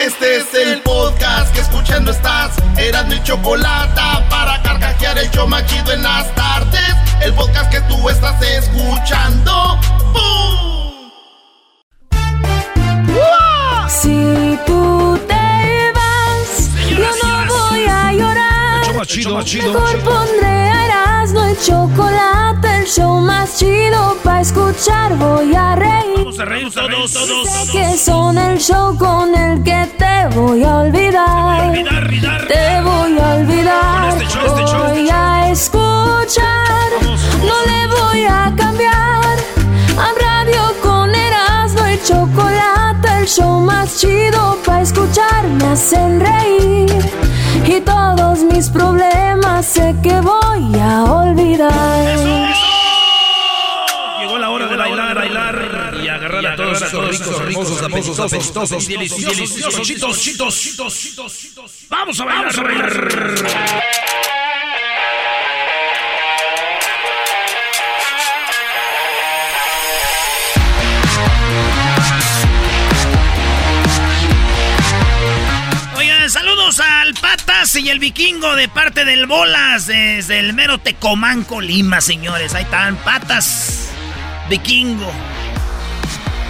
[0.00, 2.56] Este es el podcast que escuchando estás.
[2.78, 6.96] Eran mi chocolate para carcajear el yo machido en las tardes.
[7.20, 9.78] El podcast que tú estás escuchando.
[10.14, 11.10] ¡Bum!
[13.88, 18.86] Si tú te vas, yo no voy a llorar.
[18.86, 20.49] Mejor pondré
[21.36, 25.16] a Erasmo el chocolate, el show más chido para escuchar.
[25.16, 26.18] Voy a reír.
[26.18, 27.48] Vamos a reír todos, todos.
[27.48, 31.68] Sé que son el show con el que te voy a olvidar.
[31.68, 32.46] Olvidar, olvidar.
[32.46, 34.08] Te voy a olvidar.
[34.08, 36.90] Este este show, voy este a escuchar.
[37.40, 39.09] No le voy a cambiar.
[43.20, 45.46] El show más chido para escuchar.
[45.46, 46.88] Me hacen reír.
[47.66, 52.16] Y todos mis problemas sé que voy a olvidar.
[54.20, 58.88] Llegó la hora de bailar, bailar y agarrar a todos esos ricos, ricos, apestosos, apestosos,
[58.88, 61.86] deliciosos, chitos, chitos, chitos, chitos.
[61.90, 64.29] Vamos a bailar, a bailar.
[77.60, 82.54] Y el Vikingo de parte del Bolas desde el mero Tecomanco, Lima, señores.
[82.54, 83.90] Ahí están, Patas,
[84.48, 85.12] Vikingo.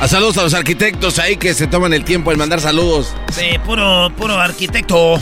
[0.01, 3.13] A saludos a los arquitectos ahí que se toman el tiempo en mandar saludos.
[3.33, 5.21] Sí, puro, puro arquitecto.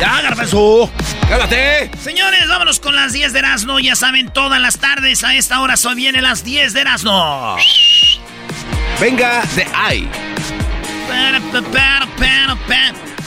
[0.00, 0.90] Ya, garbanzo.
[1.28, 1.88] ¡Cálate!
[2.02, 3.78] Señores, vámonos con las 10 de Erasmo.
[3.78, 7.56] Ya saben, todas las tardes a esta hora son vienen las 10 de Erasmo.
[9.00, 10.10] Venga de ahí.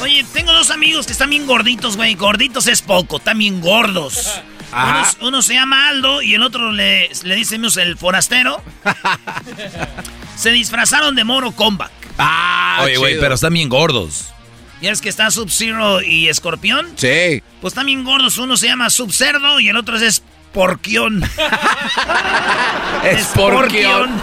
[0.01, 2.15] Oye, tengo dos amigos que están bien gorditos, güey.
[2.15, 4.41] Gorditos es poco, están bien gordos.
[5.21, 8.61] Uno, se llama Aldo y el otro le, le decimos el forastero.
[10.35, 11.91] se disfrazaron de Moro Combat.
[12.17, 14.29] Ah, Oye, güey, pero están bien gordos.
[14.81, 16.87] ¿Ya es que está Sub-Zero y Escorpión?
[16.95, 17.43] Sí.
[17.59, 18.37] Pues están bien gordos.
[18.37, 21.21] Uno se llama Sub-Cerdo y el otro es Porquión.
[23.03, 24.21] Esporquión.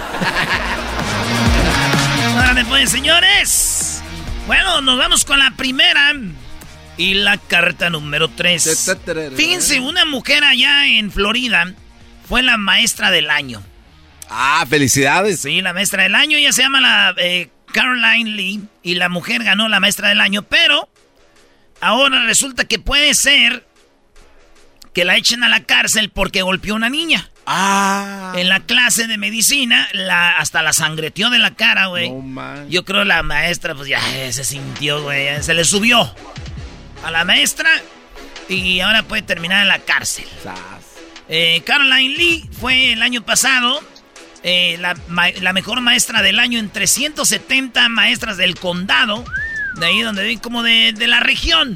[2.34, 3.75] Órale, pues, señores.
[4.46, 6.14] Bueno, nos vamos con la primera.
[6.96, 8.96] Y la carta número 3.
[9.34, 11.74] Fíjense, una mujer allá en Florida
[12.28, 13.62] fue la maestra del año.
[14.30, 15.40] Ah, felicidades.
[15.40, 16.38] Sí, la maestra del año.
[16.38, 18.62] Ella se llama la eh, Caroline Lee.
[18.82, 20.42] Y la mujer ganó la maestra del año.
[20.42, 20.88] Pero
[21.80, 23.66] ahora resulta que puede ser
[24.96, 27.28] que la echen a la cárcel porque golpeó a una niña.
[27.44, 28.32] Ah.
[28.34, 32.08] En la clase de medicina, la, hasta la sangreteó de la cara, güey.
[32.08, 32.66] No.
[32.70, 35.42] Yo creo la maestra, pues ya eh, se sintió, güey.
[35.42, 36.10] Se le subió
[37.04, 37.68] a la maestra
[38.48, 40.24] y ahora puede terminar en la cárcel.
[41.28, 43.82] Eh, Caroline Lee fue el año pasado
[44.42, 49.26] eh, la mejor maestra del año en 370 maestras del condado.
[49.74, 51.74] De ahí donde ven como de, de la región.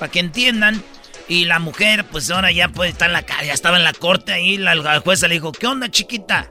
[0.00, 0.82] Para que entiendan.
[1.28, 3.46] Y la mujer, pues ahora ya puede estar en la calle.
[3.46, 4.58] Ya estaba en la corte ahí.
[4.58, 6.50] La, la jueza le dijo, ¿qué onda, chiquita?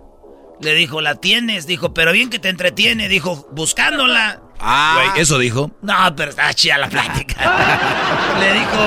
[0.61, 1.67] Le dijo, ¿la tienes?
[1.67, 3.07] Dijo, pero bien que te entretiene.
[3.07, 4.41] Dijo, buscándola.
[4.59, 4.93] Ah.
[4.95, 5.71] Güey, eso dijo.
[5.81, 7.35] No, pero está chida la plática.
[8.39, 8.79] Le dijo,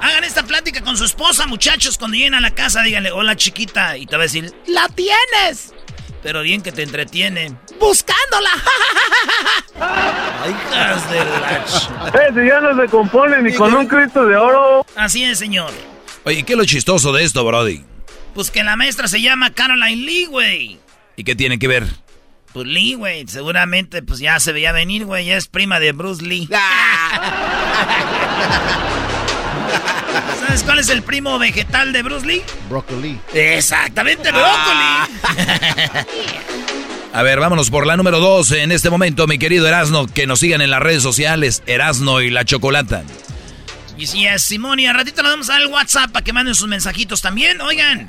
[0.00, 1.98] hagan esta plática con su esposa, muchachos.
[1.98, 3.96] Cuando lleguen a la casa, díganle, hola chiquita.
[3.96, 5.74] Y te va a decir, la tienes.
[6.22, 7.52] Pero bien que te entretiene.
[7.78, 8.50] Buscándola.
[9.80, 14.36] Ay, hijas de la ch- Ese ya no se compone ni con un Cristo de
[14.36, 14.84] oro.
[14.96, 15.70] Así es, señor.
[16.24, 17.84] Oye, ¿qué es lo chistoso de esto, Brody?
[18.34, 20.78] Pues que la maestra se llama Caroline Lee, güey.
[21.16, 21.86] ¿Y qué tiene que ver?
[22.52, 23.26] Pues Lee, güey.
[23.28, 25.26] Seguramente, pues ya se veía venir, güey.
[25.26, 26.48] Ya es prima de Bruce Lee.
[30.48, 32.42] ¿Sabes cuál es el primo vegetal de Bruce Lee?
[32.70, 33.20] Broccoli.
[33.34, 36.06] Exactamente, brócoli.
[37.12, 40.06] A ver, vámonos por la número dos en este momento, mi querido Erasno.
[40.06, 43.04] Que nos sigan en las redes sociales, Erasno y la Chocolata.
[43.98, 46.66] Y si es Simón, y a ratito le damos al WhatsApp para que manden sus
[46.66, 47.60] mensajitos también.
[47.60, 48.06] Oigan.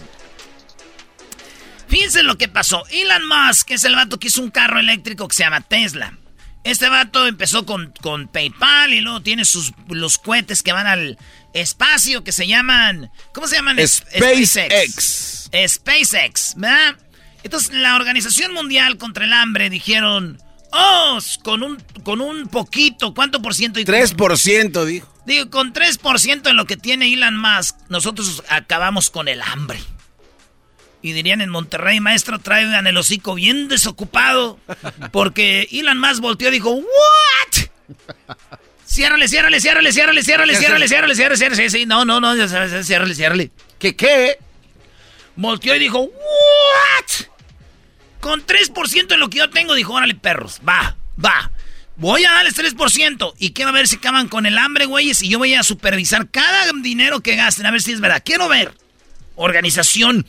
[1.89, 2.85] Fíjense lo que pasó.
[2.89, 6.13] Elon Musk es el vato que hizo un carro eléctrico que se llama Tesla.
[6.63, 11.17] Este vato empezó con, con PayPal y luego tiene sus los cohetes que van al
[11.53, 13.11] espacio que se llaman.
[13.33, 13.77] ¿Cómo se llaman?
[13.85, 15.49] SpaceX.
[15.67, 16.95] SpaceX, ¿verdad?
[17.43, 20.41] Entonces, la Organización Mundial contra el Hambre dijeron.
[20.71, 23.79] Oh, con un, con un poquito, ¿cuánto por ciento?
[23.79, 25.11] 3% dijo.
[25.25, 29.79] Digo, con 3% en lo que tiene Elon Musk, nosotros acabamos con el hambre.
[31.01, 34.59] Y dirían en Monterrey, maestro, traigan el hocico bien desocupado.
[35.11, 37.95] Porque Elon Musk volteó y dijo, ¿What?
[38.89, 42.33] Ciérrale, ciérrale, ciérrale, ciérrale, ciérrale, ciérrale, ciérrale, ciérrale, ciérrale, sí, sí, no, no, no,
[42.83, 43.51] ciérrale, ciérrale.
[43.77, 44.39] ¿Qué qué?
[45.35, 47.27] Volteó y dijo, ¿What?
[48.19, 51.51] Con 3% en lo que yo tengo, dijo, órale, perros, va, va.
[51.97, 55.37] Voy a darles 3% y quiero ver si acaban con el hambre, güeyes, y yo
[55.37, 58.23] voy a supervisar cada dinero que gasten, a ver si es verdad.
[58.25, 58.73] Quiero ver.
[59.35, 60.25] Organización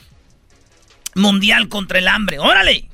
[1.14, 2.38] Mundial contra el Hambre.
[2.38, 2.88] ¡Órale!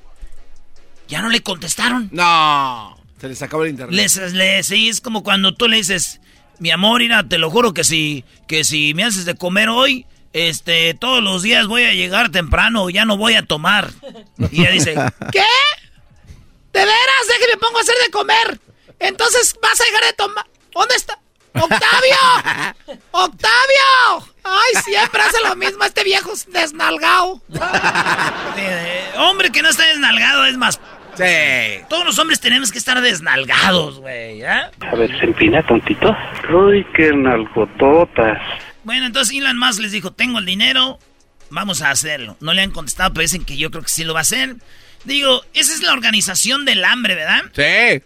[1.09, 2.09] Ya no le contestaron.
[2.13, 3.95] No, se les acabó el internet.
[3.95, 6.21] Les, les, sí, es como cuando tú le dices,
[6.59, 10.07] mi amor, mira, te lo juro que si, que si me haces de comer hoy,
[10.33, 13.91] este, todos los días voy a llegar temprano, ya no voy a tomar.
[14.51, 14.95] Y ella dice,
[15.33, 15.45] ¿qué?
[16.73, 17.27] ¿De veras?
[17.29, 18.61] Déjeme me pongo a hacer de comer.
[18.99, 20.47] Entonces vas a llegar de tomar.
[20.73, 21.19] ¿Dónde está?
[21.55, 22.17] ¡Octavio!
[23.13, 24.35] ¡Octavio!
[24.45, 27.41] ¡Ay, siempre hace lo mismo este viejo desnalgado!
[29.17, 30.79] hombre que no está desnalgado es más...
[31.17, 31.85] Sí.
[31.89, 34.63] Todos los hombres tenemos que estar desnalgados, güey, ¿eh?
[34.81, 36.15] A ver, se empina tontito.
[36.53, 38.39] ¡Uy, qué nalgototas!
[38.85, 40.99] Bueno, entonces Elon Musk les dijo, tengo el dinero,
[41.51, 42.37] vamos a hacerlo.
[42.41, 44.57] No le han contestado, pero dicen que yo creo que sí lo va a hacer.
[45.05, 47.45] Digo, esa es la organización del hambre, ¿verdad?
[47.53, 48.03] Sí.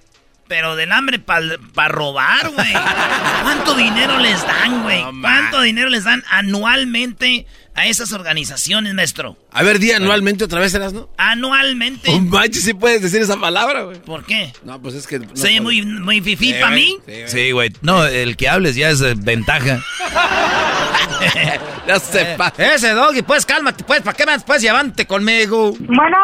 [0.49, 2.73] Pero del hambre para robar, güey.
[3.43, 5.05] ¿Cuánto dinero les dan, güey?
[5.21, 7.47] ¿Cuánto dinero les dan anualmente
[7.81, 9.38] a esas organizaciones, maestro?
[9.53, 11.09] A ver, di anualmente otra vez, ¿eras, no?
[11.17, 12.11] Anualmente.
[12.11, 13.99] Un manches, sí puedes decir esa palabra, güey.
[14.00, 14.53] ¿Por qué?
[14.65, 15.19] No, pues es que...
[15.19, 16.99] No ¿Soy muy, muy fifí para mí?
[17.27, 17.73] Sí, güey.
[17.81, 19.82] no, el que hables ya es ventaja.
[21.87, 22.53] ya sepa.
[22.59, 24.44] Ese doggy, pues cálmate, pues, ¿para qué más?
[24.44, 25.75] Pues llevante conmigo.
[25.79, 26.19] Bueno,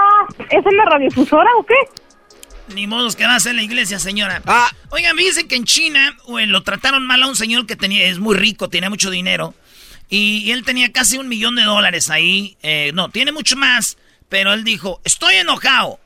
[0.51, 1.75] ¿es en la radiofusora o qué?
[2.75, 4.43] Ni modos que va a ser la iglesia, señora.
[4.45, 4.69] Ah.
[4.91, 8.37] Oigan, fíjense que en China lo trataron mal a un señor que tenía, es muy
[8.37, 9.55] rico, tenía mucho dinero.
[10.09, 12.57] Y, él tenía casi un millón de dólares ahí.
[12.63, 13.97] Eh, no, tiene mucho más.
[14.29, 16.01] Pero él dijo, estoy enojado.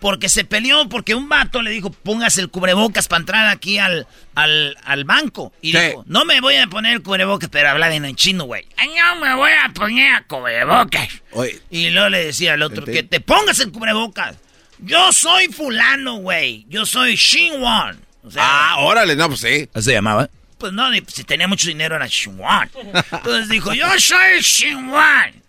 [0.00, 4.06] Porque se peleó, porque un vato le dijo, póngase el cubrebocas para entrar aquí al,
[4.36, 5.52] al, al banco.
[5.60, 8.64] Y dijo, no me voy a poner el cubrebocas, pero habla en chino, güey.
[8.76, 11.08] No me voy a poner el cubrebocas.
[11.68, 14.36] Y luego le decía al otro, que te pongas el cubrebocas.
[14.78, 16.64] Yo soy fulano, güey.
[16.68, 17.98] Yo soy Xinhuan.
[18.22, 19.68] O ah, órale, no, pues sí.
[19.74, 20.28] ¿Así se llamaba?
[20.58, 22.70] Pues no, si tenía mucho dinero era Xinhuan.
[23.12, 25.42] Entonces dijo, yo soy Xinhuan.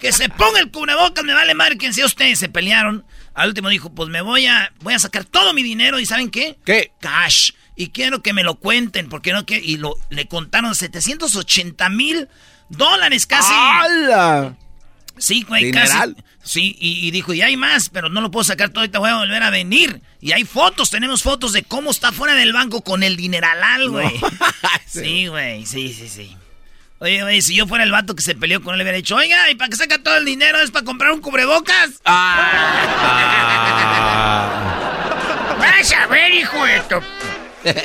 [0.00, 2.34] Que se ponga el cubrebocas, me vale madre quien sea usted.
[2.34, 3.04] Se pelearon.
[3.34, 6.30] Al último dijo, pues me voy a, voy a sacar todo mi dinero y ¿saben
[6.30, 6.58] qué?
[6.64, 6.92] ¿Qué?
[7.00, 7.52] Cash.
[7.76, 12.28] Y quiero que me lo cuenten, porque no que Y lo, le contaron 780 mil
[12.68, 13.52] dólares casi.
[13.52, 14.56] ¡Hala!
[15.18, 16.14] Sí, güey, casi.
[16.42, 19.16] Sí, y, dijo, y hay más, pero no lo puedo sacar todo, ahorita voy a
[19.16, 20.00] volver a venir.
[20.20, 24.12] Y hay fotos, tenemos fotos de cómo está fuera del banco con el dineralal, güey.
[24.86, 26.36] sí, güey, sí, sí, sí.
[26.98, 29.16] Oye, oye, si yo fuera el vato que se peleó con él, le hubiera dicho,
[29.16, 30.58] oiga, ¿y para qué saca todo el dinero?
[30.60, 32.00] ¿Es para comprar un cubrebocas?
[32.04, 32.62] Ah.
[35.58, 36.96] Vas a ver, hijo de tu...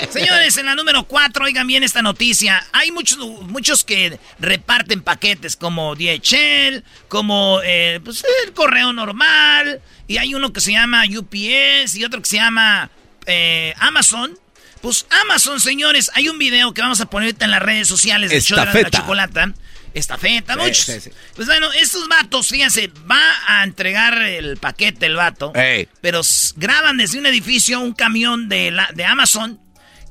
[0.09, 2.65] Señores, en la número 4, oigan bien esta noticia.
[2.71, 9.81] Hay muchos, muchos que reparten paquetes como DHL, como eh, pues, el correo normal.
[10.07, 12.89] Y hay uno que se llama UPS y otro que se llama
[13.25, 14.37] eh, Amazon.
[14.81, 18.41] Pues Amazon, señores, hay un video que vamos a poner en las redes sociales de
[18.41, 19.53] Show de la Chocolata.
[19.93, 21.09] Estafeta, muchos.
[21.35, 25.51] Pues bueno, estos vatos, fíjense, va a entregar el paquete el vato.
[26.01, 26.21] Pero
[26.55, 29.59] graban desde un edificio un camión de, la, de Amazon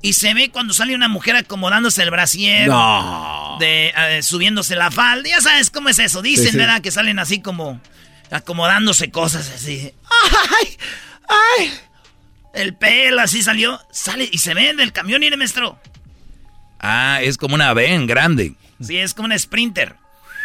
[0.02, 2.69] y se ve cuando sale una mujer acomodándose el brasier.
[2.69, 3.56] No.
[3.61, 5.29] De, eh, subiéndose la falda.
[5.29, 6.23] Ya sabes cómo es eso.
[6.23, 6.81] Dicen, ¿verdad?
[6.81, 7.81] Que salen así como
[8.31, 9.93] acomodándose cosas así.
[10.62, 10.79] ¡Ay!
[11.29, 11.73] ¡Ay!
[12.55, 13.81] El pelo así salió.
[13.93, 15.79] Sale y se ve en el camión, y maestro.
[16.80, 18.54] Ah, es como una ven grande.
[18.80, 19.97] Sí, es como una sprinter.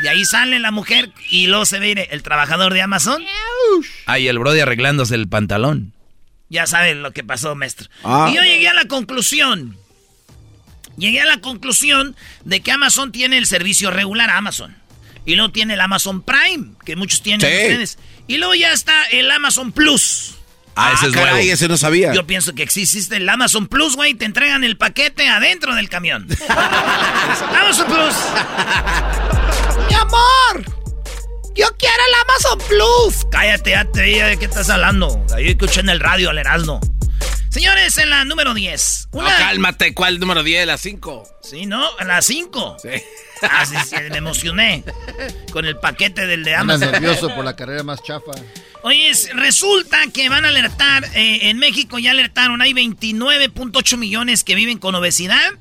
[0.03, 3.24] Y ahí sale la mujer y luego se ve el trabajador de Amazon.
[4.05, 5.94] Ah, y el brody arreglándose el pantalón.
[6.55, 7.89] Ya saben lo que pasó, maestro.
[8.01, 8.29] Ah.
[8.31, 9.77] Y yo llegué a la conclusión.
[10.95, 14.74] Llegué a la conclusión de que Amazon tiene el servicio regular Amazon.
[15.25, 17.97] Y luego tiene el Amazon Prime, que muchos tienen ustedes.
[18.27, 20.35] Y luego ya está el Amazon Plus.
[20.77, 22.13] Ah, ese es caray, ese no sabía.
[22.13, 24.13] Yo pienso que existe el Amazon Plus, güey.
[24.13, 26.25] Te entregan el paquete adentro del camión.
[26.50, 28.15] Amazon Plus.
[29.89, 30.85] Mi amor.
[31.55, 33.25] Yo quiero el Amazon Plus.
[33.31, 35.25] Cállate, ya te de qué estás hablando.
[35.33, 36.81] Ahí escuché en el radio al Erasmo.
[37.47, 39.09] Señores, en la número 10.
[39.13, 40.67] No, cálmate, ¿cuál número 10?
[40.67, 41.39] La 5.
[41.41, 41.88] Sí, ¿no?
[42.05, 42.77] La 5.
[42.81, 42.89] Sí.
[43.41, 44.83] Ah, sí, sí, me emocioné.
[45.53, 46.91] Con el paquete del de Amazon.
[46.91, 48.31] nervioso por la carrera más chafa.
[48.83, 54.55] Oye, resulta que van a alertar, eh, en México ya alertaron, hay 29.8 millones que
[54.55, 55.53] viven con obesidad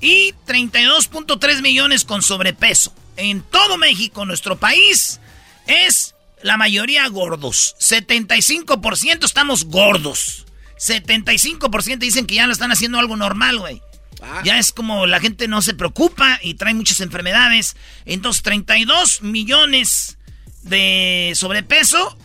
[0.00, 5.20] y 32.3 millones con sobrepeso en todo México, nuestro país,
[5.66, 7.76] es la mayoría gordos.
[7.78, 10.46] 75% estamos gordos.
[10.78, 13.82] 75% dicen que ya lo están haciendo algo normal, güey.
[14.22, 14.42] Ah.
[14.44, 17.76] Ya es como la gente no se preocupa y trae muchas enfermedades.
[18.06, 20.18] Entonces, 32 millones
[20.62, 22.16] de sobrepeso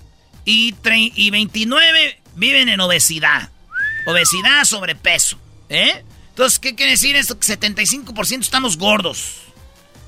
[0.46, 0.76] y,
[1.16, 3.50] y 29 viven en obesidad.
[4.06, 5.38] obesidad, sobrepeso.
[5.70, 6.04] ¿Eh?
[6.30, 7.40] Entonces, ¿qué quiere decir esto?
[7.40, 9.45] Que 75% estamos gordos.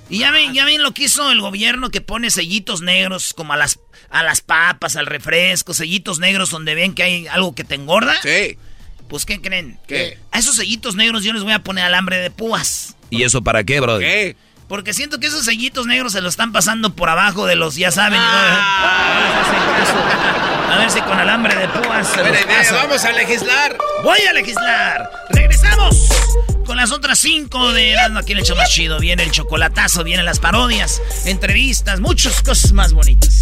[0.09, 3.53] Y ya ven, ya ven lo que hizo el gobierno que pone sellitos negros como
[3.53, 7.63] a las, a las papas, al refresco, sellitos negros donde ven que hay algo que
[7.63, 8.15] te engorda.
[8.21, 8.57] Sí.
[9.09, 9.79] Pues, ¿qué creen?
[9.87, 10.17] ¿Qué?
[10.31, 12.95] A esos sellitos negros yo les voy a poner alambre de púas.
[13.09, 14.03] ¿Y eso para qué, brody?
[14.03, 14.35] ¿Qué?
[14.67, 17.91] Porque siento que esos sellitos negros se lo están pasando por abajo de los, ya
[17.91, 18.19] saben.
[18.21, 19.43] Ah.
[20.71, 23.77] A ver si con alambre de púas se los idea, vamos a legislar.
[24.03, 25.09] Voy a legislar.
[25.29, 26.09] Regresamos
[26.67, 28.99] con las otras cinco de Erasmo aquí en el show más chido.
[28.99, 33.39] Viene el chocolatazo, vienen las parodias, entrevistas, muchas cosas más bonitas.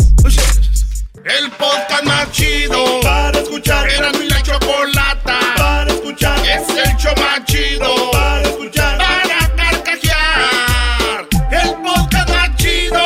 [1.23, 3.89] El podcast más chido para escuchar.
[3.89, 6.39] Era mi la chocolata para escuchar.
[6.47, 8.97] Es el show más chido para escuchar.
[8.99, 11.27] Para carcajear.
[11.51, 13.05] El podcast más chido.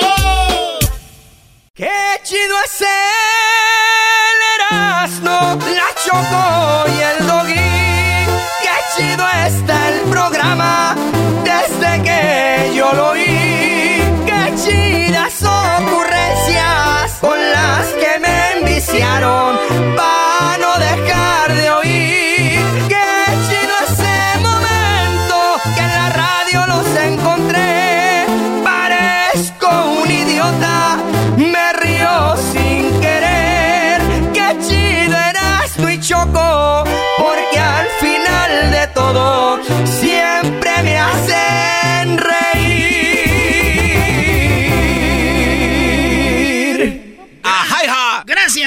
[1.74, 1.88] Qué
[2.26, 2.88] chido es el
[4.60, 7.19] Erasmo, la Choco y el
[11.44, 13.39] desde que yo lo oí.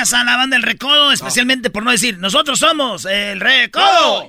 [0.02, 4.28] Gracias a la banda del Recodo, especialmente por no decir, nosotros somos el Recodo.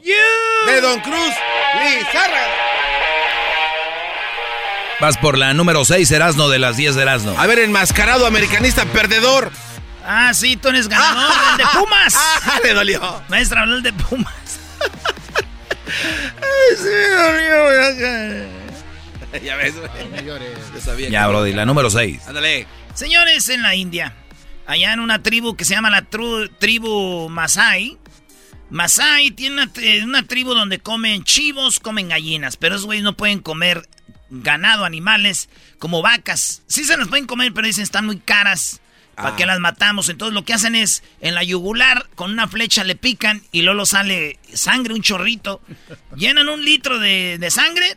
[0.68, 1.34] De Don Cruz,
[1.82, 2.44] Lizarra.
[5.02, 7.34] Vas por la número 6, Erasno, de las 10 de Erasno.
[7.40, 9.52] A ver, enmascarado americanista perdedor.
[10.06, 12.16] Ah, sí, tú eres ganador, el de Pumas.
[12.46, 13.24] Ah, le dolió.
[13.28, 14.60] Maestra, habló el de Pumas.
[19.44, 19.90] ya ves, güey.
[20.76, 22.28] Yo sabía Ya, que- brody, la número 6.
[22.28, 22.68] Ándale.
[22.94, 24.14] Señores, en la India,
[24.66, 27.98] allá en una tribu que se llama la tru- tribu Masai.
[28.70, 33.16] Masai tiene una, tri- una tribu donde comen chivos, comen gallinas, pero esos güeyes no
[33.16, 33.88] pueden comer
[34.30, 36.64] ganado, animales, como vacas.
[36.68, 38.80] Sí se las pueden comer, pero dicen están muy caras.
[39.16, 39.36] ¿Para Ah.
[39.36, 40.10] qué las matamos?
[40.10, 43.86] Entonces lo que hacen es, en la yugular, con una flecha le pican y luego
[43.86, 45.62] sale sangre, un chorrito.
[46.16, 47.96] Llenan un litro de, de sangre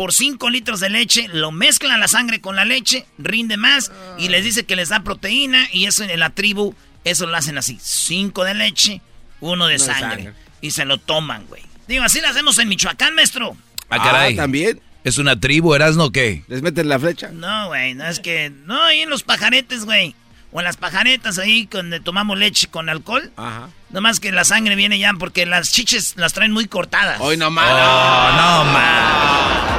[0.00, 4.30] por 5 litros de leche, lo mezclan la sangre con la leche, rinde más y
[4.30, 7.76] les dice que les da proteína y eso en la tribu, eso lo hacen así.
[7.82, 9.02] 5 de leche,
[9.40, 10.22] uno de Uno de sangre.
[10.24, 10.32] sangre.
[10.62, 11.62] Y se lo toman, güey.
[11.86, 13.54] Digo, así lo hacemos en Michoacán, maestro.
[13.90, 14.36] Ah, caray.
[14.36, 14.80] también.
[15.04, 16.44] ¿Es una tribu, Erasno, qué?
[16.48, 17.28] ¿Les meten la flecha?
[17.30, 18.50] No, güey, no es que...
[18.64, 20.14] No, ahí en los pajaretes, güey.
[20.50, 23.30] O en las pajaretas ahí donde tomamos leche con alcohol.
[23.36, 23.68] Ajá.
[23.90, 27.20] Nomás que la sangre viene ya porque las chiches las traen muy cortadas.
[27.20, 27.68] Hoy nomás.
[27.70, 29.69] Oh, no,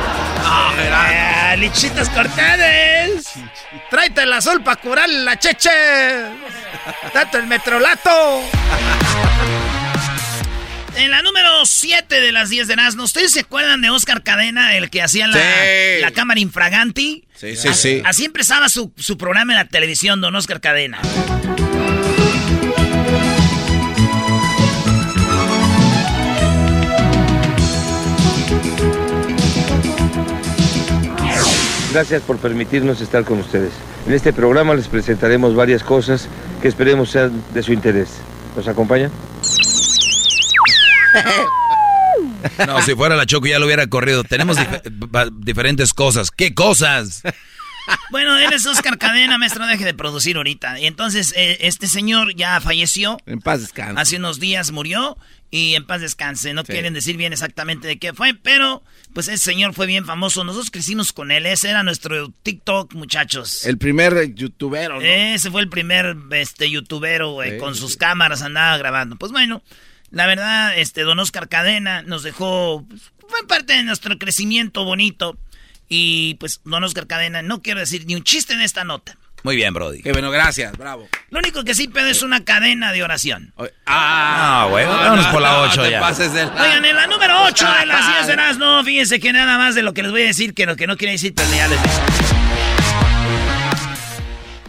[0.52, 0.92] man.
[0.94, 3.34] Ah, lechitas cortadas.
[3.90, 5.70] Tráete el azul para curar la cheche.
[7.14, 8.42] Tanto el metrolato.
[10.96, 14.76] En la número 7 de las 10 de Nazno, ¿ustedes se acuerdan de Oscar Cadena,
[14.76, 16.02] el que hacía la, Sí.
[16.02, 17.26] la cámara infraganti?
[17.34, 18.02] Sí, sí, sí.
[18.06, 21.00] Así empezaba su, su programa en la televisión, don Oscar Cadena.
[31.92, 33.72] Gracias por permitirnos estar con ustedes.
[34.08, 36.28] En este programa les presentaremos varias cosas
[36.62, 38.10] que esperemos sean de su interés.
[38.56, 39.12] ¿Nos acompañan?
[42.68, 44.24] No, si fuera la Choco ya lo hubiera corrido.
[44.24, 46.32] Tenemos dif- diferentes cosas.
[46.32, 47.22] ¿Qué cosas?
[48.12, 50.80] Bueno, él es Oscar Cadena, maestro, deje de producir ahorita.
[50.80, 53.18] Y entonces, eh, este señor ya falleció.
[53.26, 54.02] En paz descanse.
[54.02, 55.18] Hace unos días murió
[55.52, 56.54] y en paz descanse.
[56.54, 56.72] No Sí.
[56.74, 58.82] quieren decir bien exactamente de qué fue, pero
[59.14, 60.44] pues ese señor fue bien famoso.
[60.44, 61.46] Nosotros crecimos con él.
[61.46, 63.66] Ese era nuestro TikTok, muchachos.
[63.66, 65.02] El primer youtubero, ¿no?
[65.02, 69.16] Ese fue el primer este youtubero, güey, Sí, con sí, sus cámaras andaba grabando.
[69.18, 69.62] Pues bueno,
[70.10, 75.38] la verdad, este don Oscar Cadena nos dejó pues, fue parte de nuestro crecimiento bonito
[75.88, 79.18] y pues don Oscar Cadena no quiero decir ni un chiste en esta nota.
[79.44, 80.02] Muy bien, Brody.
[80.04, 81.08] Qué bueno, gracias, bravo.
[81.32, 83.54] Lo único que sí pedo es una cadena de oración.
[83.58, 86.00] Ah, Ah, güey, vámonos por la no, ocho te ya.
[86.00, 89.34] pases de- Oigan, en la número 8 de las 10 de las no, fíjense que
[89.34, 91.34] nada más de lo que les voy a decir, que lo que no quiere decir,
[91.36, 91.94] pero ya les digo.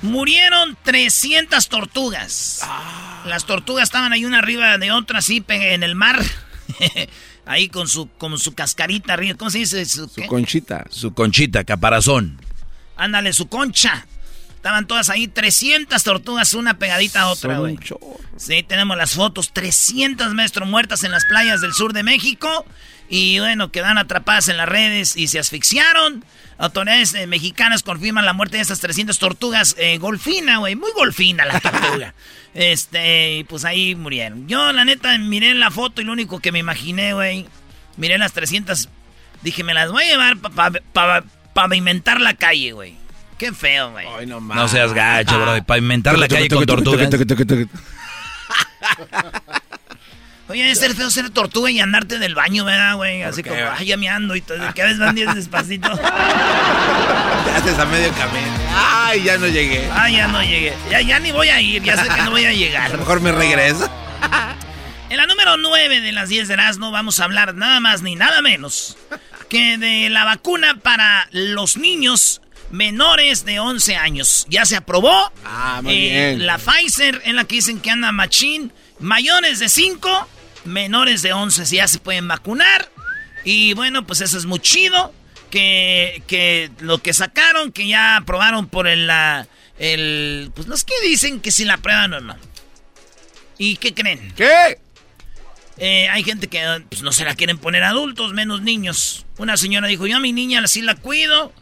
[0.02, 2.60] Murieron 300 tortugas.
[3.24, 6.18] Las tortugas estaban ahí una arriba de otra, así en el mar.
[7.46, 9.36] ahí con su, con su cascarita arriba.
[9.38, 9.84] ¿Cómo se dice?
[9.84, 10.86] Su, conchita.
[10.90, 12.40] Su conchita, caparazón.
[12.96, 14.06] Ándale, su concha.
[14.62, 17.76] Estaban todas ahí, 300 tortugas, una pegadita a otra, güey.
[18.36, 22.64] Sí, tenemos las fotos, 300 maestros muertas en las playas del sur de México.
[23.08, 26.24] Y bueno, quedan atrapadas en las redes y se asfixiaron.
[26.58, 30.76] Autoridades eh, mexicanas confirman la muerte de estas 300 tortugas eh, golfina, güey.
[30.76, 32.14] Muy golfina la tortuga.
[32.54, 34.46] este, pues ahí murieron.
[34.46, 37.48] Yo, la neta, miré la foto y lo único que me imaginé, güey.
[37.96, 38.88] Miré las 300.
[39.42, 43.01] Dije, me las voy a llevar para pa, pavimentar la calle, güey.
[43.42, 44.06] Qué feo, güey.
[44.24, 45.64] no, seas gacho, bro.
[45.64, 47.10] Para inventar la calle con tortugas.
[50.48, 53.24] Oye, es ser feo ser tortuga y andarte del baño, ¿verdad, güey?
[53.24, 54.58] Así como, ay, ya me ando y todo.
[54.74, 55.90] Que a veces van 10 despacito.
[57.44, 58.46] Ya haces a medio camino.
[58.76, 59.90] Ay, ya no llegué.
[59.92, 60.74] Ay, ya no llegué.
[60.88, 62.86] Ya, ya ni voy a ir, ya sé que no voy a llegar.
[62.86, 63.90] A lo mejor me regreso.
[65.10, 68.14] En la número 9 de las 10 de Erasmo vamos a hablar nada más ni
[68.14, 68.96] nada menos
[69.50, 72.41] que de la vacuna para los niños
[72.72, 74.46] menores de 11 años.
[74.48, 75.30] Ya se aprobó.
[75.44, 76.46] Ah, muy eh, bien.
[76.46, 78.72] La Pfizer en la que dicen que anda machín.
[78.98, 80.28] Mayores de 5,
[80.64, 82.90] menores de 11 ya se pueden vacunar.
[83.44, 85.14] Y bueno, pues eso es muy chido.
[85.50, 89.46] Que, que lo que sacaron, que ya aprobaron por el, la,
[89.78, 90.50] el...
[90.54, 92.36] Pues los que dicen que si la prueban o no.
[93.58, 94.32] ¿Y qué creen?
[94.34, 94.78] ¿Qué?
[95.76, 99.26] Eh, hay gente que pues, no se la quieren poner adultos, menos niños.
[99.36, 101.52] Una señora dijo, yo a mi niña sí la cuido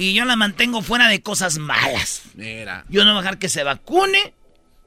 [0.00, 2.22] y yo la mantengo fuera de cosas malas.
[2.32, 2.86] Mira.
[2.88, 4.32] Yo no voy a dejar que se vacune.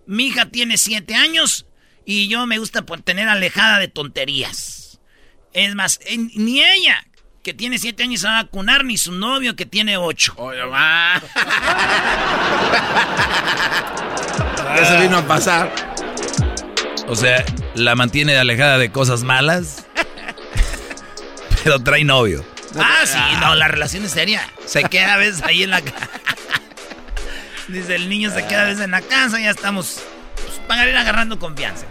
[0.07, 1.67] Mi hija tiene siete años
[2.03, 4.99] y yo me gusta tener alejada de tonterías.
[5.53, 7.05] Es más, ni ella,
[7.43, 10.33] que tiene siete años, se va a vacunar, ni su novio, que tiene ocho.
[10.37, 11.21] Oye, va.
[14.81, 15.71] Eso vino a pasar.
[17.07, 19.85] O sea, la mantiene alejada de cosas malas,
[21.63, 22.43] pero trae novio.
[22.75, 24.47] Ah, sí, no, la relación es seria.
[24.65, 26.09] Se queda a veces ahí en la casa.
[27.67, 30.01] Dice, el niño se queda a veces en la casa, ya estamos
[30.67, 31.85] pues, ir agarrando confianza.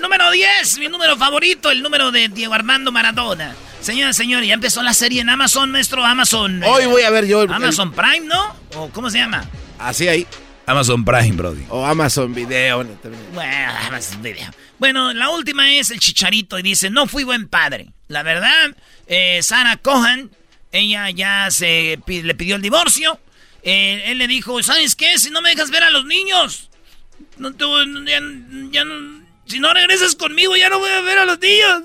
[0.00, 3.54] Número 10, mi número favorito, el número de Diego Armando Maradona.
[3.80, 6.62] Señora, señor, ya empezó la serie en Amazon, nuestro Amazon.
[6.64, 7.42] Hoy voy a ver yo.
[7.42, 8.54] Amazon Prime, ¿no?
[8.76, 9.44] ¿O cómo se llama?
[9.78, 10.26] Así ahí.
[10.68, 11.64] Amazon Prime, Brody.
[11.70, 12.84] O Amazon Video.
[13.32, 14.50] Bueno, Amazon Video.
[14.78, 17.92] Bueno, la última es el chicharito y dice, no fui buen padre.
[18.08, 18.76] La verdad,
[19.06, 20.30] eh, Sarah Cohen,
[20.70, 23.18] ella ya se le pidió el divorcio.
[23.62, 25.18] Eh, él le dijo, ¿sabes qué?
[25.18, 26.68] Si no me dejas ver a los niños,
[27.38, 27.64] no te,
[28.70, 28.84] ya,
[29.46, 31.84] si no regresas conmigo, ya no voy a ver a los niños.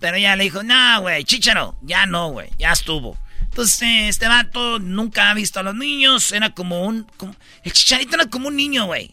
[0.00, 3.16] Pero ella le dijo, no, güey, chicharo, ya no, güey, ya estuvo.
[3.58, 7.04] Entonces, eh, este vato nunca ha visto a los niños, era como un...
[7.64, 9.10] el chicharito era como un niño, güey.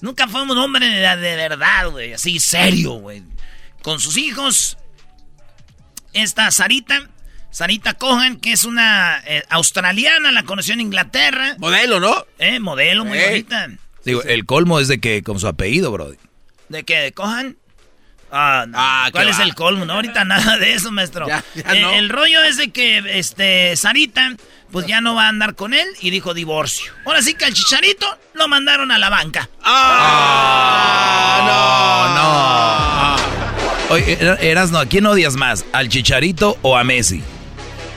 [0.00, 3.22] Nunca fue un hombre de, de verdad, güey, así serio, güey.
[3.82, 4.78] Con sus hijos,
[6.14, 7.10] esta Sarita,
[7.50, 11.54] Sarita Cohen, que es una eh, australiana, la conoció en Inglaterra.
[11.58, 12.24] Modelo, ¿no?
[12.38, 13.68] Eh, modelo, muy bonita.
[14.02, 16.10] Digo, el colmo es de que con su apellido, bro.
[16.70, 17.00] ¿De qué?
[17.00, 17.58] ¿De Cohen?
[18.36, 18.76] Ah, no.
[18.76, 19.84] Ah, ¿Cuál es el colmo?
[19.84, 21.26] No, ahorita nada de eso, maestro.
[21.54, 24.34] Eh, el rollo es de que este Sarita,
[24.72, 26.92] pues ya no va a andar con él y dijo divorcio.
[27.04, 29.48] Ahora sí que al chicharito lo mandaron a la banca.
[29.62, 31.14] ¡Ah!
[31.46, 32.14] no,
[33.88, 33.94] no.
[33.94, 34.18] Oye,
[34.50, 35.64] Erasno, ¿a quién odias más?
[35.72, 37.22] ¿Al Chicharito o a Messi?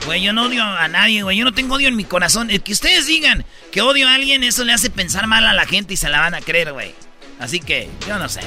[0.06, 1.36] Güey, yo no odio a nadie, güey.
[1.36, 2.50] Yo no tengo odio en mi corazón.
[2.50, 5.66] El que ustedes digan que odio a alguien, eso le hace pensar mal a la
[5.66, 6.94] gente y se la van a creer, güey.
[7.38, 8.40] Así que, yo no sé.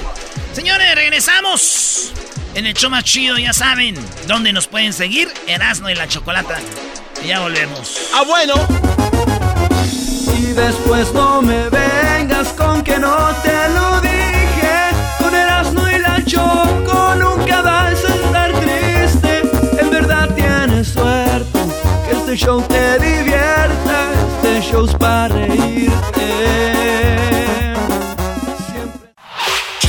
[0.52, 2.12] Señores, regresamos.
[2.54, 5.28] En el show más chido, ya saben dónde nos pueden seguir.
[5.46, 6.58] Erasno y la Chocolata.
[7.24, 7.96] Y ya volvemos.
[8.14, 8.54] Ah, bueno.
[10.38, 14.90] Y después no me vengas con que no te lo dije.
[15.18, 16.62] Con Erasno y la Chocolata
[20.84, 21.58] suerte,
[22.06, 27.31] que este show te divierta, este show es para reírte.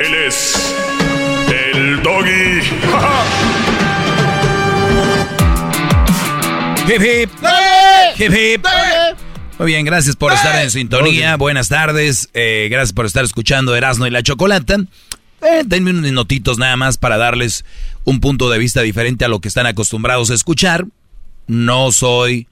[0.00, 0.74] Él es
[1.48, 2.60] el doggy.
[6.86, 7.30] hip hip.
[8.16, 8.66] Hip hip.
[9.58, 11.36] Muy bien, gracias por estar en sintonía.
[11.36, 12.30] Buenas tardes.
[12.32, 14.76] Eh, gracias por estar escuchando Erasmo y la Chocolata.
[15.42, 17.64] Eh, denme unos notitos nada más para darles
[18.04, 20.86] un punto de vista diferente a lo que están acostumbrados a escuchar.
[21.48, 22.46] No soy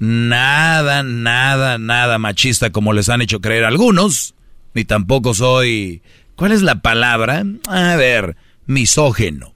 [0.00, 4.34] nada, nada, nada machista como les han hecho creer algunos,
[4.74, 6.02] ni tampoco soy...
[6.40, 7.44] ¿Cuál es la palabra?
[7.68, 9.52] A ver, misógeno.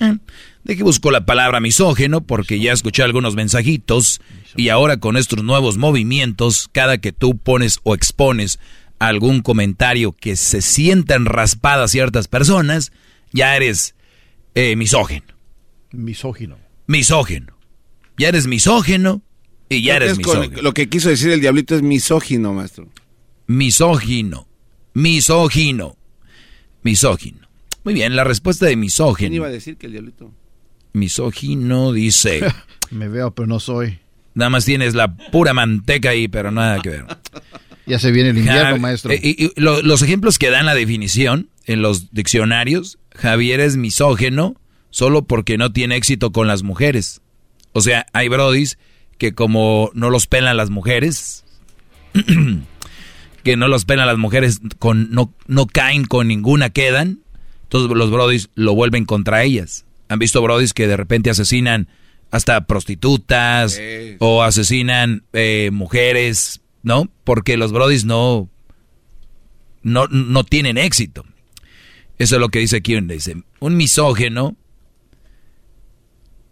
[0.00, 0.18] ¿Eh?
[0.62, 2.20] ¿De qué busco la palabra misógeno?
[2.20, 4.20] Porque ya escuché algunos mensajitos
[4.54, 8.60] y ahora con estos nuevos movimientos, cada que tú pones o expones
[9.00, 12.92] algún comentario que se sientan raspadas ciertas personas,
[13.32, 13.96] ya eres
[14.54, 15.26] eh, misógeno.
[15.90, 16.56] Misógino.
[16.86, 17.58] Misógeno.
[18.16, 19.22] Ya eres misógeno
[19.68, 20.62] y ya eres misógino.
[20.62, 22.86] Lo que quiso decir el diablito es misógino, maestro.
[23.48, 24.46] Misógino.
[24.94, 25.97] Misógino.
[26.82, 27.48] Misógino.
[27.84, 29.28] Muy bien, la respuesta de misógino.
[29.28, 30.32] ¿Quién iba a decir que el diablito?
[30.92, 32.40] Misógino dice.
[32.90, 33.98] Me veo, pero no soy.
[34.34, 37.06] Nada más tienes la pura manteca ahí, pero nada que ver.
[37.86, 39.10] Ya se viene el invierno, maestro.
[39.10, 44.60] Eh, y, los ejemplos que dan la definición en los diccionarios, Javier es misógeno
[44.90, 47.20] solo porque no tiene éxito con las mujeres.
[47.72, 48.78] O sea, hay brodis
[49.18, 51.44] que como no los pelan las mujeres,
[53.42, 57.20] que no los pelan las mujeres, con, no, no caen con ninguna, quedan,
[57.64, 59.84] entonces los brodis lo vuelven contra ellas.
[60.08, 61.88] Han visto brodis que de repente asesinan
[62.30, 63.80] hasta prostitutas
[64.18, 67.10] o asesinan eh, mujeres ¿no?
[67.24, 68.48] Porque los brodis no,
[69.82, 71.24] no, no tienen éxito.
[72.18, 72.98] Eso es lo que dice aquí.
[73.00, 74.56] Dice, un misógeno,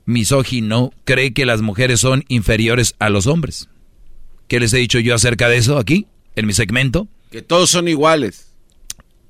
[0.05, 3.69] misógino, cree que las mujeres son inferiores a los hombres.
[4.49, 7.09] ¿Qué les he dicho yo acerca de eso aquí, en mi segmento?
[7.31, 8.53] Que todos son iguales.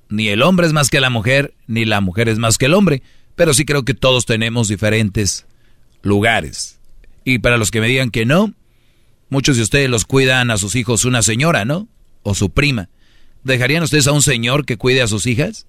[0.09, 2.75] Ni el hombre es más que la mujer, ni la mujer es más que el
[2.75, 3.03] hombre.
[3.35, 5.47] Pero sí creo que todos tenemos diferentes
[6.03, 6.79] lugares.
[7.25, 8.55] Y para los que me digan que no,
[9.29, 11.89] Muchos de ustedes los cuidan a sus hijos una señora, ¿no?
[12.23, 12.89] O su prima.
[13.43, 15.67] ¿Dejarían ustedes a un señor que cuide a sus hijas?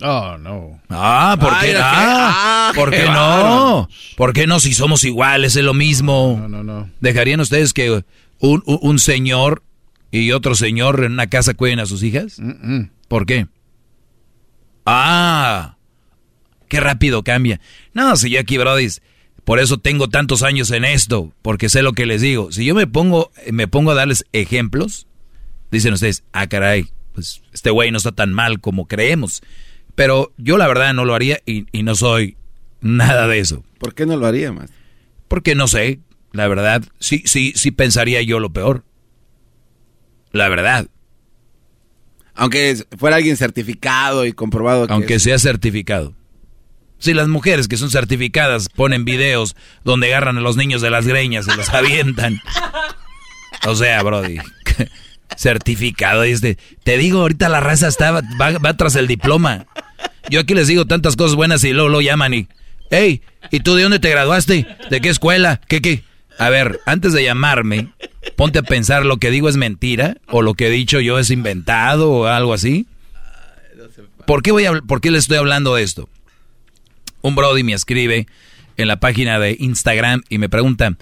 [0.00, 0.80] Oh, no.
[0.88, 3.88] Ah, ¿por qué, ah, ¿por qué no?
[4.16, 6.38] ¿Por qué no si somos iguales, es lo mismo?
[6.40, 6.88] No, no, no.
[7.00, 8.02] ¿Dejarían ustedes que
[8.38, 9.62] un, un, señor
[10.10, 12.40] y otro señor en una casa cuiden a sus hijas?
[13.08, 13.46] ¿Por qué?
[14.86, 15.76] Ah,
[16.68, 17.60] qué rápido cambia.
[17.92, 18.88] No, si yo aquí, Brody,
[19.44, 22.52] por eso tengo tantos años en esto, porque sé lo que les digo.
[22.52, 25.06] Si yo me pongo, me pongo a darles ejemplos,
[25.70, 29.42] dicen ustedes, ah, caray, pues este güey no está tan mal como creemos.
[29.94, 32.36] Pero yo la verdad no lo haría y, no soy
[32.80, 33.64] nada de eso.
[33.78, 34.70] ¿Por qué no lo haría más?
[35.28, 36.00] Porque no sé,
[36.32, 38.84] la verdad, sí, sí, sí pensaría yo lo peor.
[40.32, 40.86] La verdad.
[42.34, 44.86] Aunque fuera alguien certificado y comprobado.
[44.88, 46.14] Aunque sea certificado.
[46.98, 51.06] Si las mujeres que son certificadas ponen videos donde agarran a los niños de las
[51.06, 52.40] greñas y los avientan.
[53.66, 54.38] O sea, Brody,
[55.36, 56.22] certificado.
[56.22, 59.66] Este, te digo, ahorita la raza está, va, tras el diploma.
[60.28, 62.48] Yo aquí les digo tantas cosas buenas y luego lo llaman y,
[62.90, 64.66] hey, ¿y tú de dónde te graduaste?
[64.90, 65.60] ¿De qué escuela?
[65.68, 66.04] ¿Qué, qué?
[66.40, 67.92] A ver, antes de llamarme,
[68.34, 70.16] ponte a pensar, ¿lo que digo es mentira?
[70.26, 72.86] ¿O lo que he dicho yo es inventado o algo así?
[74.26, 76.08] ¿Por qué, voy a, ¿Por qué les estoy hablando de esto?
[77.20, 78.26] Un Brody me escribe
[78.78, 80.96] en la página de Instagram y me pregunta,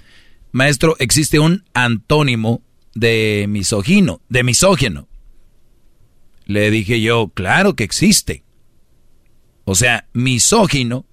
[0.51, 2.61] maestro, ¿existe un antónimo
[2.93, 5.07] de misógino, de misógeno?
[6.47, 8.43] Le dije yo, claro que existe.
[9.63, 11.05] O sea, misógino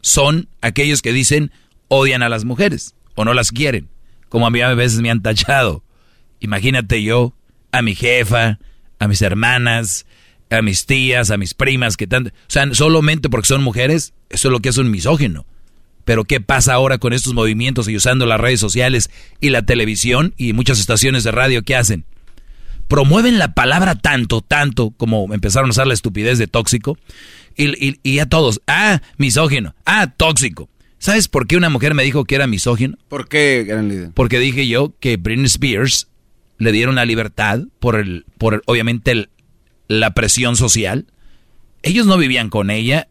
[0.00, 1.52] son aquellos que dicen
[1.88, 3.88] odian a las mujeres o no las quieren,
[4.28, 5.82] como a mí a veces me han tachado.
[6.38, 7.34] Imagínate yo,
[7.72, 8.60] a mi jefa,
[9.00, 10.06] a mis hermanas,
[10.50, 12.30] a mis tías, a mis primas, que tanto...
[12.30, 15.46] O sea, solamente porque son mujeres, eso es lo que hace un misógino.
[16.04, 20.32] Pero ¿qué pasa ahora con estos movimientos y usando las redes sociales y la televisión
[20.36, 21.62] y muchas estaciones de radio?
[21.64, 22.04] ¿Qué hacen?
[22.86, 26.96] Promueven la palabra tanto, tanto, como empezaron a usar la estupidez de tóxico.
[27.56, 30.70] Y, y, a todos, ah, misógino, ah, tóxico.
[30.98, 32.96] ¿Sabes por qué una mujer me dijo que era misógino?
[33.08, 34.10] ¿Por qué, gran líder?
[34.14, 36.08] Porque dije yo que Britney Spears
[36.58, 39.28] le dieron la libertad por el, por obviamente
[39.86, 41.06] la presión social.
[41.82, 43.08] Ellos no vivían con ella,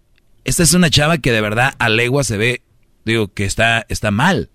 [0.47, 2.61] esta es una chava que de verdad a legua se ve,
[3.03, 4.49] digo, que está, está mal.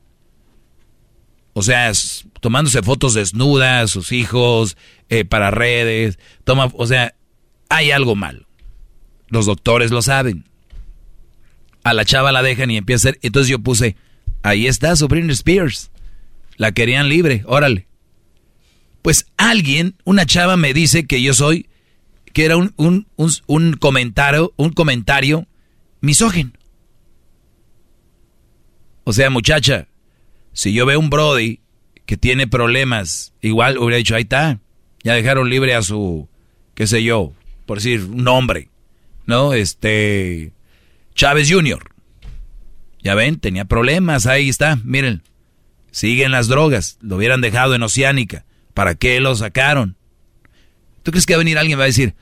[1.53, 1.93] O sea,
[2.41, 4.79] tomándose fotos desnudas, sus hijos,
[5.11, 7.15] eh, para redes, toma, o sea,
[7.69, 8.47] hay algo mal.
[9.29, 10.49] Los doctores lo saben.
[11.85, 13.97] A la chava la dejan y empieza a hacer, entonces yo puse,
[14.43, 15.91] ahí está su Spears.
[16.57, 17.87] La querían libre, órale.
[19.03, 21.69] Pues alguien, una chava me dice que yo soy,
[22.33, 23.07] que era un, un,
[23.47, 25.47] un comentario, un comentario
[26.01, 26.53] misógino.
[29.05, 29.89] O sea, muchacha,
[30.53, 31.61] si yo veo un Brody
[32.07, 34.61] que tiene problemas, igual hubiera dicho, ahí está,
[35.03, 36.29] ya dejaron libre a su,
[36.75, 37.33] qué sé yo,
[37.67, 38.69] por decir, un hombre,
[39.27, 39.55] ¿no?
[39.55, 40.53] Este,
[41.15, 41.83] Chávez Jr.
[43.03, 45.23] Ya ven, tenía problemas, ahí está, miren.
[45.91, 46.99] Siguen las drogas.
[47.01, 48.45] Lo hubieran dejado en Oceánica.
[48.75, 49.97] ¿Para qué lo sacaron?
[51.03, 52.15] ¿Tú crees que va a venir alguien y va a decir,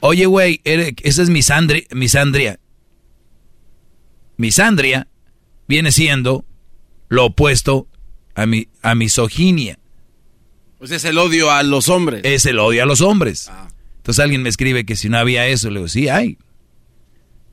[0.00, 2.58] oye, güey, esa es misandri misandria?
[4.36, 5.08] Misandria
[5.68, 6.46] viene siendo
[7.08, 7.88] lo opuesto
[8.34, 9.78] a, mi, a misoginia.
[10.78, 12.22] Pues es el odio a los hombres.
[12.24, 13.48] Es el odio a los hombres.
[13.50, 13.68] Ah.
[13.98, 16.38] Entonces alguien me escribe que si no había eso, le digo, sí, hay.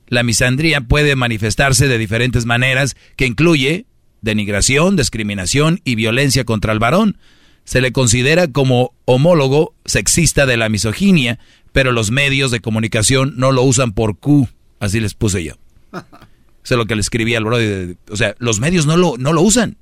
[0.08, 3.86] La misandría puede manifestarse de diferentes maneras, que incluye
[4.20, 7.18] denigración, discriminación y violencia contra el varón.
[7.64, 11.38] Se le considera como homólogo sexista de la misoginia,
[11.72, 14.48] pero los medios de comunicación no lo usan por Q.
[14.80, 15.54] Así les puse yo.
[15.92, 17.96] Eso es lo que le escribí al brother.
[18.10, 19.76] O sea, los medios no lo, no lo usan.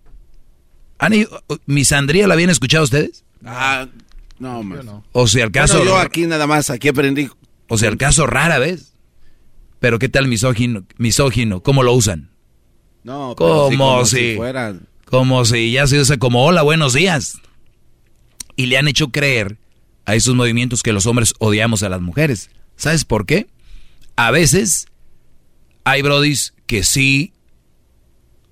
[1.66, 3.24] ¿Misandría la habían escuchado ustedes?
[3.44, 3.86] Ah,
[4.38, 5.04] no, no.
[5.12, 5.84] O sea, el caso...
[5.84, 7.28] yo aquí nada más, aquí aprendí.
[7.68, 8.94] O sea, el caso rara vez.
[9.80, 10.84] Pero ¿qué tal misógino?
[10.98, 11.62] misógino?
[11.62, 12.30] ¿Cómo lo usan?
[13.04, 14.88] No, como, si, fueran.
[15.04, 17.38] Como si ya se usa como hola, buenos días.
[18.56, 19.58] Y le han hecho creer
[20.06, 22.50] a esos movimientos que los hombres odiamos a las mujeres.
[22.76, 23.46] ¿Sabes por qué?
[24.16, 24.86] A veces
[25.84, 27.32] hay brodis que sí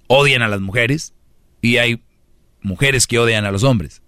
[0.06, 1.14] odian a las mujeres
[1.62, 2.02] y hay
[2.60, 4.02] mujeres que odian a los hombres.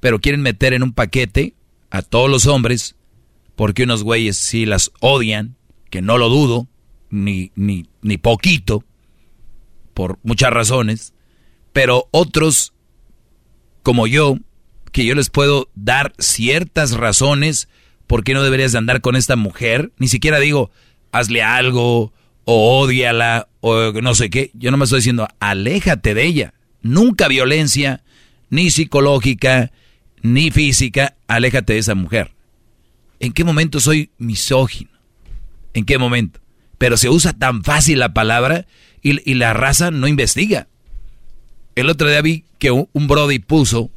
[0.00, 1.54] Pero quieren meter en un paquete
[1.90, 2.96] a todos los hombres
[3.56, 5.56] porque unos güeyes sí las odian
[5.90, 6.68] que no lo dudo,
[7.10, 8.84] ni, ni, ni poquito,
[9.94, 11.14] por muchas razones,
[11.72, 12.72] pero otros
[13.82, 14.36] como yo,
[14.92, 17.68] que yo les puedo dar ciertas razones
[18.06, 20.70] por qué no deberías de andar con esta mujer, ni siquiera digo,
[21.12, 22.12] hazle algo,
[22.44, 27.28] o odiala, o no sé qué, yo no me estoy diciendo, aléjate de ella, nunca
[27.28, 28.02] violencia,
[28.50, 29.72] ni psicológica,
[30.22, 32.34] ni física, aléjate de esa mujer.
[33.20, 34.97] ¿En qué momento soy misógino?
[35.74, 36.40] ¿En qué momento?
[36.78, 38.66] Pero se usa tan fácil la palabra
[39.02, 40.68] y, la raza no investiga.
[41.74, 43.90] El otro día vi que un, Brody puso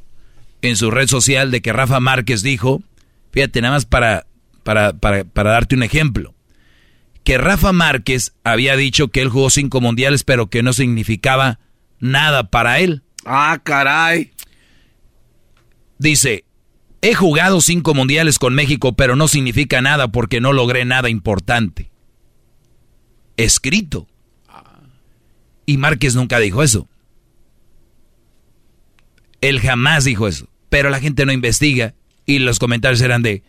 [0.62, 2.82] en su red social de que Rafa Márquez dijo,
[3.32, 4.28] fíjate nada más para,
[4.64, 6.36] para, para, para darte un ejemplo,
[7.24, 11.60] que Rafa Márquez había dicho que él jugó cinco mundiales pero que no significaba
[12.00, 13.04] nada para él.
[13.26, 14.32] Ah, caray.
[15.98, 16.46] Dice,
[17.02, 21.90] He jugado cinco mundiales con México, pero no significa nada porque no logré nada importante.
[23.38, 24.08] Escrito.
[25.66, 26.88] Y Márquez nunca dijo eso.
[29.42, 30.48] Él jamás dijo eso.
[30.70, 31.96] Pero la gente no investiga
[32.28, 33.42] y los comentarios eran de,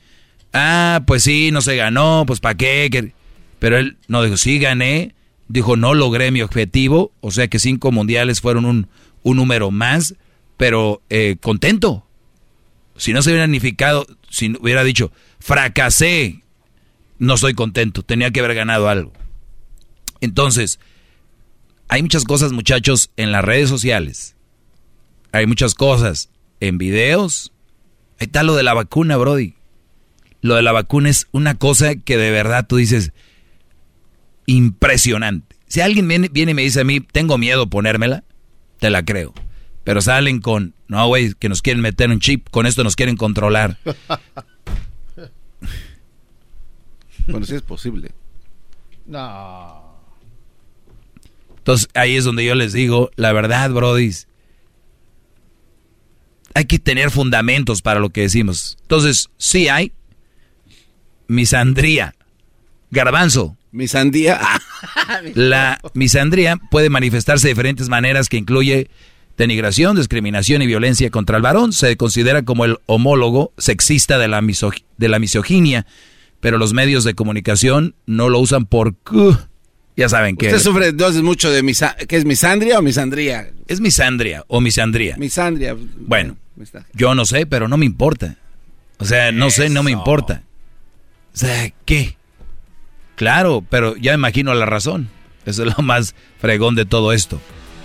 [0.55, 3.13] ah, pues sí, no se ganó, pues para qué.
[3.59, 5.15] Pero él no dijo, sí gané.
[5.49, 7.13] Dijo, no logré mi objetivo.
[7.21, 8.89] O sea que cinco mundiales fueron un,
[9.25, 10.15] número más,
[10.57, 12.07] pero eh, contento
[12.97, 16.43] si no se hubiera significado, si hubiera dicho, fracasé,
[17.19, 19.13] no estoy contento, tenía que haber ganado algo.
[20.21, 20.79] Entonces,
[21.89, 24.37] hay muchas cosas, muchachos, en las redes sociales.
[25.33, 27.53] Hay muchas cosas en videos.
[28.19, 29.55] Ahí está lo de la vacuna, Brody.
[30.41, 33.13] Lo de la vacuna es una cosa que de verdad tú dices,
[34.47, 35.57] impresionante.
[35.67, 38.25] Si alguien viene, viene y me dice a mí, tengo miedo ponérmela,
[38.79, 39.33] te la creo.
[39.85, 43.17] Pero salen con, no, güey, que nos quieren meter un chip, con esto nos quieren
[43.17, 43.79] controlar.
[47.27, 48.13] bueno, sí es posible.
[49.07, 49.83] No.
[51.59, 54.11] Entonces ahí es donde yo les digo, la verdad, Brody,
[56.55, 58.77] hay que tener fundamentos para lo que decimos.
[58.83, 59.93] Entonces, sí hay
[61.29, 62.15] misandría,
[62.91, 63.57] garbanzo.
[63.71, 64.41] Misandría.
[65.35, 68.91] la misandría puede manifestarse de diferentes maneras que incluye
[69.43, 71.73] denigración, discriminación y violencia contra el varón.
[71.73, 75.87] Se considera como el homólogo sexista de la, de la misoginia,
[76.41, 78.95] pero los medios de comunicación no lo usan por...
[79.97, 80.47] Ya saben que...
[80.47, 83.51] Usted sufre entonces mucho de misa ¿qué es misandria o misandría?
[83.69, 85.17] Es misandria o misandría.
[85.19, 85.77] Misandria.
[85.97, 86.37] Bueno,
[86.95, 88.37] yo no sé, pero no me importa.
[88.99, 90.45] O sea, no sé, no me importa.
[91.35, 92.17] O sea, ¿qué?
[93.17, 95.09] Claro, pero ya imagino la razón.
[95.45, 97.41] Eso es lo más fregón de todo esto.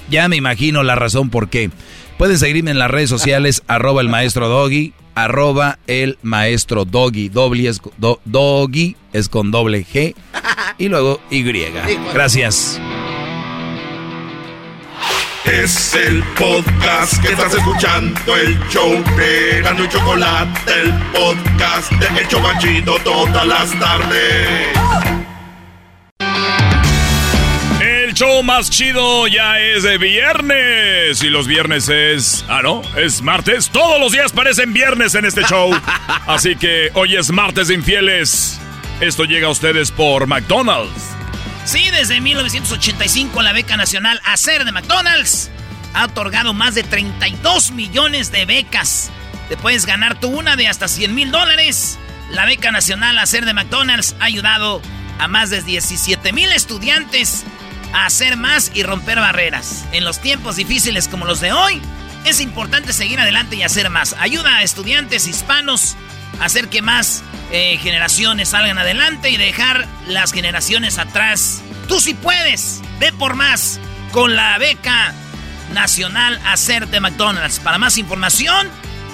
[0.09, 1.69] Ya me imagino la razón por qué.
[2.17, 7.67] Pueden seguirme en las redes sociales, arroba el maestro Doggy, arroba el maestro Doggy, doble
[7.67, 7.81] es,
[8.25, 10.15] Doggy es con doble G
[10.77, 11.43] y luego Y.
[12.13, 12.79] Gracias.
[15.45, 22.07] Es el podcast que estás escuchando, el show de Gano y Chocolate, el podcast de
[22.19, 25.16] El todas las tardes.
[28.17, 31.21] Show más chido ya es de viernes.
[31.21, 32.43] Y los viernes es.
[32.47, 33.69] Ah, no, es martes.
[33.69, 35.71] Todos los días parecen viernes en este show.
[36.25, 38.59] Así que hoy es martes de infieles.
[39.01, 41.15] Esto llega a ustedes por McDonald's.
[41.63, 45.51] Sí, desde 1985 la beca nacional Hacer de McDonald's
[45.93, 49.11] ha otorgado más de 32 millones de becas.
[49.47, 51.99] Te puedes ganar tú una de hasta 100 mil dólares.
[52.31, 54.81] La beca nacional Hacer de McDonald's ha ayudado
[55.19, 57.45] a más de 17 mil estudiantes
[57.93, 59.85] hacer más y romper barreras.
[59.91, 61.81] En los tiempos difíciles como los de hoy,
[62.25, 64.15] es importante seguir adelante y hacer más.
[64.19, 65.95] Ayuda a estudiantes hispanos
[66.39, 71.61] a hacer que más eh, generaciones salgan adelante y dejar las generaciones atrás.
[71.87, 73.79] Tú sí puedes, ve por más
[74.11, 75.13] con la beca
[75.73, 77.59] nacional Hacer de McDonald's.
[77.59, 78.67] Para más información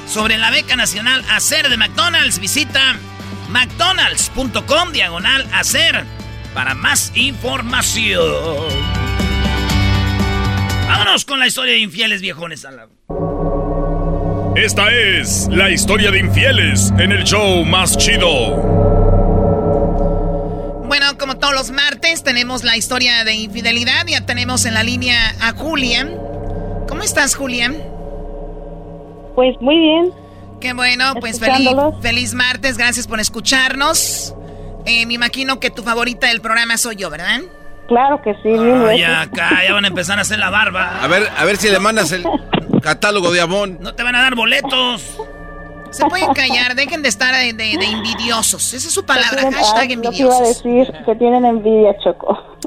[0.07, 2.95] sobre la beca nacional Hacer de McDonald's, visita
[3.49, 6.05] mcdonalds.com diagonal hacer
[6.53, 8.23] para más información.
[10.87, 12.65] Vámonos con la historia de infieles viejones.
[14.55, 18.55] Esta es la historia de infieles en el show más chido.
[20.87, 24.05] Bueno, como todos los martes, tenemos la historia de infidelidad.
[24.05, 26.15] Ya tenemos en la línea a Julian.
[26.87, 27.75] ¿Cómo estás, Julian?
[29.33, 30.11] Pues muy bien.
[30.61, 31.69] Qué bueno, pues feliz,
[32.01, 32.77] feliz martes.
[32.77, 34.35] Gracias por escucharnos.
[34.85, 37.41] Eh, me imagino que tu favorita del programa soy yo, ¿verdad?
[37.87, 38.49] Claro que sí.
[38.97, 40.99] ya acá, ya van a empezar a hacer la barba.
[41.01, 42.23] A ver, a ver si le mandas el
[42.81, 43.77] catálogo de Amón.
[43.81, 45.17] No te van a dar boletos.
[45.91, 48.73] Se pueden callar, dejen de estar de, envidiosos.
[48.73, 50.19] Esa es su palabra, hashtag envidiosos.
[50.19, 52.57] iba a decir que tienen envidia, Choco.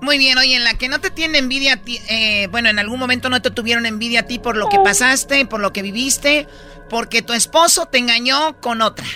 [0.00, 2.80] Muy bien, oye, en la que no te tiene envidia a ti, eh, bueno, en
[2.80, 5.80] algún momento no te tuvieron envidia a ti por lo que pasaste, por lo que
[5.80, 6.48] viviste,
[6.90, 9.06] porque tu esposo te engañó con otra.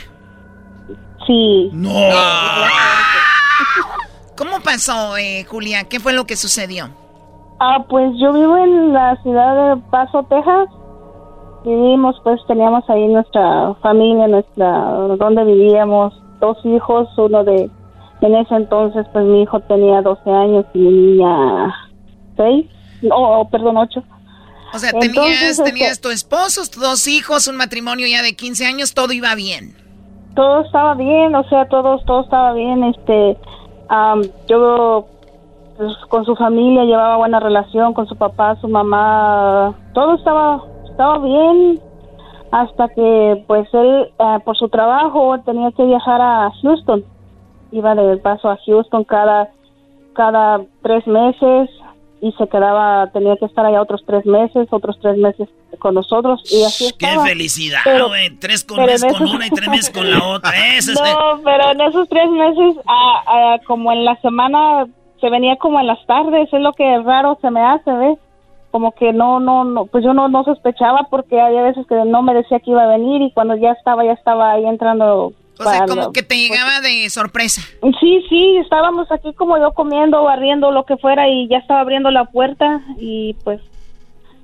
[1.26, 1.70] Sí.
[1.72, 1.90] No.
[4.36, 5.84] ¿Cómo pasó, eh, Julia?
[5.84, 6.90] ¿Qué fue lo que sucedió?
[7.58, 10.68] Ah, pues yo vivo en la ciudad de Paso, Texas.
[11.64, 14.68] Vivimos, pues teníamos ahí nuestra familia, nuestra,
[15.18, 17.70] donde vivíamos, dos hijos, uno de,
[18.20, 21.74] en ese entonces, pues mi hijo tenía 12 años y mi niña
[22.36, 22.66] 6,
[23.02, 24.02] no, perdón, 8.
[24.74, 28.66] O sea, tenías, este tenías tu esposo, tus dos hijos, un matrimonio ya de 15
[28.66, 29.86] años, todo iba bien.
[30.37, 33.37] Todo estaba bien, o sea, todo, todo estaba bien, este,
[34.46, 35.07] yo
[35.77, 41.18] pues, con su familia llevaba buena relación, con su papá, su mamá, todo estaba, estaba
[41.18, 41.81] bien
[42.53, 47.05] hasta que pues él eh, por su trabajo tenía que viajar a Houston.
[47.72, 49.51] Iba de paso a Houston cada,
[50.14, 51.68] cada tres meses
[52.20, 55.48] y se quedaba, tenía que estar allá otros tres meses, otros tres meses
[55.79, 58.31] con nosotros y así ¡Qué felicidad, güey!
[58.38, 60.52] Tres con mes con una y tres meses con la otra.
[60.94, 62.76] no, pero en esos tres meses,
[63.66, 64.87] como en la semana,
[65.20, 68.18] se venía como en las tardes, es lo que raro se me hace, ¿ves?
[68.70, 72.22] Como que no, no, no, pues yo no, no sospechaba porque había veces que no
[72.22, 75.64] me decía que iba a venir y cuando ya estaba, ya estaba ahí entrando o
[75.64, 77.62] sea, como que te llegaba de sorpresa.
[78.00, 82.10] Sí, sí, estábamos aquí como yo comiendo, barriendo, lo que fuera, y ya estaba abriendo
[82.10, 83.60] la puerta, y pues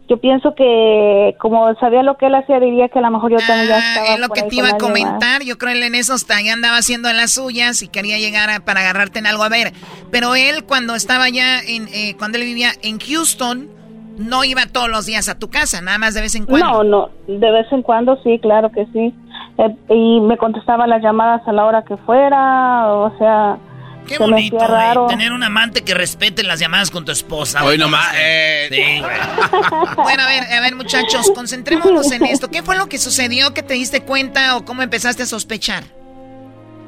[0.09, 3.39] yo pienso que como sabía lo que él hacía, diría que a lo mejor yo
[3.39, 4.15] también ya ah, estaba.
[4.15, 7.13] Es lo que te iba a comentar, yo creo él en eso ya andaba haciendo
[7.13, 9.73] las suyas y quería llegar para agarrarte en algo a ver.
[10.11, 13.71] Pero él, cuando estaba ya en, eh, cuando él vivía en Houston,
[14.19, 16.83] no iba todos los días a tu casa, nada más de vez en cuando.
[16.83, 19.15] No, no, de vez en cuando sí, claro que sí.
[19.59, 23.59] Eh, y me contestaba las llamadas a la hora que fuera, o sea...
[24.07, 25.07] Qué bonito, raro.
[25.07, 27.65] tener un amante que respete las llamadas con tu esposa.
[27.65, 28.13] Hoy nomás.
[28.17, 28.67] Eh.
[28.69, 29.01] Sí,
[29.97, 32.49] bueno, a ver, a ver, muchachos, concentrémonos en esto.
[32.49, 35.85] ¿Qué fue lo que sucedió que te diste cuenta o cómo empezaste a sospechar?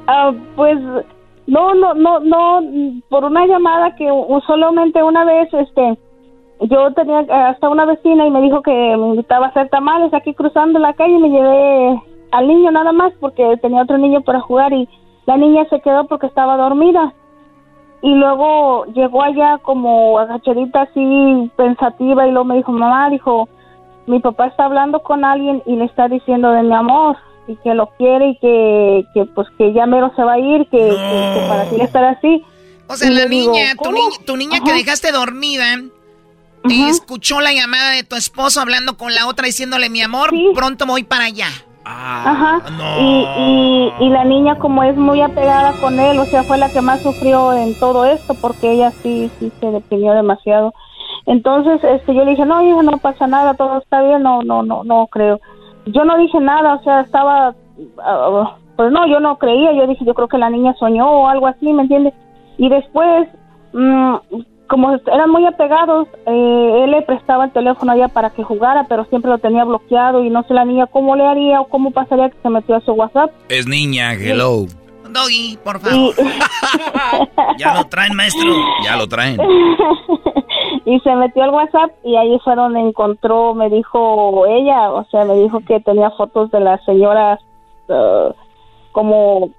[0.07, 0.77] Ah, pues
[1.47, 2.61] no, no, no, no,
[3.09, 4.07] por una llamada que
[4.45, 5.97] solamente una vez, este,
[6.61, 10.33] yo tenía hasta una vecina y me dijo que me invitaba a hacer tamales aquí
[10.33, 14.39] cruzando la calle y me llevé al niño nada más porque tenía otro niño para
[14.41, 14.87] jugar y
[15.25, 17.13] la niña se quedó porque estaba dormida.
[18.01, 23.49] Y luego llegó allá como agachadita así pensativa y luego me dijo, mamá, dijo,
[24.05, 27.73] mi papá está hablando con alguien y le está diciendo de mi amor y que
[27.73, 30.95] lo quiere y que, que pues que ya mero se va a ir, que,
[31.47, 32.43] para ti estar así.
[32.87, 35.65] O sea, la niña, tu niña, tu niña que dejaste dormida,
[36.69, 41.03] escuchó la llamada de tu esposo hablando con la otra diciéndole mi amor, pronto voy
[41.03, 41.49] para allá.
[41.85, 42.61] Ajá.
[42.99, 46.81] Y, y, la niña como es muy apegada con él, o sea, fue la que
[46.81, 50.73] más sufrió en todo esto porque ella sí, sí se deprimió demasiado.
[51.27, 54.63] Entonces, este, yo le dije, no, hija, no pasa nada, todo está bien, no, no,
[54.63, 55.39] no, no creo.
[55.85, 57.53] Yo no dije nada, o sea, estaba,
[58.03, 61.27] ah, pues no, yo no creía, yo dije, yo creo que la niña soñó o
[61.27, 62.15] algo así, ¿me entiendes?
[62.57, 63.27] Y después,
[63.73, 64.15] mmm,
[64.67, 68.85] como eran muy apegados, eh, él le prestaba el teléfono a ella para que jugara,
[68.89, 71.91] pero siempre lo tenía bloqueado y no sé la niña cómo le haría o cómo
[71.91, 73.31] pasaría que se metió a su WhatsApp.
[73.49, 74.65] Es niña, hello.
[75.09, 76.13] Doggy, por favor.
[77.57, 78.53] ya lo traen, maestro.
[78.83, 79.39] Ya lo traen.
[80.85, 85.25] y se metió al WhatsApp y ahí fue donde encontró, me dijo ella, o sea,
[85.25, 87.39] me dijo que tenía fotos de la señora
[87.87, 88.33] uh,
[88.91, 89.49] como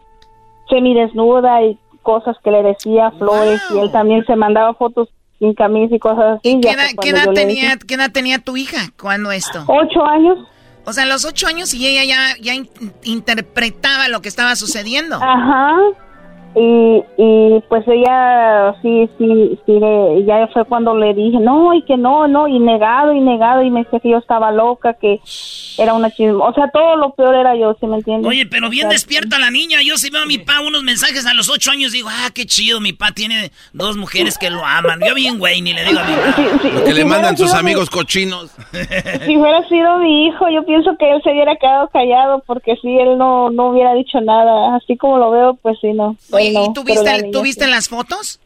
[0.68, 5.08] semidesnuda y cosas que le decía, flores, y él también se mandaba fotos
[5.40, 6.60] sin camisa y cosas así.
[6.60, 9.64] ¿Qué, edad, tenía, ¿Qué edad tenía tu hija cuando esto?
[9.66, 10.38] Ocho años.
[10.84, 12.54] O sea, los ocho años y ella ya, ya
[13.02, 15.16] interpretaba lo que estaba sucediendo.
[15.20, 15.76] Ajá.
[16.58, 19.78] Y, y pues ella sí, sí, sí,
[20.26, 23.70] ya fue cuando le dije, no, y que no, no, y negado, y negado, y
[23.70, 25.20] me decía que yo estaba loca, que
[25.76, 26.46] era una chisma.
[26.46, 28.26] O sea, todo lo peor era yo, ¿sí me entiendes?
[28.26, 29.80] Oye, pero bien despierta la niña.
[29.84, 32.46] Yo sí veo a mi pa unos mensajes a los ocho años, digo, ah, qué
[32.46, 35.00] chido, mi pa tiene dos mujeres que lo aman.
[35.06, 38.50] Yo bien güey, ni le digo a mi Lo que le mandan sus amigos cochinos.
[39.26, 42.88] Si hubiera sido mi hijo, yo pienso que él se hubiera quedado callado, porque si
[42.98, 44.76] él no, no hubiera dicho nada.
[44.76, 46.16] Así como lo veo, pues sí, no.
[46.48, 48.40] ¿Y tú viste, las fotos?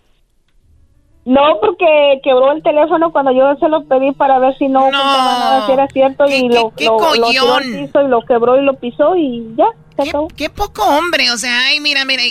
[1.25, 5.67] No, porque quebró el teléfono cuando yo se lo pedí para ver si no, nada,
[5.67, 9.67] si era cierto y lo, qué lo, y lo quebró y lo pisó y ya,
[10.03, 12.23] se ¿Qué, poco hombre, o sea, ay, mira, mira,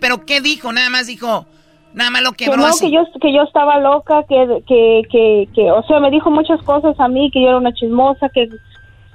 [0.00, 0.70] pero ¿qué dijo?
[0.70, 1.46] Nada más dijo,
[1.94, 5.48] nada más lo quebró que no, Que yo, que yo estaba loca, que, que, que,
[5.54, 8.48] que, o sea, me dijo muchas cosas a mí, que yo era una chismosa, que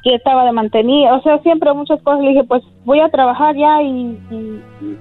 [0.04, 2.22] que estaba de mantenida, o sea, siempre muchas cosas.
[2.22, 4.18] Le dije, pues voy a trabajar ya y,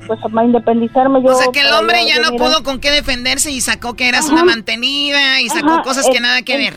[0.07, 1.31] pues a independizarme yo.
[1.31, 4.29] O sea, que el hombre ya no pudo con qué defenderse y sacó que eras
[4.29, 6.75] una mantenida y sacó cosas que nada que ver.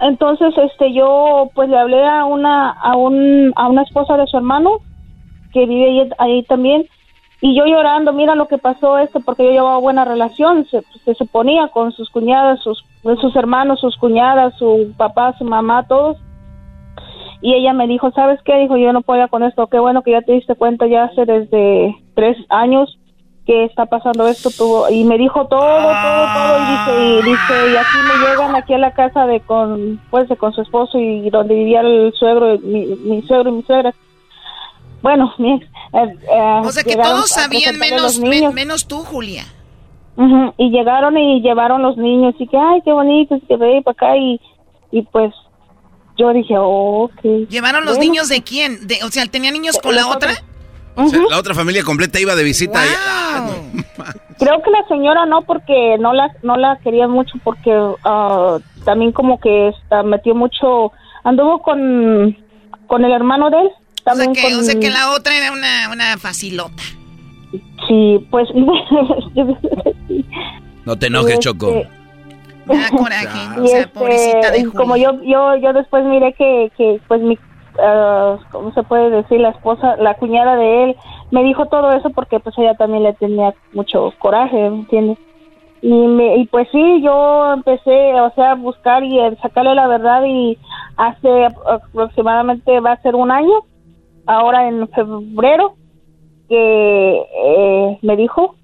[0.00, 4.38] Entonces, este, yo pues le hablé a una, a un, a una esposa de su
[4.38, 4.78] hermano
[5.52, 6.86] que vive ahí, también
[7.42, 11.14] y yo llorando, mira lo que pasó esto, porque yo llevaba buena relación, se, se,
[11.14, 16.18] se ponía con sus cuñadas, sus, sus hermanos, sus cuñadas, su papá, su mamá, todos
[17.42, 18.56] y ella me dijo, ¿sabes qué?
[18.58, 21.24] Dijo, yo no puedo con esto, qué bueno que ya te diste cuenta ya hace
[21.24, 22.98] desde tres años
[23.46, 27.72] que está pasando esto, tuvo, y me dijo todo, todo, todo, y dice, y dice,
[27.72, 30.98] y aquí me llegan aquí a la casa de con, pues, de con su esposo
[30.98, 33.94] y donde vivía el suegro, mi, mi suegro y mi suegra.
[35.02, 35.66] Bueno, mi ex.
[35.66, 39.44] Eh, eh, o sea que todos sabían menos, menos tú, Julia.
[40.58, 44.16] y llegaron y llevaron los niños y que, ay, qué bonito, que ve para acá
[44.16, 44.38] y,
[44.92, 45.32] y pues
[46.20, 47.48] yo dije, ok.
[47.48, 48.86] ¿Llevaron los niños de quién?
[48.86, 50.34] De, o sea, ¿tenía niños con la otra?
[51.30, 52.82] la otra familia completa iba de visita.
[54.38, 57.72] Creo que la señora no, porque no la, no la quería mucho, porque
[58.04, 60.92] ah, también como que está, metió mucho,
[61.24, 62.36] anduvo con,
[62.86, 63.70] con el hermano de él.
[64.04, 66.82] O sea, que, o sea, que, la otra era una, una facilota.
[67.86, 68.48] Sí, pues...
[70.84, 71.82] no te enojes, este, Choco.
[72.96, 77.20] Coraje, o sea, este, pobrecita de Como yo, yo, yo después miré que, que pues
[77.20, 79.40] mi, uh, ¿cómo se puede decir?
[79.40, 80.96] La esposa, la cuñada de él,
[81.30, 85.18] me dijo todo eso porque pues ella también le tenía mucho coraje, ¿me entiendes?
[85.82, 89.88] Y, me, y pues sí, yo empecé, o sea, a buscar y a sacarle la
[89.88, 90.58] verdad y
[90.96, 93.64] hace aproximadamente va a ser un año,
[94.26, 95.74] ahora en febrero,
[96.48, 98.56] que eh, me dijo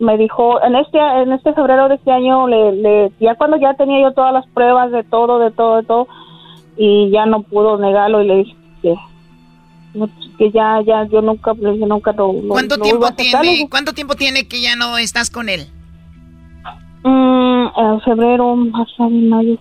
[0.00, 3.74] me dijo en este en este febrero de este año le, le, ya cuando ya
[3.74, 6.08] tenía yo todas las pruebas de todo de todo de todo
[6.76, 8.94] y ya no pudo negarlo y le dije que,
[10.38, 14.48] que ya ya yo nunca le dije nunca lo, ¿Cuánto tiempo tiene cuánto tiempo tiene
[14.48, 15.66] que ya no estás con él?
[17.02, 19.58] Mm, en febrero, marzo, mayo,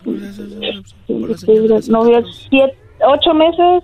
[1.08, 2.04] no,
[2.50, 3.84] siete, ocho meses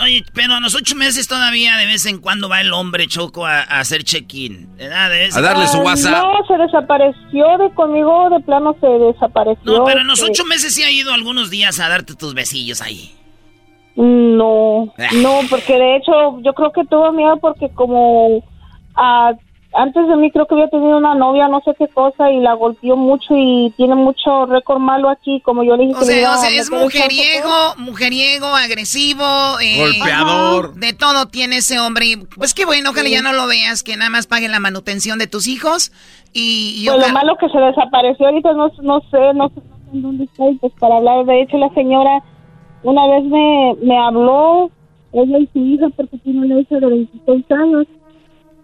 [0.00, 3.44] Oye, pero a los ocho meses todavía de vez en cuando va el hombre Choco
[3.44, 6.22] a, hacer check-in, A darle su WhatsApp.
[6.22, 9.64] No, se desapareció de conmigo, de plano se desapareció.
[9.64, 12.80] No, pero en los ocho meses sí ha ido algunos días a darte tus besillos
[12.80, 13.12] ahí.
[13.96, 15.08] No, ah.
[15.16, 18.44] no, porque de hecho yo creo que tuvo miedo porque como
[18.94, 19.32] a
[19.74, 22.54] antes de mí creo que había tenido una novia, no sé qué cosa, y la
[22.54, 26.00] golpeó mucho y tiene mucho récord malo aquí, como yo le dije.
[26.00, 29.24] O sea, o sea es mujeriego, mujeriego, agresivo.
[29.60, 30.74] Eh, Golpeador.
[30.74, 32.06] De todo tiene ese hombre.
[32.36, 35.26] pues qué bueno, ojalá ya no lo veas, que nada más pague la manutención de
[35.26, 35.92] tus hijos.
[36.32, 39.60] Y, pues lo malo que se desapareció ahorita, no, no sé, no sé
[39.92, 41.26] dónde está, pues para hablar.
[41.26, 42.22] De hecho, la señora
[42.82, 44.70] una vez me, me habló,
[45.12, 47.86] ella y su hija, porque tiene una hija de 26 años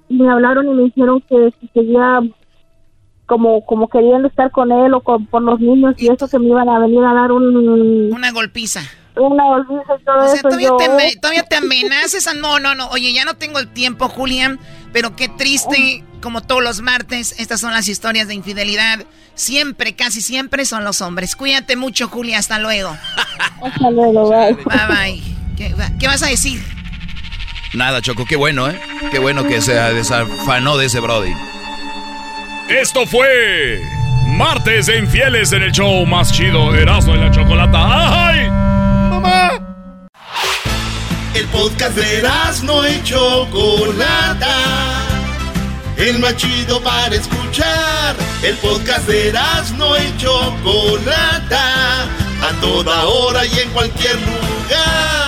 [0.09, 2.21] me hablaron y me dijeron que si seguía
[3.27, 6.47] como como queriendo estar con él o con, por los niños y eso que me
[6.47, 8.83] iban a venir a dar un una golpiza.
[9.17, 12.89] una golpiza y todo o sea, eso todavía, te, todavía te amenazas no no no.
[12.89, 14.59] Oye ya no tengo el tiempo Julián
[14.93, 19.05] pero qué triste como todos los martes estas son las historias de infidelidad.
[19.35, 21.35] Siempre casi siempre son los hombres.
[21.35, 22.91] Cuídate mucho Julia hasta luego.
[23.63, 24.55] Hasta luego bye.
[24.55, 25.23] Bye, bye.
[25.57, 26.61] ¿Qué, ¿Qué vas a decir?
[27.75, 28.81] Nada, Choco, qué bueno, ¿eh?
[29.11, 31.35] Qué bueno que se desafanó de ese Brody.
[32.69, 33.83] Esto fue
[34.29, 38.29] Martes de Infieles en el show más chido, Erasmo y la Chocolata.
[38.29, 38.49] ¡Ay!
[38.49, 39.61] ¡Mamá!
[41.35, 44.57] El podcast de Erasmo y Chocolata.
[45.97, 48.15] El más chido para escuchar.
[48.45, 52.05] El podcast de Erasmo y Chocolata.
[52.41, 55.24] A toda hora y en cualquier lugar.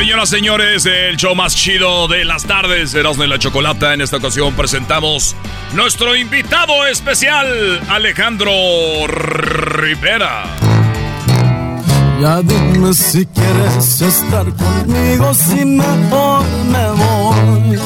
[0.00, 3.92] Señoras, señores, el show más chido de las tardes, Erasmo y la Chocolata.
[3.92, 5.36] En esta ocasión presentamos
[5.74, 7.46] nuestro invitado especial,
[7.86, 8.50] Alejandro
[9.08, 10.44] Rivera.
[12.18, 17.78] Ya dime si quieres estar conmigo, si mejor me voy.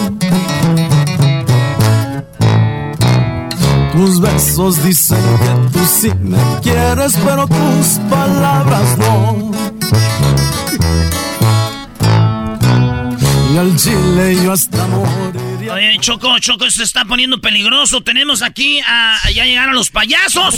[3.92, 9.50] Tus besos dicen que tú sí me quieres, pero tus palabras no.
[13.54, 15.74] Y al chile yo hasta moriría.
[15.74, 18.00] Oye, Choco, Choco, se está poniendo peligroso.
[18.00, 19.16] Tenemos aquí a.
[19.32, 20.56] Ya llegaron los payasos.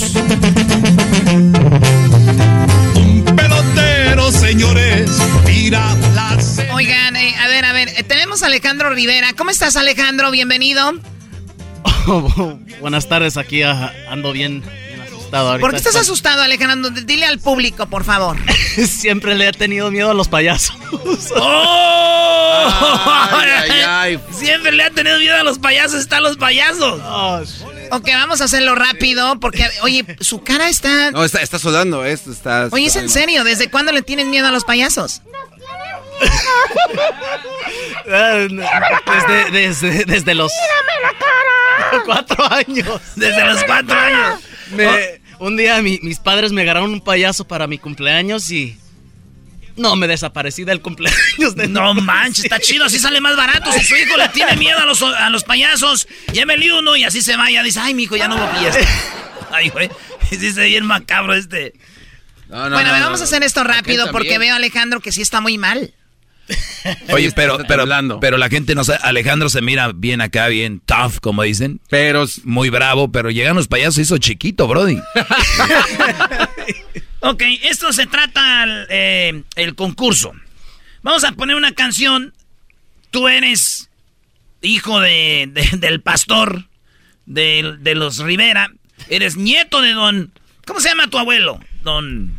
[3.36, 5.10] Pelotero, señores,
[5.44, 6.38] tira la
[6.72, 9.34] Oigan, eh, a ver, a ver, eh, tenemos a Alejandro Rivera.
[9.34, 10.30] ¿Cómo estás, Alejandro?
[10.30, 10.94] Bienvenido.
[12.80, 14.62] buenas tardes, aquí ah, ando bien
[15.26, 15.48] asustado.
[15.50, 16.90] Ahorita ¿Por qué estás estoy- asustado, Alejandro?
[16.90, 18.36] Dile al público, por favor.
[18.88, 20.76] Siempre le he tenido miedo a los payasos.
[21.36, 23.32] ¡Oh!
[23.32, 24.20] Ay, ay, ay.
[24.32, 27.00] Siempre le han tenido miedo a los payasos, están los payasos.
[27.90, 31.10] Ok, vamos a hacerlo rápido porque, oye, su cara está...
[31.12, 32.12] No, está, está sudando, ¿eh?
[32.12, 35.22] Está, Oye, es en serio, ¿desde cuándo le tienen miedo a los payasos?
[38.06, 40.50] Desde, desde, desde los
[42.04, 43.00] cuatro años.
[43.16, 44.40] Desde los cuatro años.
[44.70, 48.76] Me- un día mi- mis padres me agarraron un payaso para mi cumpleaños y
[49.76, 53.70] no me desaparecí del cumpleaños de No manches, está chido, así sale más barato.
[53.72, 57.20] Si su hijo le tiene miedo a los, a los payasos, llémele uno y así
[57.22, 57.62] se vaya.
[57.62, 58.80] Dice, ay, mi hijo, ya no hubo fiesta.
[59.52, 59.88] Ay, güey,
[60.30, 61.74] dice bien macabro este.
[62.48, 63.24] No, no, bueno, a ver, no, vamos no.
[63.24, 65.94] a hacer esto rápido porque veo a Alejandro que sí está muy mal.
[67.12, 67.84] Oye, pero, pero,
[68.20, 68.98] pero la gente no sabe.
[69.02, 71.80] Alejandro se mira bien acá, bien tough, como dicen.
[71.88, 72.24] Pero.
[72.44, 75.00] Muy bravo, pero llegan los payasos, hizo chiquito, Brody.
[77.20, 80.32] Ok, esto se trata el, eh, el concurso.
[81.02, 82.32] Vamos a poner una canción.
[83.10, 83.90] Tú eres
[84.62, 86.66] hijo de, de- del pastor
[87.24, 88.68] de, de los Rivera.
[89.08, 90.32] Eres nieto de don...
[90.66, 91.58] ¿Cómo se llama tu abuelo?
[91.82, 92.32] Don...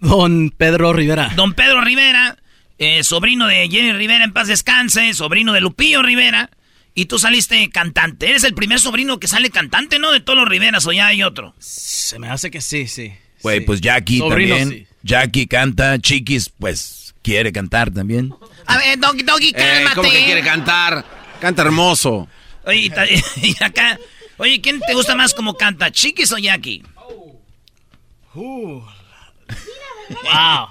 [0.00, 1.30] Don Pedro Rivera.
[1.36, 2.38] Don Pedro Rivera,
[2.80, 6.50] eh, sobrino de Jenny Rivera, en paz descanse, sobrino de Lupillo Rivera,
[6.94, 8.30] y tú saliste cantante.
[8.30, 10.10] Eres el primer sobrino que sale cantante, ¿no?
[10.10, 11.54] De todos los Riveras, o ya hay otro.
[11.58, 13.12] Se me hace que sí, sí.
[13.42, 14.88] Güey, pues Jackie Sobrino, también.
[15.02, 18.34] Jackie canta, Chiquis, pues quiere cantar también.
[18.66, 19.94] A ver, Doggy, Doggy, Eh, cálmate.
[19.96, 21.04] ¿Cómo que quiere cantar?
[21.38, 22.28] Canta hermoso.
[22.64, 22.90] Oye,
[23.42, 23.98] y acá,
[24.38, 26.82] oye, ¿quién te gusta más como canta, Chiquis o Jackie?
[28.34, 28.80] Uh.
[30.08, 30.68] Wow.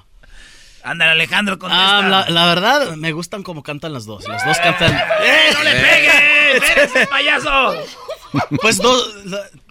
[0.90, 2.00] Ándale, Alejandro, contesta.
[2.00, 4.28] Ah, la, la verdad, me gustan como cantan las dos.
[4.28, 4.92] Las dos cantan.
[5.24, 6.72] ¡Eh, no le pegues!
[6.94, 7.76] ¡Eres payaso!
[8.62, 9.08] Pues dos,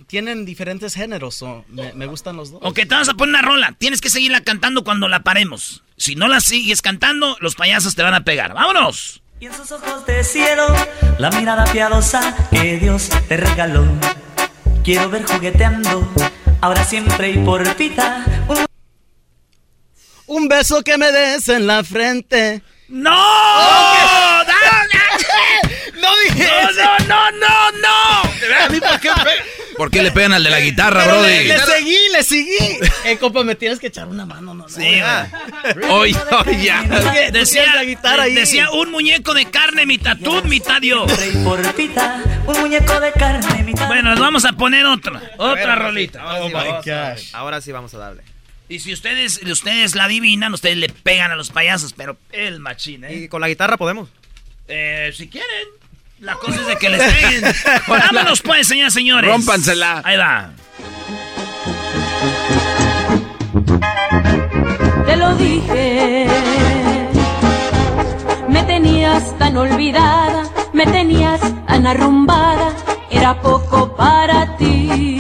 [0.07, 1.43] tienen diferentes géneros.
[1.43, 2.61] o me, me gustan los dos.
[2.62, 3.75] Ok, te vamos a poner una rola.
[3.79, 5.83] Tienes que seguirla cantando cuando la paremos.
[5.97, 8.55] Si no la sigues cantando, los payasos te van a pegar.
[8.55, 9.21] ¡Vámonos!
[9.41, 10.66] Y en sus ojos de cielo,
[11.19, 13.85] la mirada piadosa que Dios te regaló.
[14.85, 16.09] Quiero ver jugueteando,
[16.61, 18.25] ahora siempre y por vida.
[18.49, 18.69] Un
[20.29, 22.62] Un beso que me des en la frente.
[22.89, 23.11] ¡No!
[23.11, 24.45] ¡No!
[26.01, 26.81] ¡No dije ¡No, eso!
[27.09, 28.64] no, no, no, no!
[28.64, 29.11] ¿A mí por qué?
[29.76, 31.29] ¿Por qué le pegan al de la guitarra, Pero Brody?
[31.31, 32.79] le, le seguí, le seguí.
[33.05, 34.68] Eh, compa, me tienes que echar una mano, ¿no?
[34.68, 35.01] Sí.
[35.89, 36.16] Oye,
[36.47, 36.83] oye, ya.
[37.33, 38.35] Decía, la guitarra ahí.
[38.35, 41.05] decía un muñeco de carne, mitad tú, mitad yo.
[41.05, 43.87] un muñeco de carne, mitad.
[43.87, 46.24] Bueno, nos vamos a poner otra, otra rolita.
[46.41, 46.53] Oh my
[46.85, 47.29] gosh.
[47.33, 48.22] Ahora sí vamos a darle.
[48.69, 53.05] Y si ustedes, ustedes la adivinan, ustedes le pegan a los payasos, pero el machín,
[53.05, 53.14] ¿eh?
[53.14, 54.11] Y con la guitarra podemos.
[54.69, 55.69] Eh, si quieren,
[56.21, 57.55] la cosa es de que les peguen.
[57.89, 59.31] Vámonos pues, señoras señores.
[59.31, 60.03] Rómpansela.
[60.05, 60.51] Ahí va.
[65.07, 66.27] Te lo dije.
[68.49, 72.75] Me tenías tan olvidada, me tenías tan arrumbada,
[73.11, 75.18] era poco para ti.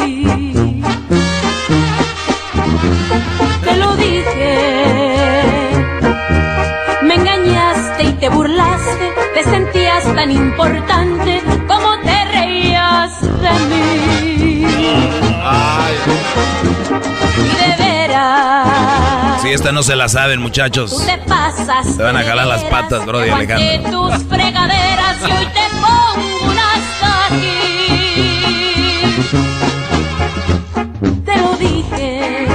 [19.68, 20.90] Esta no se la saben, muchachos.
[20.90, 21.98] Tú te pasas.
[21.98, 24.08] Van a jalar las patas, Brody Alejandro.
[24.08, 27.58] tus fregaderas y hoy te pongo un hasta aquí.
[31.22, 32.46] Te lo dije.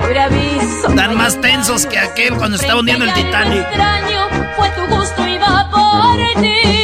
[0.00, 0.88] Sobre aviso.
[0.88, 3.60] Están más tensos que aquel cuando estaba hundiendo el Titanic.
[3.60, 6.79] extraño fue tu gusto y va por ti.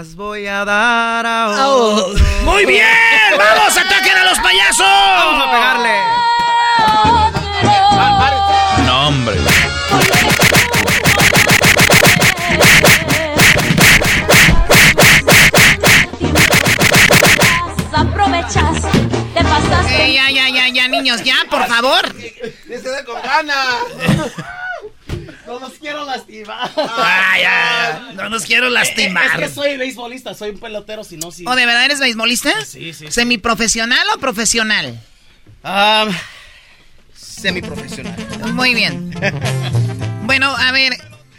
[0.00, 1.92] Las voy a dar a Oh.
[2.06, 2.24] otro.
[2.44, 2.86] ¡Muy bien!
[3.36, 4.78] ¡Vamos, ataquen a los payasos!
[4.80, 5.94] ¡Vamos a pegarle!
[8.86, 9.36] No, hombre.
[17.92, 18.82] Aprovechas,
[19.34, 20.04] te pasaste.
[20.06, 22.14] Eh, ya, ya, ya, ya, niños, ya, por favor.
[22.66, 23.76] ¡Dice con ganas!
[25.50, 26.70] No los quiero lastimar.
[28.14, 29.42] No nos quiero lastimar.
[29.42, 31.44] Es que soy beisbolista, soy un pelotero, si no, sí.
[31.46, 32.64] ¿O de verdad eres beisbolista?
[32.64, 33.10] Sí, sí.
[33.10, 35.02] ¿Semiprofesional o profesional?
[35.64, 36.06] Ah,
[37.16, 38.14] semiprofesional.
[38.52, 39.12] Muy bien.
[40.22, 40.92] Bueno, a ver,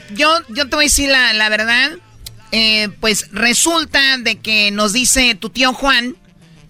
[0.09, 1.91] yo, yo te voy a decir la, la verdad.
[2.51, 6.17] Eh, pues resulta de que nos dice tu tío Juan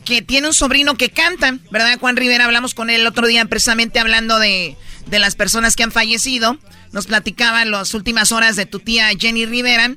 [0.05, 1.97] que tiene un sobrino que canta, ¿verdad?
[1.99, 4.77] Juan Rivera, hablamos con él el otro día precisamente hablando de,
[5.07, 6.57] de las personas que han fallecido.
[6.91, 9.95] Nos platicaba las últimas horas de tu tía Jenny Rivera.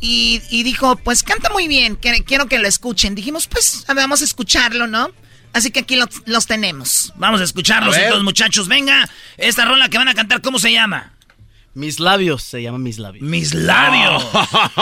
[0.00, 3.14] Y, y dijo, pues canta muy bien, que, quiero que lo escuchen.
[3.14, 5.08] Dijimos, pues vamos a escucharlo, ¿no?
[5.54, 7.12] Así que aquí los, los tenemos.
[7.16, 8.68] Vamos a escucharlos A entonces, muchachos.
[8.68, 11.12] Venga, esta rola que van a cantar, ¿cómo se llama?
[11.74, 13.24] Mis labios, se llama mis labios.
[13.26, 14.24] Mis labios.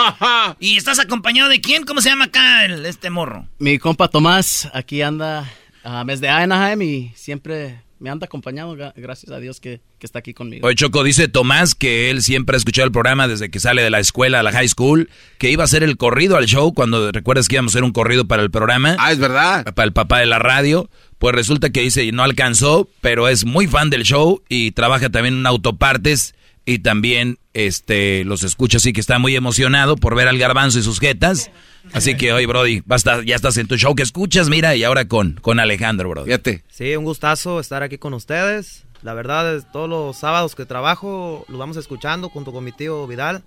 [0.60, 1.84] ¿Y estás acompañado de quién?
[1.84, 3.48] ¿Cómo se llama acá el- este morro?
[3.58, 5.48] Mi compa Tomás aquí anda
[5.84, 10.06] a mes de Anaheim y siempre me anda acompañando, gra- gracias a Dios que, que
[10.06, 10.66] está aquí conmigo.
[10.66, 13.90] Oye, Choco, dice Tomás que él siempre ha escuchado el programa desde que sale de
[13.90, 17.12] la escuela a la high school, que iba a hacer el corrido al show cuando
[17.12, 18.96] recuerdas que íbamos a hacer un corrido para el programa.
[18.98, 19.64] Ah, es verdad.
[19.74, 20.90] Para el papá de la radio.
[21.18, 25.34] Pues resulta que dice, no alcanzó, pero es muy fan del show y trabaja también
[25.36, 26.34] en autopartes
[26.66, 30.82] y también este los escucha así que está muy emocionado por ver al garbanzo y
[30.82, 31.50] sus jetas.
[31.92, 35.06] Así que hoy, Brody, basta, ya estás en tu show que escuchas, mira, y ahora
[35.06, 36.26] con, con Alejandro, Brody.
[36.26, 36.64] Fíjate.
[36.70, 38.84] Sí, un gustazo estar aquí con ustedes.
[39.02, 43.06] La verdad, es, todos los sábados que trabajo los vamos escuchando junto con mi tío
[43.06, 43.42] Vidal,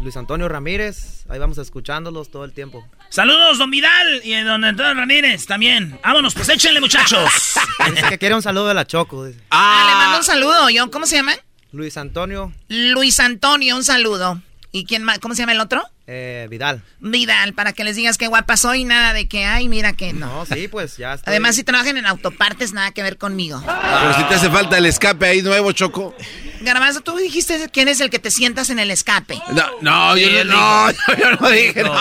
[0.00, 1.24] Luis Antonio Ramírez.
[1.28, 2.84] Ahí vamos escuchándolos todo el tiempo.
[3.10, 5.98] Saludos, don Vidal y don Antonio Ramírez también.
[6.02, 7.30] Vámonos, pues échenle, muchachos.
[7.90, 9.26] Dice que quiere un saludo de la Choco.
[9.26, 9.38] dice.
[9.50, 10.70] Ah, le mando un saludo.
[10.70, 10.90] ¿Yo?
[10.90, 11.34] ¿Cómo se llama?
[11.72, 14.40] Luis Antonio Luis Antonio, un saludo.
[14.74, 15.18] ¿Y quién más?
[15.18, 15.84] ¿Cómo se llama el otro?
[16.06, 16.82] eh, Vidal.
[17.00, 20.26] Vidal, para que les digas qué guapa soy, nada de que, ay, mira que no.
[20.26, 23.62] No, sí, pues ya estoy- Además, si trabajan en autopartes, nada que ver conmigo.
[23.64, 26.14] Pero si te hace falta el escape ahí nuevo, Choco.
[26.62, 29.40] Garbanzo, tú dijiste quién es el que te sientas en el escape.
[29.52, 31.92] No, no, yo no, no, yo no dije, no.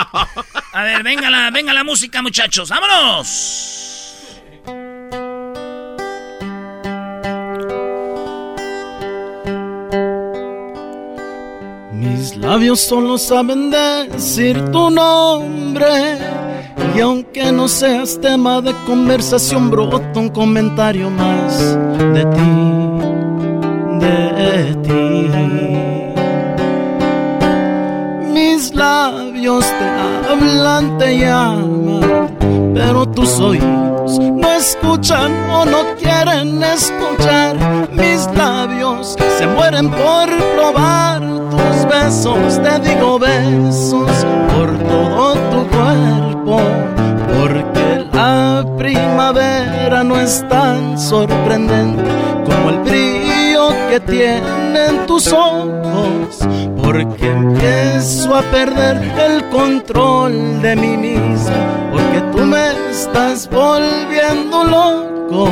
[0.74, 2.70] A ver, venga la, venga la música, muchachos.
[2.70, 3.91] ¡Vámonos!
[12.02, 16.18] Mis labios solo saben decir tu nombre.
[16.96, 21.78] Y aunque no seas tema de conversación, brota un comentario más
[22.16, 22.52] de ti,
[24.04, 25.30] de ti.
[28.34, 29.86] Mis labios te
[30.32, 31.81] hablan, te llaman,
[32.74, 37.56] pero tus oídos no escuchan o no quieren escuchar.
[37.92, 44.12] Mis labios se mueren por probar tus besos, te digo besos
[44.54, 46.60] por todo tu cuerpo,
[47.40, 52.04] porque la primavera no es tan sorprendente
[52.46, 56.40] como el brillo que tienen tus ojos,
[56.92, 61.56] porque empiezo a perder el control de mí mismo,
[61.90, 65.50] porque tú me estás volviendo loco.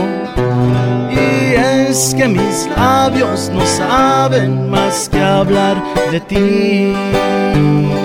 [1.12, 5.82] Y es que mis labios no saben más que hablar
[6.12, 7.99] de ti.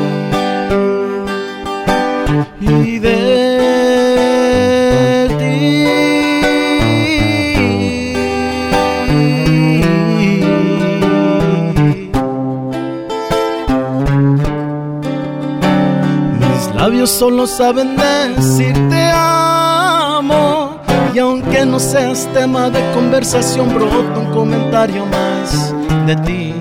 [17.24, 20.78] Solo saben decir te amo.
[21.14, 25.74] Y aunque no seas tema de conversación, brota un comentario más
[26.06, 26.54] de ti,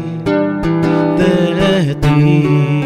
[1.20, 2.86] de ti.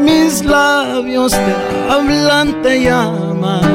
[0.00, 1.54] Mis labios te
[1.92, 3.73] hablan, te llaman,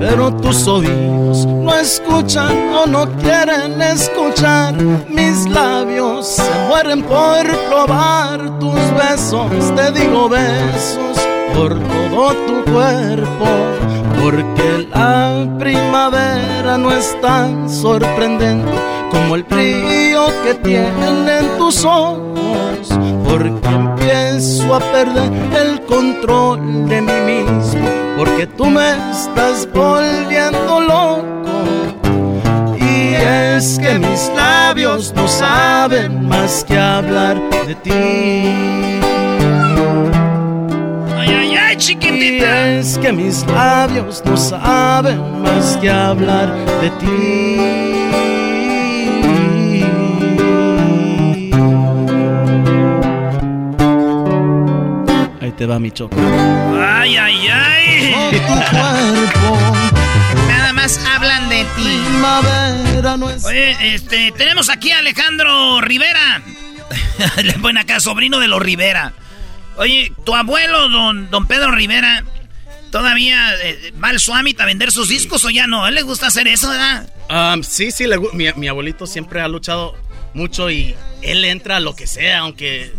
[0.00, 4.74] pero tus oídos no escuchan o no quieren escuchar.
[5.08, 11.18] Mis labios se mueren por probar tus besos, te digo besos
[11.54, 13.46] por todo tu cuerpo,
[14.22, 18.72] porque la primavera no es tan sorprendente
[19.10, 22.88] como el brillo que tienen tus ojos,
[23.30, 31.50] porque empiezo a perder el control de mí mismo, porque tú me estás volviendo loco.
[32.76, 37.90] Y es que mis labios no saben más que hablar de ti.
[41.16, 42.16] Ay, ay, ay, chiquitita.
[42.18, 46.52] Y es que mis labios no saben más que hablar
[46.82, 48.19] de ti.
[55.60, 56.16] Te va mi choco.
[56.82, 58.14] Ay, ay, ay.
[60.48, 62.00] Nada más hablan de ti.
[63.44, 66.40] Oye, este, tenemos aquí a Alejandro Rivera.
[67.44, 69.12] Le ponen acá, sobrino de los Rivera.
[69.76, 72.24] Oye, tu abuelo, don, don Pedro Rivera,
[72.90, 75.84] ¿todavía eh, va al Suamit a vender sus discos o ya no?
[75.84, 77.12] ¿A él le gusta hacer eso, verdad?
[77.28, 79.94] Um, sí, sí, le mi, mi abuelito siempre ha luchado
[80.32, 82.94] mucho y él entra a lo que sea, aunque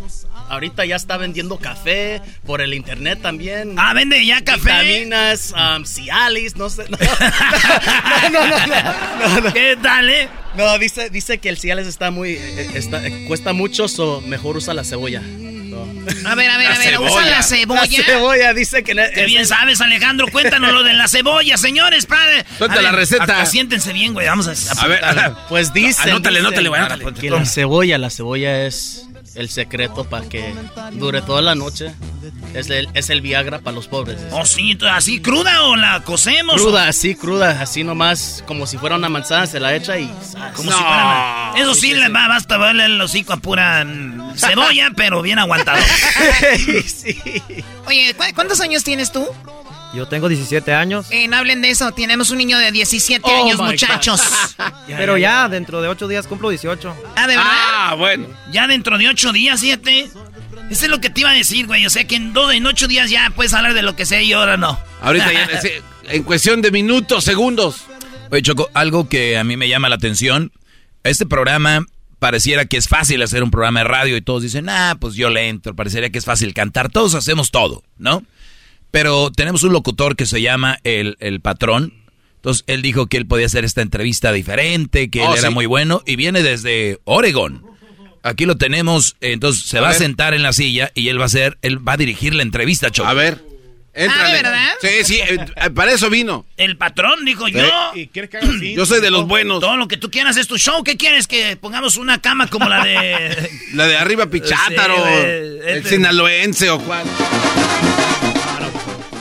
[0.52, 3.76] ahorita ya está vendiendo café por el internet también.
[3.78, 4.60] Ah, vende ya café.
[4.84, 6.86] Vitaminas, um, Cialis, no sé.
[6.90, 6.98] No,
[8.32, 9.54] no, no, no, no, no.
[9.54, 10.30] ¿Qué tal, eh?
[10.56, 14.58] No, dice, dice que el Cialis está muy, eh, está- eh, cuesta mucho, so mejor
[14.58, 15.22] usa la cebolla.
[16.26, 17.82] A ver, a ver, La a ver, ¿usa la cebolla?
[17.98, 18.94] La cebolla, dice que...
[19.14, 20.28] Qué bien sabes, Alejandro.
[20.32, 22.06] Cuéntanos lo de la cebolla, señores.
[22.06, 22.44] Padre.
[22.58, 23.42] Suelta A la receta.
[23.42, 24.28] a- Siéntense bien, güey.
[24.28, 25.02] Vamos a, A ver,
[25.48, 26.02] pues dice.
[26.10, 27.14] Anótale, anótale, güey, anótale.
[27.14, 29.06] Que la cebolla, la cebolla es
[29.36, 30.54] el secreto para que
[30.94, 31.94] dure toda la noche.
[32.54, 34.20] Es el, es el Viagra para los pobres.
[34.32, 36.56] Oh, sí, ¿así cruda o la cocemos?
[36.62, 40.08] Cruda, así cruda, así nomás, como si fuera una manzana, se la echa y...
[40.56, 44.92] Como si fuera- Eso sí, le va, basta darle el hocico a pura mm, cebolla,
[44.96, 45.82] pero bien aguantado.
[47.88, 49.26] Oye, ¿cu- ¿cuántos años tienes tú?
[49.94, 53.44] Yo tengo 17 años, Eh, no hablen de eso, tenemos un niño de 17 Oh,
[53.46, 54.22] años, muchachos.
[54.88, 56.96] pero ya dentro de 8 días cumplo 18.
[57.16, 57.52] Ah, ¿de verdad?
[57.54, 58.28] Ah, bueno.
[58.52, 60.10] Ya dentro de ocho días, siete.
[60.70, 61.86] Eso es lo que te iba a decir, güey.
[61.86, 64.22] O sea que en, dos, en ocho días ya puedes hablar de lo que sea
[64.22, 64.80] y ahora no.
[65.02, 65.50] Ahorita ya,
[66.10, 67.84] en cuestión de minutos, segundos.
[68.32, 70.54] Oye, Choco, algo que a mí me llama la atención,
[71.04, 71.86] este programa
[72.20, 75.30] pareciera que es fácil hacer un programa de radio y todos dicen, ah, pues yo
[75.30, 78.24] le entro, parecería que es fácil cantar, todos hacemos todo, ¿no?
[78.92, 81.94] Pero tenemos un locutor que se llama el, el patrón,
[82.36, 85.54] entonces él dijo que él podía hacer esta entrevista diferente, que Oh, él era sí.
[85.54, 87.64] muy bueno y viene desde Oregon.
[88.24, 91.24] Aquí lo tenemos, entonces se A va a sentar en la silla y él va
[91.24, 93.08] a hacer, él va a dirigir la entrevista, Choco.
[93.10, 93.40] A ver,
[93.94, 94.24] éntrale.
[94.24, 94.70] Ah, ¿de verdad?
[94.82, 96.46] Sí, sí, eh, eh, para eso vino.
[96.58, 97.54] El patrón dijo Sí.
[97.54, 97.92] yo.
[97.96, 98.74] ¿Y quiere que haga así?
[98.76, 99.60] Yo soy de los buenos.
[99.62, 100.84] Todo lo que tú quieras es tu show.
[100.84, 101.26] ¿Qué quieres?
[101.28, 103.50] Que pongamos una cama como la de.
[103.74, 107.06] La de arriba Pichátaro, Sí, el este- sinaloense o cuál.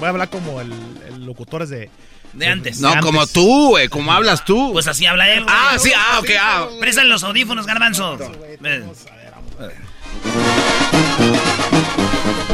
[0.00, 0.72] Voy a hablar como el,
[1.08, 1.90] el locutor es de...
[2.32, 2.80] De antes.
[2.80, 4.70] No, como tú, güey, como hablas tú.
[4.72, 5.42] Pues así habla él.
[5.44, 5.54] güey.
[5.56, 6.68] Ah, sí, ah, ok, ah.
[6.80, 8.16] Préstale los audífonos, garbanzo.
[8.60, 8.84] Ven.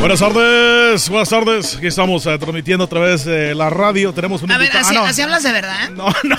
[0.00, 1.76] Buenas tardes, buenas tardes.
[1.76, 4.12] Aquí estamos eh, transmitiendo otra vez eh, la radio.
[4.12, 5.04] Tenemos un A ver, ¿así, Ah, no.
[5.06, 5.90] así hablas de verdad?
[5.94, 6.36] No, no.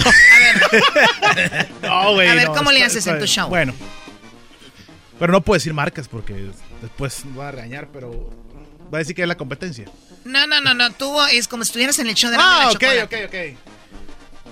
[1.81, 3.49] No, güey, A ver, no, ¿cómo le está- haces en tu show?
[3.49, 3.73] Bueno.
[5.19, 6.49] Pero no puedo decir marcas porque
[6.81, 8.29] después me va a regañar, pero
[8.93, 9.85] va a decir que es la competencia.
[10.25, 12.71] No, no, no, no, tú es como si estuvieras en el show de Ah, la
[12.71, 13.57] ok, ok, ok.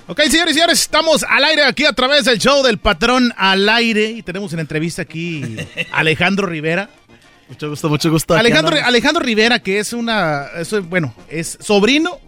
[0.07, 3.67] Ok, señores y señores, estamos al aire aquí a través del show del patrón al
[3.67, 5.57] aire y tenemos una entrevista aquí
[5.91, 6.89] a Alejandro Rivera.
[7.49, 8.35] Mucho gusto, mucho gusto.
[8.35, 8.77] Alejandro.
[8.83, 12.19] Alejandro Rivera, que es una, eso es, bueno, es sobrino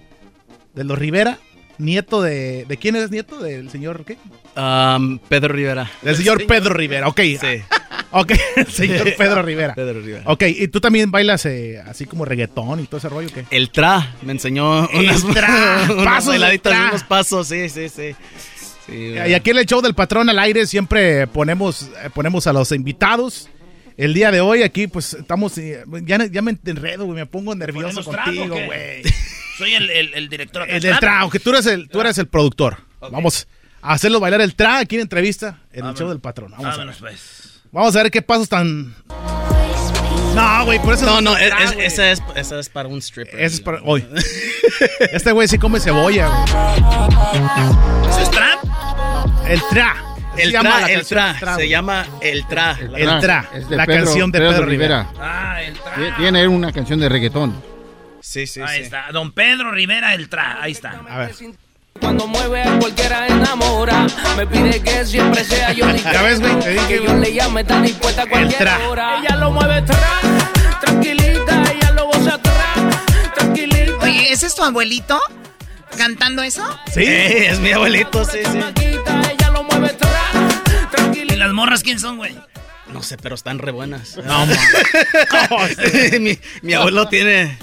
[0.74, 1.38] de los Rivera,
[1.78, 3.39] nieto de, ¿de quién eres nieto?
[3.39, 4.18] Del señor, ¿qué?
[4.60, 5.89] Um, Pedro Rivera.
[6.01, 7.20] Del señor Pedro Rivera, ok.
[7.20, 7.62] Sí.
[8.12, 8.34] Ok,
[8.70, 9.76] señor Pedro Rivera.
[9.76, 10.24] Pedro Rivera.
[10.26, 13.30] Ok, ¿y tú también bailas eh, así como reggaetón y todo ese rollo?
[13.34, 13.45] ¿qué?
[13.51, 16.89] El tra me enseñó unas, tra, unas pasos bailaditas, tra.
[16.89, 18.16] unos pasos, sí, sí, sí.
[18.86, 22.53] Sí, Y aquí en el show del patrón al aire siempre ponemos, eh, ponemos a
[22.53, 23.49] los invitados.
[23.97, 27.53] El día de hoy aquí pues estamos, eh, ya, ya me enredo, güey, me pongo
[27.55, 29.01] nervioso ¿Ponemos contigo, güey.
[29.58, 30.72] Soy el, el, el director acá.
[30.76, 32.78] El del tra, aunque tú eres el, tú eres el productor.
[33.01, 33.47] Vamos
[33.82, 36.51] a hacerlo bailar el tra aquí en entrevista en el show del patrón.
[36.51, 36.78] Vamos a ver.
[36.78, 37.47] Vámonos, pues.
[37.72, 38.95] Vamos a ver qué pasos tan...
[40.36, 42.99] No, güey, por eso No, no, es es- tra, esa, es, esa es para un
[42.99, 43.39] stripper.
[43.39, 44.05] Ese es para hoy.
[45.11, 46.43] Este güey sí come cebolla, güey.
[48.09, 48.59] ¿Eso es trap?
[49.47, 49.95] El tra.
[50.36, 52.78] Se El llama tra, el tra, tra, se llama el tra.
[52.95, 55.07] El tra, Es de la Pedro- canción de Pedro, Rivera.
[55.20, 55.95] Ah, el tra.
[55.95, 57.59] Tie- Tiene una canción de reggaetón.
[58.22, 59.05] Sí, sí, Ahí está.
[59.11, 60.61] Don Pedro Rivera, el tra.
[60.61, 61.01] Ahí está.
[61.09, 61.32] A ver.
[62.00, 65.86] Cuando mueve a cualquiera enamora, me pide que siempre sea yo.
[66.04, 68.89] Ya ves, güey, te dije, que yo le llame tan dispuesta a cualquier tra.
[68.89, 69.20] hora.
[69.20, 70.20] Ella lo mueve tra,
[70.82, 72.74] tranquilita, ella lo goza tra,
[74.02, 75.20] Oye, ¿ese es tu abuelito
[75.98, 76.64] cantando eso?
[76.93, 78.60] Sí, es mi abuelito, sí, sí.
[81.30, 82.38] ¿Y las morras quién son, güey?
[82.93, 84.18] No sé, pero están re buenas.
[84.18, 84.45] No,
[86.20, 87.58] mi, mi abuelo tiene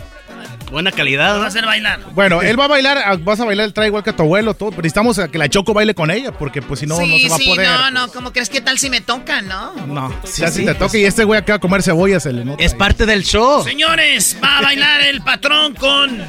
[0.70, 1.38] buena calidad.
[1.38, 2.00] Va a hacer bailar.
[2.12, 4.54] Bueno, él va a bailar, ah, vas a bailar el trae igual que tu abuelo,
[4.54, 7.02] todo, pero necesitamos a que la Choco baile con ella, porque pues si no, sí,
[7.06, 7.68] no se va sí, a poder.
[7.68, 9.74] no, no, ¿cómo crees que tal si me toca, no?
[9.86, 12.20] No, Sí, ya si te pues toca y este güey acá va a comer cebolla
[12.20, 12.62] se le nota.
[12.62, 13.62] Es parte del show.
[13.64, 16.10] Señores, va a bailar el patrón con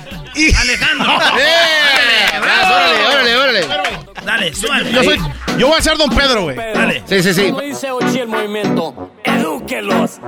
[0.59, 1.11] Alejandro.
[1.39, 2.37] ¡Eh!
[2.39, 3.65] ¡Órale, órale, órale!
[4.25, 4.91] Dale, súbale.
[4.91, 5.17] Yo, soy,
[5.57, 6.55] yo voy a ser Don Pedro, güey.
[6.55, 7.03] Dale.
[7.05, 7.43] Sí, sí, sí.
[7.49, 10.19] Como dice Ochi el movimiento, edúquelos.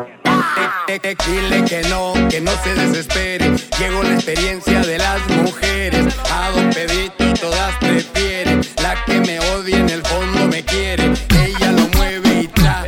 [1.28, 3.56] Dile que no, que no se desespere.
[3.78, 6.16] Llegó la experiencia de las mujeres.
[6.32, 8.62] A Don Pedrito todas prefieren.
[8.82, 11.14] La que me odia en el fondo me quiere.
[11.38, 12.86] Ella lo mueve y tra.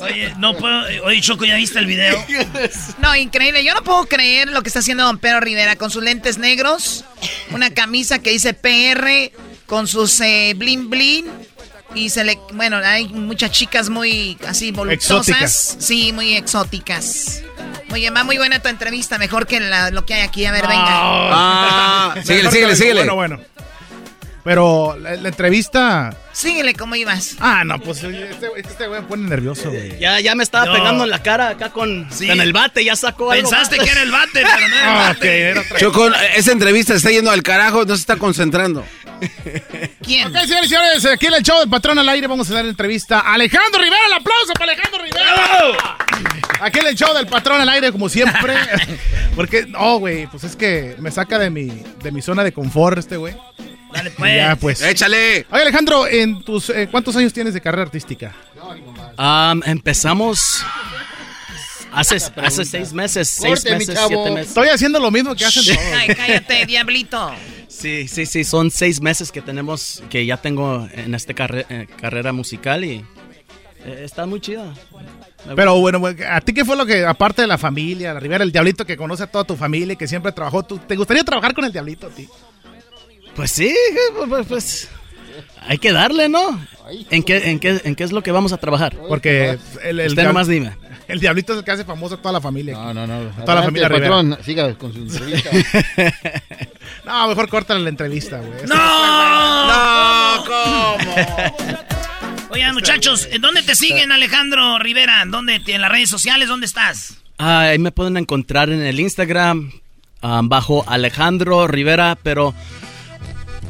[0.00, 0.82] Oye, no puedo.
[1.04, 2.22] Oye, Choco, ¿ya viste el video?
[2.98, 3.64] No, increíble.
[3.64, 7.04] Yo no puedo creer lo que está haciendo Don Pedro Rivera con sus lentes negros,
[7.50, 9.32] una camisa que dice PR,
[9.66, 11.26] con sus eh, blin blin.
[11.94, 12.38] Y se le.
[12.52, 15.28] Bueno, hay muchas chicas muy así voluptuosas.
[15.28, 15.76] Exóticas.
[15.80, 17.42] Sí, muy exóticas.
[17.92, 20.44] Oye, va muy buena tu entrevista, mejor que la- lo que hay aquí.
[20.46, 20.84] A ver, venga.
[20.88, 23.00] Ah, síguele, síguele, síguele.
[23.00, 23.40] Bueno, bueno.
[24.42, 26.14] Pero la, la entrevista.
[26.32, 27.36] Síguele como ibas.
[27.40, 29.98] Ah, no, pues este, este güey me pone nervioso, güey.
[29.98, 30.74] Ya, ya me estaba No.
[30.74, 32.26] pegando en la cara acá con, Sí.
[32.26, 33.48] con el bate, ya sacó algo.
[33.48, 35.40] Pensaste que era el bate, pero no era el Ah, bate.
[35.50, 38.84] era Choco, esa entrevista está yendo al carajo, no se está concentrando.
[40.04, 40.28] ¿Quién?
[40.28, 42.66] Ok, señores y señores, aquí en el show del patrón al aire vamos a dar
[42.66, 44.06] entrevista a Alejandro Rivera.
[44.06, 45.96] ¡El aplauso para Alejandro Rivera!
[46.60, 48.54] Aquí en el show del patrón al aire, como siempre.
[49.36, 51.66] Porque, no, güey, pues es que me saca de mi,
[52.02, 53.34] de mi zona de confort este güey.
[53.92, 54.36] Dale, pues.
[54.36, 54.82] Ya, pues.
[54.82, 55.46] ¡Échale!
[55.50, 58.34] Oye, Alejandro, en tus, eh, ¿cuántos años tienes de carrera artística?
[59.16, 60.64] Am, empezamos
[61.92, 64.48] hace, hace seis meses, seis Corte, mi meses, siete meses.
[64.48, 65.78] Estoy haciendo lo mismo que hacen todos.
[65.96, 67.34] Ay, cállate, diablito.
[67.76, 71.86] Sí, sí, sí, son seis meses que tenemos, que ya tengo en esta carre- eh,
[72.00, 73.04] carrera musical y
[73.84, 74.72] eh, está muy chida.
[75.56, 76.00] Pero bueno,
[76.30, 78.96] ¿a ti qué fue lo que, aparte de la familia, la Rivera, el Diablito que
[78.96, 81.72] conoce a toda tu familia y que siempre trabajó, ¿tú, ¿te gustaría trabajar con el
[81.72, 82.28] Diablito a ti?
[83.34, 83.74] Pues sí,
[84.28, 84.88] pues, pues,
[85.60, 86.66] hay que darle, ¿no?
[87.10, 88.96] ¿En qué, en, qué, ¿En qué es lo que vamos a trabajar?
[89.08, 90.72] Porque el, el Usted nomás dime.
[91.06, 92.74] El Diablito es el que hace famoso a toda la familia.
[92.74, 93.30] No, no, no.
[93.36, 94.08] A toda la familia Rivera.
[94.08, 95.50] patrón, siga con su entrevista.
[97.04, 98.64] No, mejor córtale la entrevista, güey.
[98.66, 98.76] ¡No!
[99.66, 100.44] ¡No!
[100.44, 100.96] ¿Cómo?
[102.50, 105.22] Oigan, muchachos, ¿en dónde te siguen, Alejandro Rivera?
[105.26, 105.60] ¿Dónde?
[105.66, 106.48] ¿En las redes sociales?
[106.48, 107.18] ¿Dónde estás?
[107.36, 109.72] Ah, ahí me pueden encontrar en el Instagram
[110.22, 112.54] ah, bajo Alejandro Rivera, pero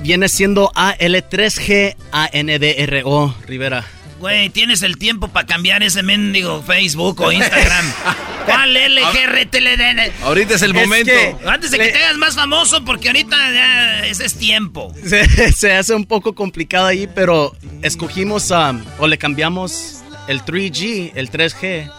[0.05, 3.85] viene siendo A-L-3-G-A-N-D-R-O Rivera.
[4.21, 7.85] Güey, tienes el tiempo para cambiar ese mendigo Facebook o Instagram.
[8.47, 10.13] ¿Cuál LGRTLN?
[10.23, 11.13] Ahorita es el Es momento.
[11.13, 14.95] que- Antes de que te hagas más famoso, porque ahorita ya ese es tiempo.
[15.05, 21.13] Se, se hace un poco complicado ahí, pero escogimos ah, o le cambiamos el 3G,
[21.17, 21.91] el 3G,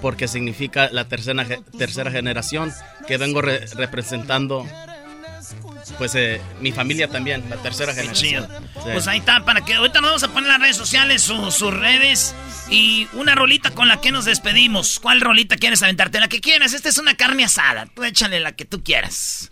[0.00, 1.44] porque significa la tercera,
[1.78, 2.72] tercera generación
[3.08, 4.66] que vengo re- representando.
[5.98, 8.46] Pues eh, mi familia también, la tercera Qué generación.
[8.46, 8.60] chido.
[8.84, 8.90] Sí.
[8.92, 11.50] Pues ahí está, para que ahorita nos vamos a poner en las redes sociales su-
[11.50, 12.34] sus redes
[12.70, 15.00] y una rolita con la que nos despedimos.
[15.00, 16.20] ¿Cuál rolita quieres aventarte?
[16.20, 17.86] La que quieras, esta es una carne asada.
[17.94, 19.50] Tú échale la que tú quieras.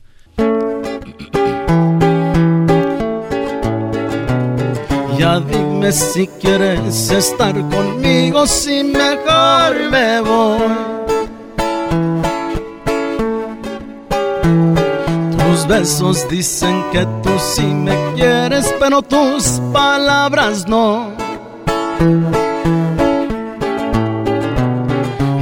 [5.18, 10.99] Ya dime si quieres estar conmigo, si mejor me voy.
[15.61, 21.13] Tus besos dicen que tú sí me quieres, pero tus palabras no.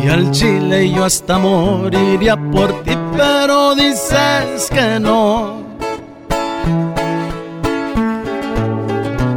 [0.03, 5.63] Y al chile yo hasta moriría por ti, pero dices que no.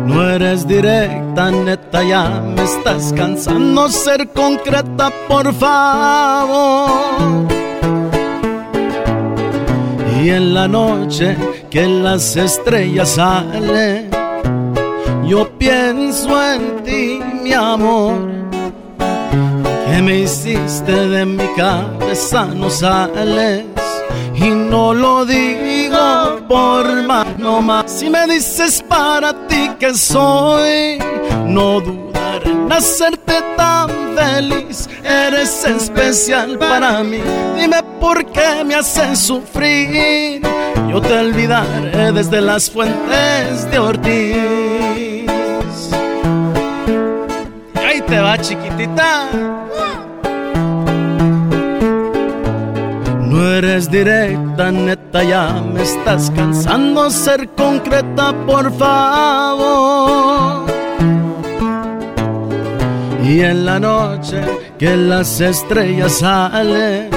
[0.07, 7.60] No eres directa, neta, ya me estás cansando ser concreta, por favor.
[10.21, 11.35] Y en la noche
[11.71, 14.11] que las estrellas salen,
[15.25, 18.29] yo pienso en ti, mi amor.
[19.87, 23.65] Que me hiciste de mi cabeza, no sales.
[24.35, 27.91] Y no lo digo por más, no más.
[27.91, 30.99] Si me dices para ti que soy,
[31.47, 32.10] no dudaré
[32.45, 34.89] en hacerte tan feliz.
[35.03, 37.19] Eres especial para mí.
[37.57, 40.41] Dime por qué me haces sufrir.
[40.89, 45.29] Yo te olvidaré desde las fuentes de Ortiz.
[47.75, 49.29] Ahí te va, chiquitita.
[53.61, 60.60] eres directa, neta, ya me estás cansando ser concreta, por favor.
[63.23, 64.41] Y en la noche
[64.77, 67.09] que las estrellas salen,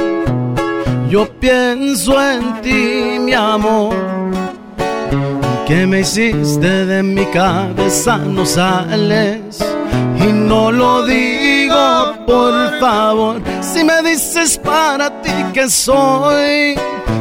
[1.09, 3.95] yo pienso en ti, mi amor.
[5.67, 9.65] Que me hiciste de mi cabeza, no sales.
[10.19, 11.44] Y no lo digo
[12.27, 16.75] por favor, si me dices para ti que soy,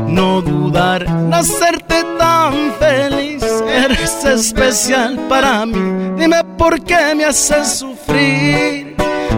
[0.07, 3.43] no dudar en hacerte tan feliz.
[3.67, 8.95] Eres especial para mí, dime por qué me haces sufrir.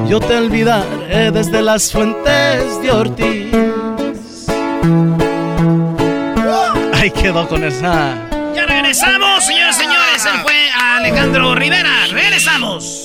[0.08, 4.46] Yo te olvidaré desde las fuentes de Ortiz.
[6.94, 8.14] Ay, quedó con esa.
[8.54, 10.26] Ya regresamos, señores, señores.
[10.26, 12.08] Él fue Alejandro Rivera.
[12.12, 13.05] Regresamos.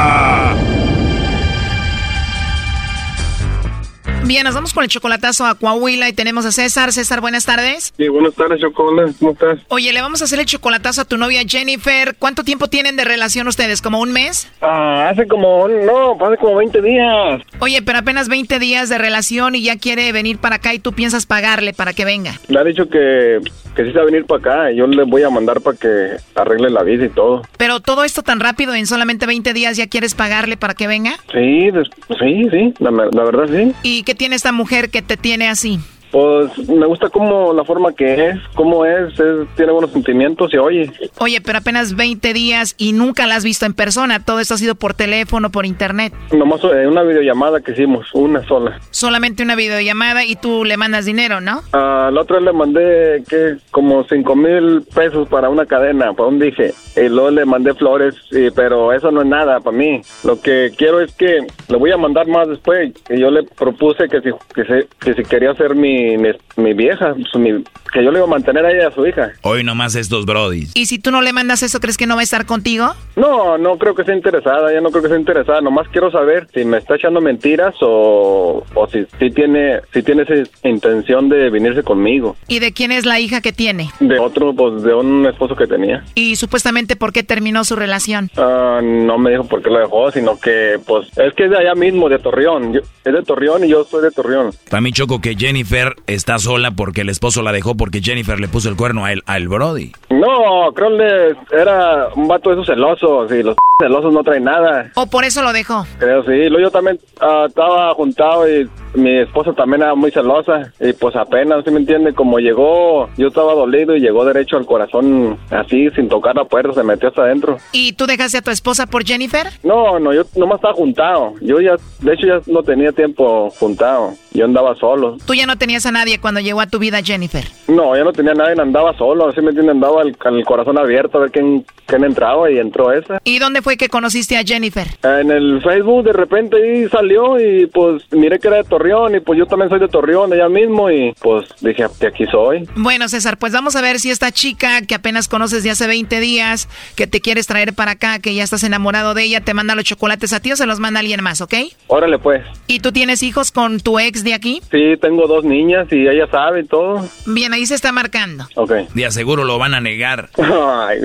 [4.31, 6.93] Bien, nos vamos con el chocolatazo a Coahuila y tenemos a César.
[6.93, 7.93] César, buenas tardes.
[7.97, 9.13] Sí, buenas tardes, Chocolate.
[9.19, 9.59] ¿Cómo estás?
[9.67, 12.15] Oye, le vamos a hacer el chocolatazo a tu novia Jennifer.
[12.17, 13.81] ¿Cuánto tiempo tienen de relación ustedes?
[13.81, 14.49] ¿Como un mes?
[14.61, 17.41] Ah, hace como, no, hace como 20 días.
[17.59, 20.93] Oye, pero apenas 20 días de relación y ya quiere venir para acá y tú
[20.93, 22.39] piensas pagarle para que venga.
[22.47, 23.39] Le ha dicho que,
[23.75, 25.75] que sí se va a venir para acá y yo le voy a mandar para
[25.75, 27.41] que arregle la visa y todo.
[27.57, 31.17] Pero todo esto tan rápido, en solamente 20 días ya quieres pagarle para que venga.
[31.33, 31.69] Sí,
[32.17, 33.73] sí, sí, la, la verdad sí.
[33.83, 35.79] ¿Y qué tiene esta mujer que te tiene así?
[36.11, 40.57] Pues me gusta como la forma que es, cómo es, es- tiene buenos sentimientos y
[40.57, 40.91] oye.
[41.19, 44.23] Oye, pero apenas 20 días y nunca la has visto en persona.
[44.23, 46.13] Todo esto ha sido por teléfono, por internet.
[46.31, 48.79] Nomás eh, una videollamada que hicimos, una sola.
[48.91, 51.61] Solamente una videollamada y tú le mandas dinero, ¿no?
[51.73, 56.27] Ah, la otra vez le mandé que como cinco mil pesos para una cadena, para
[56.29, 60.01] un dije, y luego le mandé flores, y- pero eso no es nada para mí.
[60.23, 61.39] Lo que quiero es que
[61.69, 62.91] le voy a mandar más después.
[63.09, 66.73] Y yo le propuse que si, que se- que si quería ser mi, mi, mi
[66.73, 69.31] vieja, pues, mi- que yo le iba a mantener a ella y a su hija.
[69.41, 70.71] Hoy nomás estos brodis.
[70.75, 72.93] Y si tú no le mandas eso, ¿crees que no va a estar contigo?
[73.17, 75.59] No, no creo que sea interesada, ya no creo que sea interesada.
[75.59, 80.23] Nomás quiero saber si me está echando mentiras o, o si, si tiene si tiene
[80.23, 80.35] esa
[80.67, 82.37] intención de venirse conmigo.
[82.47, 83.89] ¿Y de quién es la hija que tiene?
[83.99, 86.03] De otro, pues de un esposo que tenía.
[86.15, 88.29] Y supuestamente por qué terminó su relación.
[88.37, 91.57] Ah, no me dijo por qué lo dejó, sino que, pues, es que es de
[91.57, 92.71] allá mismo, de Torreón.
[92.73, 94.51] Yo- es de Torreón y yo soy de Torreón.
[94.69, 98.47] Para mí choco que Jennifer está sola porque el esposo la dejó porque Jennifer le
[98.47, 99.91] puso el cuerno a él, al Brody.
[100.09, 104.91] No, creo que era un vato de esos celosos y los celosos no traen nada.
[104.95, 105.85] ¿O por eso lo dejó?
[105.99, 106.49] Creo sí.
[106.49, 111.15] Luego yo también ah, estaba juntado y mi esposa también era muy celosa y pues
[111.15, 112.13] apenas, ¿sí me entiende?
[112.13, 116.73] Como llegó, yo estaba dolido y llegó derecho al corazón así, sin tocar la puerta,
[116.73, 117.57] se metió hasta adentro.
[117.71, 119.47] ¿Y tú dejaste a tu esposa por Jennifer?
[119.63, 121.33] No, no, yo nomás estaba juntado.
[121.41, 124.13] Yo ya, de hecho ya no tenía tiempo juntado.
[124.33, 125.17] Yo andaba solo.
[125.25, 127.43] Tú ya no tenías a nadie cuando llegó a tu vida Jennifer.
[127.67, 129.71] No, yo no tenía nadie, andaba solo, ¿sí me entiende?
[129.71, 133.19] Andaba el, el corazón abierto a ver quién, quién entraba y entró esa.
[133.23, 134.87] ¿Y dónde fue que conociste a Jennifer?
[135.03, 139.19] En el Facebook de repente ahí salió y pues miré que era de Torreón y
[139.19, 142.67] pues yo también soy de Torreón, de allá mismo y pues dije, de aquí soy.
[142.75, 146.19] Bueno, César, pues vamos a ver si esta chica que apenas conoces de hace 20
[146.19, 149.75] días, que te quieres traer para acá, que ya estás enamorado de ella, te manda
[149.75, 151.53] los chocolates a ti o se los manda alguien más, ¿ok?
[151.87, 152.43] Órale pues.
[152.65, 154.63] ¿Y tú tienes hijos con tu ex de aquí?
[154.71, 157.07] Sí, tengo dos niñas y ella sabe y todo.
[157.27, 158.47] Bien, ahí se está marcando.
[158.55, 158.71] Ok.
[158.95, 160.29] De aseguro lo van a negar.
[160.37, 160.97] Ay,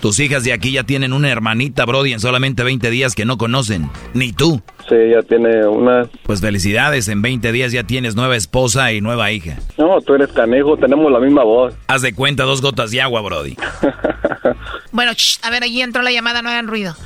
[0.00, 3.38] Tus hijas de aquí ya tienen una hermanita, Brody, en solamente 20 días que no
[3.38, 3.90] conocen.
[4.14, 4.62] Ni tú.
[4.88, 6.08] Sí, ya tiene una...
[6.22, 9.56] Pues felicidades, en 20 días ya tienes nueva esposa y nueva hija.
[9.76, 11.74] No, tú eres canejo, tenemos la misma voz.
[11.86, 13.56] Haz de cuenta dos gotas de agua, Brody.
[14.90, 16.96] Bueno, shh, a ver, allí entró la llamada, no hagan ruido.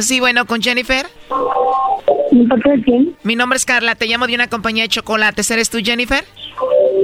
[0.00, 1.06] Sí, bueno, con Jennifer.
[2.84, 3.16] quién?
[3.22, 5.50] Mi nombre es Carla, te llamo de una compañía de chocolates.
[5.50, 6.24] ¿Eres tú, Jennifer?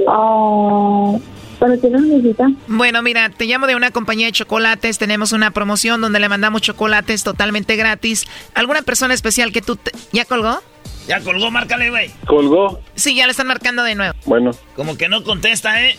[0.07, 1.17] Ah,
[1.59, 2.47] ¿Pero qué necesita?
[2.67, 4.97] Bueno, mira, te llamo de una compañía de chocolates.
[4.97, 8.25] Tenemos una promoción donde le mandamos chocolates totalmente gratis.
[8.53, 9.75] ¿Alguna persona especial que tú...
[9.75, 10.61] te- ¿Ya colgó?
[11.07, 12.11] Ya colgó, márcale, güey.
[12.27, 12.79] ¿Colgó?
[12.95, 14.13] Sí, ya le están marcando de nuevo.
[14.25, 14.51] Bueno.
[14.75, 15.97] Como que no contesta, ¿eh?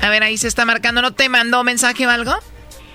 [0.00, 1.02] A ver, ahí se está marcando.
[1.02, 2.32] ¿No te mandó mensaje o algo?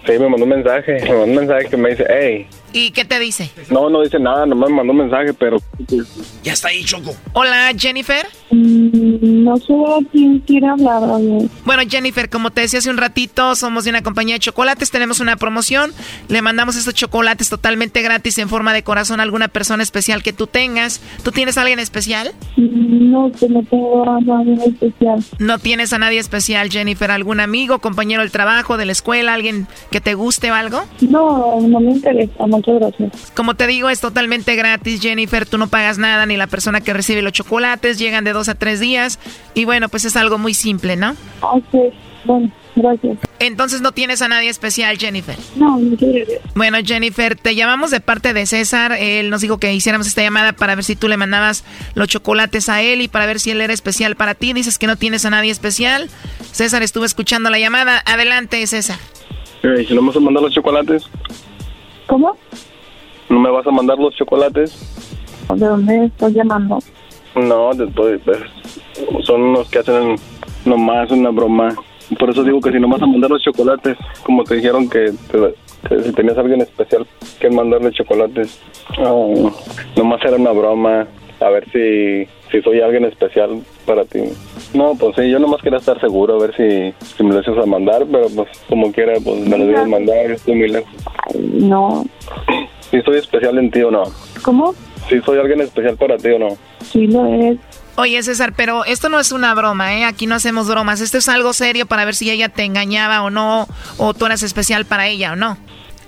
[0.05, 2.47] Sí, me mandó un mensaje, me mandó un mensaje que me dice, hey.
[2.73, 3.51] ¿Y qué te dice?
[3.69, 5.57] No, no dice nada, nomás me mandó un mensaje, pero...
[6.43, 7.15] Ya está ahí, Choco.
[7.33, 8.25] Hola, Jennifer.
[8.51, 11.01] Mm, no sé a quién quiere hablar.
[11.65, 15.19] Bueno, Jennifer, como te decía hace un ratito, somos de una compañía de chocolates, tenemos
[15.19, 15.91] una promoción,
[16.29, 20.33] le mandamos estos chocolates totalmente gratis en forma de corazón a alguna persona especial que
[20.33, 21.01] tú tengas.
[21.23, 22.31] ¿Tú tienes a alguien especial?
[22.57, 25.23] Mm, No, que no tengo a nadie especial.
[25.37, 27.11] ¿No tienes a nadie especial, Jennifer?
[27.11, 30.83] ¿Algún amigo, compañero del trabajo, de la escuela, alguien que te guste o algo?
[31.01, 33.31] No, no me interesa, muchas gracias.
[33.31, 35.45] Como te digo, es totalmente gratis, Jennifer.
[35.45, 37.97] Tú no pagas nada, ni la persona que recibe los chocolates.
[37.97, 39.19] Llegan de dos a tres días.
[39.53, 41.15] Y bueno, pues es algo muy simple, ¿no?
[41.41, 41.93] Ok,
[42.25, 43.17] bueno, gracias.
[43.39, 45.37] Entonces no tienes a nadie especial, Jennifer.
[45.55, 46.41] No, muchas gracias.
[46.55, 48.93] Bueno, Jennifer, te llamamos de parte de César.
[48.93, 51.63] Él nos dijo que hiciéramos esta llamada para ver si tú le mandabas
[51.95, 54.53] los chocolates a él y para ver si él era especial para ti.
[54.53, 56.09] Dices que no tienes a nadie especial.
[56.51, 58.01] César estuvo escuchando la llamada.
[58.05, 58.97] Adelante, César.
[59.63, 61.03] Ey, si no me vas a mandar los chocolates,
[62.07, 62.35] ¿Cómo?
[63.29, 64.77] ¿no me vas a mandar los chocolates?
[65.55, 66.79] ¿De dónde estoy llamando?
[67.35, 68.39] No, después, pues,
[69.25, 70.15] son unos que hacen
[70.65, 71.73] nomás una broma.
[72.19, 75.11] Por eso digo que si no vas a mandar los chocolates, como te dijeron que,
[75.31, 75.55] te-
[75.89, 77.07] que si tenías a alguien especial
[77.39, 78.59] que mandarle chocolates,
[78.99, 79.51] oh,
[79.95, 81.07] nomás era una broma.
[81.39, 84.19] A ver si, si soy alguien especial para ti.
[84.73, 87.63] No, pues sí, yo nomás quería estar seguro, a ver si, si me lo ibas
[87.63, 90.91] a mandar, pero pues como quiera, pues me lo debes mandar, estoy muy lejos.
[91.35, 92.05] No.
[92.89, 94.03] Si soy especial en ti o no.
[94.41, 94.73] ¿Cómo?
[95.09, 96.49] Si soy alguien especial para ti o no.
[96.81, 97.57] Sí lo es.
[97.95, 100.05] Oye, César, pero esto no es una broma, ¿eh?
[100.05, 100.99] Aquí no hacemos bromas.
[100.99, 103.67] Esto es algo serio para ver si ella te engañaba o no,
[103.97, 105.57] o tú eras especial para ella o no.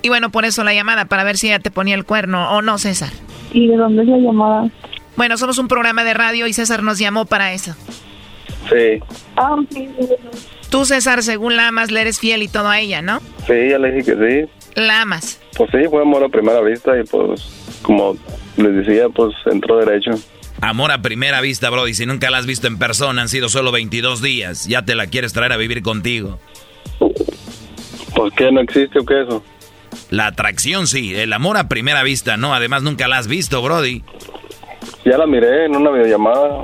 [0.02, 2.62] Y bueno, por eso la llamada, para ver si ella te ponía el cuerno o
[2.62, 3.10] no, César.
[3.52, 4.68] ¿Y de dónde es la llamada?
[5.16, 7.74] Bueno, somos un programa de radio y César nos llamó para eso.
[8.68, 9.00] Sí,
[9.36, 10.48] Ah, sí, sí, sí.
[10.70, 13.20] Tú, César, según la amas, le eres fiel y todo a ella, ¿no?
[13.46, 14.50] sí, ya le dije que sí.
[14.74, 15.40] La amas.
[15.56, 18.16] Pues sí, fue amor a primera vista y pues, como
[18.56, 20.10] les decía, pues entró derecho.
[20.60, 21.94] Amor a primera vista, Brody.
[21.94, 24.66] Si nunca la has visto en persona, han sido solo 22 días.
[24.66, 26.38] Ya te la quieres traer a vivir contigo.
[28.14, 29.42] ¿Por qué no existe o qué eso?
[30.10, 32.54] La atracción sí, el amor a primera vista no.
[32.54, 34.02] Además, nunca la has visto, Brody.
[35.04, 36.62] Ya la miré en una videollamada.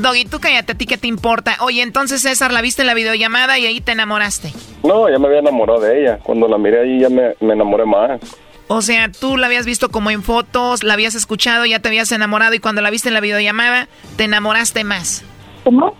[0.00, 1.56] Doggy, tú cállate, ¿a ti qué te importa?
[1.60, 4.52] Oye, entonces, César, la viste en la videollamada y ahí te enamoraste.
[4.82, 6.18] No, ya me había enamorado de ella.
[6.22, 8.20] Cuando la miré ahí ya me, me enamoré más.
[8.66, 12.10] O sea, tú la habías visto como en fotos, la habías escuchado, ya te habías
[12.12, 15.22] enamorado y cuando la viste en la videollamada, te enamoraste más.
[15.64, 15.94] ¿Cómo?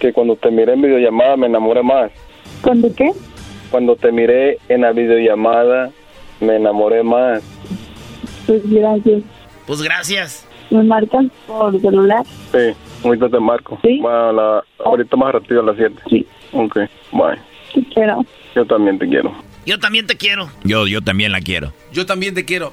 [0.00, 2.10] Que cuando te miré en videollamada me enamoré más.
[2.62, 3.10] ¿Cuándo qué?
[3.70, 5.90] Cuando te miré en la videollamada
[6.40, 7.42] me enamoré más.
[8.46, 9.22] Pues gracias.
[9.66, 10.46] Pues gracias.
[10.70, 12.24] ¿Me marcan por celular?
[12.52, 12.74] Sí,
[13.04, 13.78] ahorita te marco.
[13.82, 13.98] ¿Sí?
[14.00, 15.94] Bueno, la- ahorita más rápido a las 7.
[16.08, 16.26] Sí.
[16.52, 16.76] Ok,
[17.12, 17.38] bye.
[17.74, 18.24] Te quiero.
[18.54, 19.32] Yo también te quiero.
[19.66, 20.48] Yo también te quiero.
[20.64, 21.72] Yo, yo también la quiero.
[21.92, 22.72] Yo también te quiero.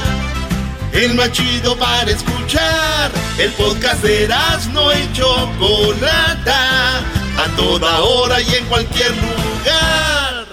[0.93, 3.11] El más chido para escuchar.
[3.37, 4.27] El podcast de
[4.73, 6.99] no y Chocolata.
[7.37, 10.45] A toda hora y en cualquier lugar.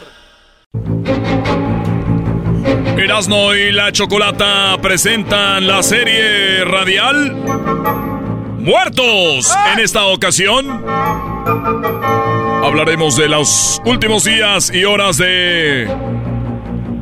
[2.96, 7.32] Erasno y la chocolata presentan la serie radial
[8.58, 9.50] Muertos.
[9.72, 10.84] En esta ocasión
[12.62, 15.88] hablaremos de los últimos días y horas de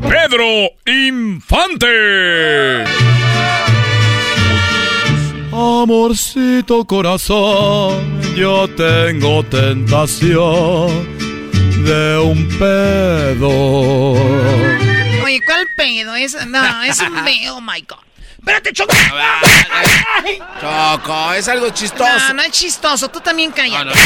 [0.03, 1.87] Pedro Infante.
[5.59, 11.17] Amorcito corazón, yo tengo tentación
[11.83, 13.49] de un pedo.
[15.25, 16.15] Oye, ¿cuál pedo?
[16.15, 17.97] Es, no, es un pedo, oh my God.
[18.39, 18.95] Espérate, Choco.
[20.61, 22.29] Choco, es algo chistoso.
[22.29, 23.09] No, no es chistoso.
[23.09, 23.99] Tú también cállate.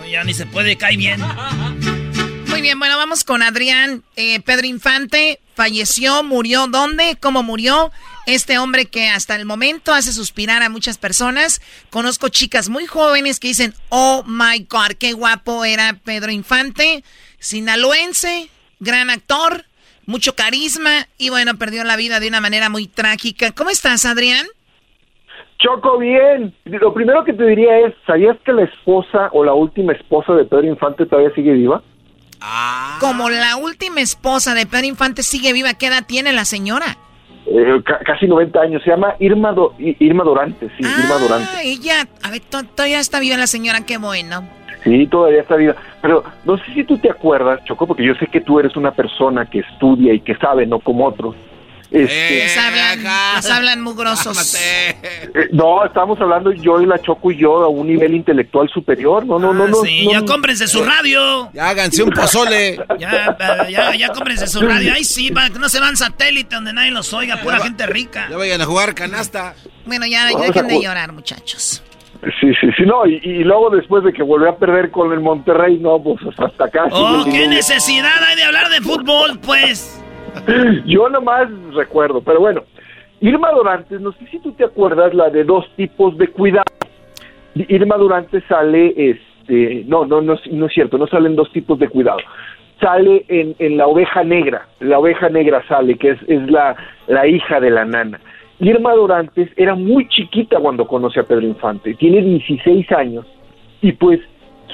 [0.00, 1.20] Oye, ya ni se puede caer bien.
[2.46, 4.04] Muy bien, bueno, vamos con Adrián.
[4.14, 6.68] Eh, Pedro Infante falleció, murió.
[6.68, 7.16] ¿Dónde?
[7.20, 7.90] ¿Cómo murió?
[8.26, 11.60] Este hombre que hasta el momento hace suspirar a muchas personas.
[11.90, 17.02] Conozco chicas muy jóvenes que dicen, oh my God, qué guapo era Pedro Infante.
[17.40, 19.64] Sinaloense, gran actor,
[20.06, 23.50] mucho carisma y bueno, perdió la vida de una manera muy trágica.
[23.52, 24.46] ¿Cómo estás, Adrián?
[25.58, 26.54] Choco, bien.
[26.64, 30.44] Lo primero que te diría es, ¿sabías que la esposa o la última esposa de
[30.44, 31.82] Pedro Infante todavía sigue viva?
[33.00, 36.98] Como la última esposa de Pedro Infante sigue viva, ¿qué edad tiene la señora?
[37.54, 38.82] Eh, ca- casi 90 años.
[38.82, 41.48] Se llama Irma, Do- Irma Dorante, sí, Irma Dorante.
[41.54, 44.42] Ah, ella, a ver, to- todavía está viva la señora, qué bueno.
[44.84, 45.74] Sí, todavía está viva.
[46.00, 48.90] Pero no sé si tú te acuerdas, Choco, porque yo sé que tú eres una
[48.92, 51.36] persona que estudia y que sabe, no como otros.
[51.92, 53.04] Este, Les hablan,
[53.36, 54.54] les hablan mugrosos.
[54.54, 54.96] eh,
[55.52, 59.26] no, estamos hablando yo y la Choco y yo a un nivel intelectual superior.
[59.26, 59.78] No, no, no, no.
[59.82, 61.50] Ah, Sí, no, ya cómprense su radio.
[61.52, 62.78] Ya háganse un pozole.
[62.98, 64.92] Ya, eh, ya, ya cómprense su radio.
[64.94, 68.26] Ay, sí, para que no se van satélite donde nadie los oiga, pura gente rica.
[68.30, 69.54] Ya vayan a jugar canasta.
[69.84, 71.82] Bueno, ya Vamos dejen de llorar, muchachos.
[72.40, 73.04] Sí, sí, sí, no.
[73.04, 76.64] Y, y luego después de que volvió a perder con el Monterrey, no, pues hasta
[76.64, 76.84] acá.
[76.92, 79.98] Oh, qué necesidad hay de hablar de fútbol, pues.
[80.86, 82.62] Yo nomás recuerdo, pero bueno.
[83.20, 86.64] Irma Dorantes, no sé si tú te acuerdas la de dos tipos de cuidado.
[87.54, 91.88] Irma Dorantes sale, este, no, no, no, no es cierto, no salen dos tipos de
[91.88, 92.18] cuidado.
[92.80, 96.74] Sale en, en la oveja negra, la oveja negra sale, que es, es la,
[97.06, 98.18] la hija de la nana.
[98.58, 103.24] Irma Dorantes era muy chiquita cuando conoce a Pedro Infante, tiene 16 años
[103.82, 104.18] y pues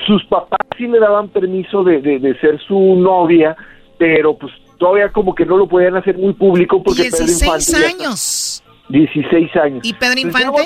[0.06, 3.56] sus papás sí le daban permiso de, de- de ser su novia,
[3.98, 7.72] pero pues todavía como que no lo podían hacer muy público porque Pedro 16 Infante
[7.98, 8.62] ya- años.
[8.88, 9.80] 16 años.
[9.84, 10.62] ¿Y Pedro Infante?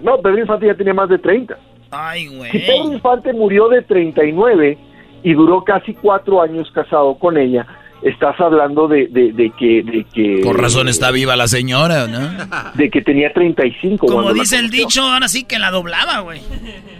[0.00, 1.58] No, Pedro Infante ya tenía más de 30.
[1.90, 2.52] Ay, Si güey.
[2.52, 4.78] Pedro Infante murió de 39
[5.22, 7.66] y duró casi cuatro años casado con ella,
[8.04, 9.82] estás hablando de, de, de que...
[9.82, 12.20] De que Por razón está viva la señora, ¿no?
[12.74, 14.06] De que tenía 35.
[14.06, 16.40] Como dice el dicho, ahora sí que la doblaba, güey.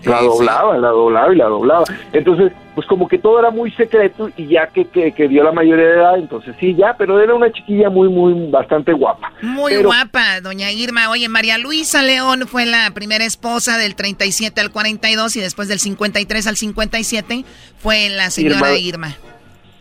[0.05, 1.85] La doblaba, la doblaba y la doblaba.
[2.12, 5.52] Entonces, pues como que todo era muy secreto y ya que, que, que dio la
[5.52, 9.32] mayoría de edad, entonces sí, ya, pero era una chiquilla muy, muy, bastante guapa.
[9.43, 11.09] Muy Pero- guapa, doña Irma.
[11.10, 15.78] Oye, María Luisa León fue la primera esposa del 37 al 42 y después del
[15.78, 17.44] 53 al 57
[17.78, 19.09] fue la señora Irma.
[19.09, 19.34] Irma.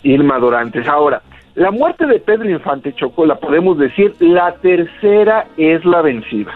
[0.04, 0.88] Irma Dorantes.
[0.88, 1.22] Ahora,
[1.56, 6.52] la muerte de Pedro Infante Chocó, la podemos decir, la tercera es la vencida.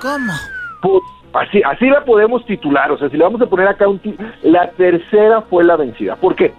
[0.00, 0.32] ¿Cómo?
[1.32, 4.16] Así, así la podemos titular, o sea, si le vamos a poner acá un ti-
[4.42, 6.16] la tercera fue la vencida.
[6.16, 6.52] ¿Por qué?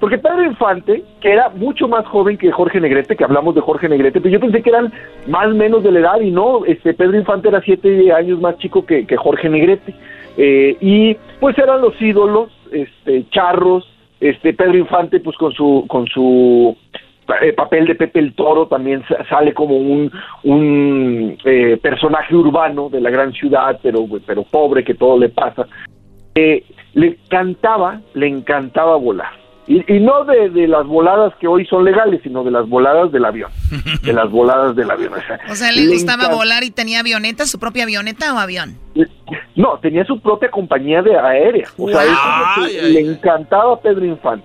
[0.00, 3.88] Porque Pedro Infante, que era mucho más joven que Jorge Negrete, que hablamos de Jorge
[3.88, 4.92] Negrete, pero yo pensé que eran
[5.28, 8.56] más o menos de la edad y no, este Pedro Infante era siete años más
[8.58, 9.94] chico que, que Jorge Negrete.
[10.38, 13.86] Eh, y pues eran los ídolos, este, charros,
[14.22, 16.76] este Pedro Infante pues con su, con su
[17.42, 20.10] eh, papel de Pepe el Toro también sa- sale como un,
[20.44, 25.66] un eh, personaje urbano de la gran ciudad, pero, pero pobre que todo le pasa.
[26.34, 29.41] Eh, le encantaba, le encantaba volar.
[29.68, 33.12] Y, y no de, de las voladas que hoy son legales, sino de las voladas
[33.12, 33.50] del avión.
[34.02, 35.12] De las voladas del avión.
[35.14, 38.38] O sea, O sea, le gustaba encanta- volar y tenía avioneta, su propia avioneta o
[38.38, 38.74] avión.
[39.54, 41.68] No, tenía su propia compañía de aérea.
[41.78, 44.44] O sea, es que le encantaba a Pedro Infante.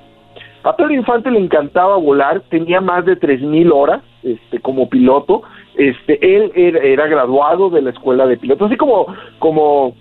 [0.63, 5.41] A Pedro Infante le encantaba volar, tenía más de 3.000 horas este, como piloto.
[5.75, 9.07] Este, él era, era graduado de la escuela de pilotos, así como,
[9.39, 9.95] como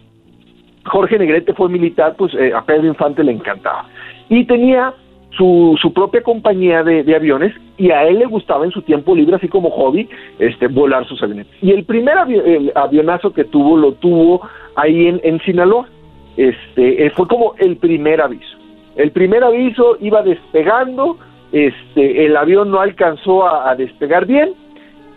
[0.84, 3.86] Jorge Negrete fue militar, pues eh, a Pedro Infante le encantaba.
[4.28, 4.92] Y tenía
[5.36, 9.36] su, su propia compañía de, aviones y a él le gustaba en su tiempo libre,
[9.36, 10.08] así como hobby,
[10.38, 11.46] este, volar sus aviones.
[11.60, 15.88] Y el primer el avionazo que tuvo, lo tuvo ahí en, en Sinaloa.
[16.36, 18.56] Este, eh, fue como el primer aviso.
[18.96, 21.18] El primer aviso iba despegando,
[21.52, 24.54] este, el avión no alcanzó a, a despegar bien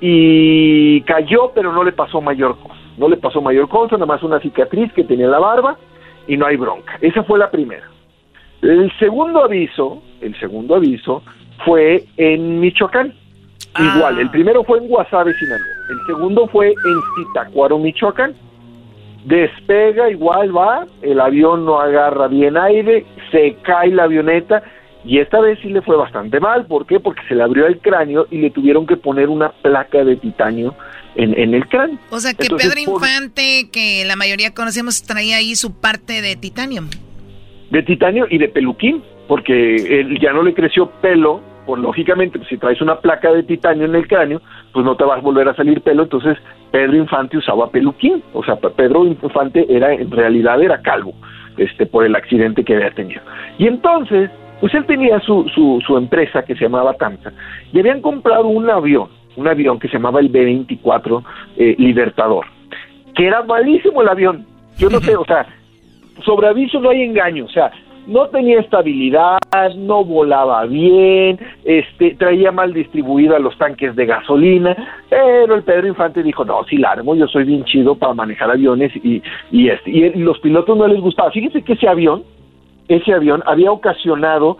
[0.01, 2.75] y cayó, pero no le pasó mayor cosa.
[2.97, 5.77] No le pasó mayor cosa, nada más una cicatriz que tenía en la barba
[6.27, 6.97] y no hay bronca.
[7.01, 7.89] Esa fue la primera.
[8.61, 11.23] El segundo aviso, el segundo aviso
[11.65, 13.13] fue en Michoacán.
[13.77, 15.67] Igual, el primero fue en Guasave, Sinaloa.
[15.89, 18.33] El segundo fue en Zitácuaro, Michoacán.
[19.25, 24.63] Despega, igual va, el avión no agarra bien aire, se cae la avioneta
[25.03, 26.65] y esta vez sí le fue bastante mal.
[26.65, 26.99] ¿Por qué?
[26.99, 30.73] Porque se le abrió el cráneo y le tuvieron que poner una placa de titanio
[31.15, 31.99] en, en el cráneo.
[32.11, 36.21] O sea, que Entonces, Pedro por- Infante, que la mayoría conocemos, traía ahí su parte
[36.21, 36.83] de titanio.
[37.71, 42.49] De titanio y de peluquín, porque él ya no le creció pelo, pues lógicamente, pues,
[42.49, 44.41] si traes una placa de titanio en el cráneo,
[44.73, 46.37] pues no te va a volver a salir pelo, entonces
[46.71, 51.13] Pedro Infante usaba peluquín, o sea, Pe- Pedro Infante era, en realidad era calvo,
[51.57, 53.21] este, por el accidente que había tenido.
[53.59, 57.31] Y entonces, pues él tenía su, su, su empresa que se llamaba Tamsa,
[57.71, 61.23] y habían comprado un avión, un avión que se llamaba el B-24
[61.57, 62.45] eh, Libertador,
[63.15, 64.45] que era malísimo el avión,
[64.77, 65.45] yo no sé, o sea,
[66.23, 67.71] sobre aviso no hay engaño, o sea,
[68.09, 69.37] no tenía estabilidad,
[69.77, 74.75] no volaba bien, este, traía mal distribuida los tanques de gasolina,
[75.09, 78.91] pero el Pedro Infante dijo, no, sí largo, yo soy bien chido para manejar aviones
[78.95, 79.21] y,
[79.51, 81.29] y, este, y los pilotos no les gustaba.
[81.31, 82.23] Fíjense que ese avión,
[82.87, 84.57] ese avión había ocasionado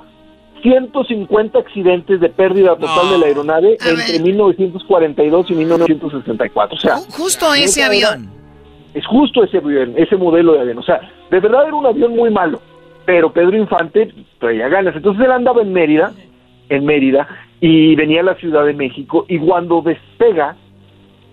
[0.61, 6.75] 150 accidentes de pérdida total de la aeronave entre 1942 y 1964.
[6.75, 8.38] O sea, justo ese avión.
[8.93, 10.79] Es justo ese avión, ese modelo de avión.
[10.79, 10.99] O sea,
[11.29, 12.61] de verdad era un avión muy malo,
[13.05, 14.95] pero Pedro Infante traía ganas.
[14.95, 16.13] Entonces él andaba en Mérida,
[16.69, 17.27] en Mérida,
[17.61, 20.55] y venía a la Ciudad de México, y cuando despega,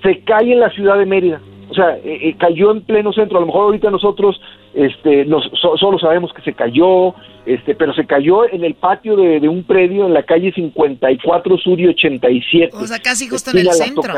[0.03, 1.41] se cae en la Ciudad de Mérida.
[1.69, 3.39] O sea, eh, eh, cayó en pleno centro.
[3.39, 4.41] A lo mejor ahorita nosotros
[4.74, 7.15] este, nos, solo sabemos que se cayó,
[7.45, 11.81] este, pero se cayó en el patio de, un predio en la calle 54 Sur
[11.81, 12.77] y 87.
[12.77, 14.15] O sea, casi justo en el centro.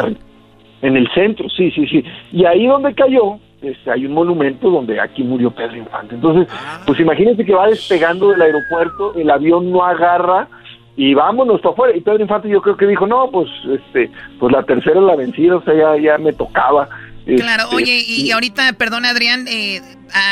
[0.82, 2.05] En el centro, sí, sí, sí.
[2.32, 6.14] Y ahí donde cayó, este, hay un monumento donde aquí murió Pedro Infante.
[6.14, 6.82] Entonces, ah.
[6.86, 10.48] pues imagínense que va despegando del aeropuerto, el avión no agarra
[10.96, 11.96] y vámonos para afuera.
[11.96, 15.56] Y Pedro Infante yo creo que dijo, no, pues, este, pues la tercera la vencida,
[15.56, 16.88] o sea, ya, ya me tocaba.
[17.24, 19.80] Claro, este, oye, y, ahorita, perdón Adrián, eh,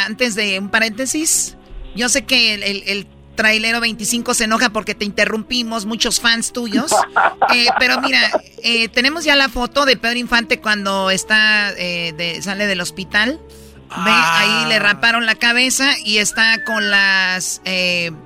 [0.06, 1.58] antes de un paréntesis,
[1.94, 3.06] yo sé que el, el,
[3.36, 6.90] trailero 25 se enoja porque te interrumpimos, muchos fans tuyos,
[7.54, 8.18] eh, pero mira,
[8.62, 13.40] eh, tenemos ya la foto de Pedro Infante cuando está, de, sale del hospital.
[13.88, 17.62] Ve, ahí le raparon la cabeza y está con las,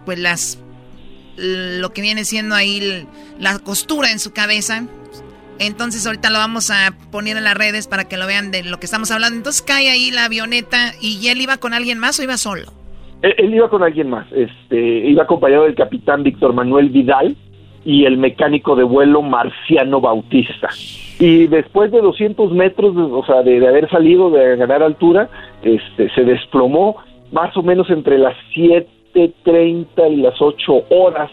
[0.06, 0.56] pues las,
[1.36, 3.06] lo que viene siendo ahí
[3.38, 4.84] la costura en su cabeza
[5.60, 8.80] entonces ahorita lo vamos a poner en las redes para que lo vean de lo
[8.80, 9.36] que estamos hablando.
[9.36, 12.72] Entonces cae ahí la avioneta y él iba con alguien más o iba solo.
[13.22, 14.26] Él, iba con alguien más.
[14.32, 17.36] Este, iba acompañado del capitán Víctor Manuel Vidal
[17.84, 20.68] y el mecánico de vuelo Marciano Bautista.
[21.18, 25.28] Y después de 200 metros, o sea, de, haber salido, de ganar altura,
[25.62, 26.96] este, se desplomó
[27.32, 31.30] más o menos entre las 7.30 y las 8 horas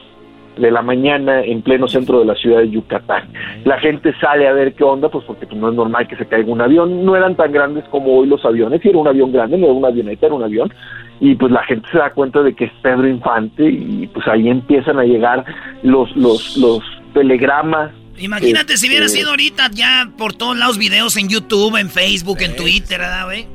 [0.57, 3.29] de la mañana en pleno centro de la ciudad de Yucatán.
[3.65, 6.25] La gente sale a ver qué onda, pues porque pues, no es normal que se
[6.25, 7.05] caiga un avión.
[7.05, 9.75] No eran tan grandes como hoy los aviones, si era un avión grande, no era
[9.75, 10.73] una avioneta, era un avión.
[11.19, 14.49] Y pues la gente se da cuenta de que es Pedro Infante y pues ahí
[14.49, 15.43] empiezan a llegar
[15.81, 21.17] los, los, los telegramas Imagínate si hubiera este, sido ahorita ya por todos lados videos
[21.17, 23.47] en YouTube, en Facebook, en Twitter, ¿verdad, güey?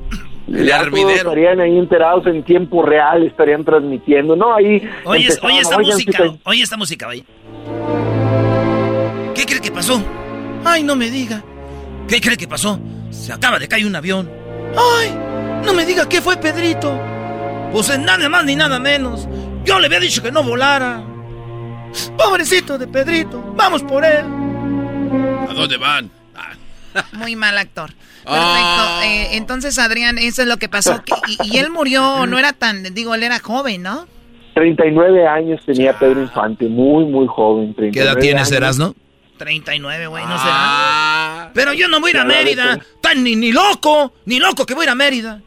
[0.48, 4.54] Estarían ahí enterados en tiempo real, estarían transmitiendo, ¿no?
[4.54, 4.88] Ahí.
[5.04, 7.24] Oye, oye esta música, oye esta música, güey.
[9.34, 10.02] ¿Qué cree que pasó?
[10.64, 11.42] Ay, no me diga.
[12.08, 12.78] ¿Qué cree que pasó?
[13.10, 14.30] Se acaba de caer un avión.
[14.76, 15.14] Ay,
[15.64, 16.98] no me diga qué fue Pedrito.
[17.72, 19.28] Pues nada más ni nada menos.
[19.64, 21.02] Yo le había dicho que no volara.
[22.16, 24.24] Pobrecito de Pedrito, vamos por él.
[25.48, 26.21] ¿A dónde van?
[27.12, 27.90] Muy mal actor.
[27.90, 28.32] Perfecto.
[28.34, 29.02] Ah.
[29.04, 31.02] Eh, entonces, Adrián, eso es lo que pasó.
[31.44, 34.06] y, él murió, no era tan, digo, él era joven, ¿no?
[34.54, 37.74] 39 años tenía Pedro Infante, muy, muy joven.
[37.74, 38.94] ¿Qué edad tienes, no?
[39.38, 41.50] 39, güey, no ah.
[41.54, 42.78] Pero yo no voy a ir a Mérida.
[43.00, 45.40] Tan ni, ni loco, ni loco que voy a ir a Mérida.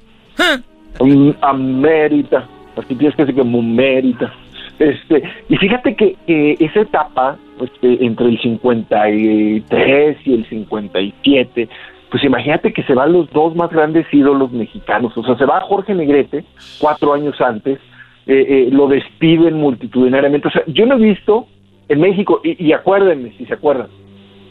[1.42, 2.50] A Mérida.
[2.76, 4.34] Así tienes que decir que Mérida.
[4.80, 11.69] Este, y fíjate que esa etapa, este, entre el 53 y el 57,
[12.11, 15.18] pues imagínate que se van los dos más grandes ídolos mexicanos.
[15.18, 16.45] O sea, se va Jorge Negrete,
[16.80, 17.80] cuatro años antes,
[18.27, 20.48] eh, eh, lo despiden multitudinariamente.
[20.48, 21.48] O sea, yo no he visto
[21.88, 23.88] en México, y, y acuérdenme, si se acuerdan,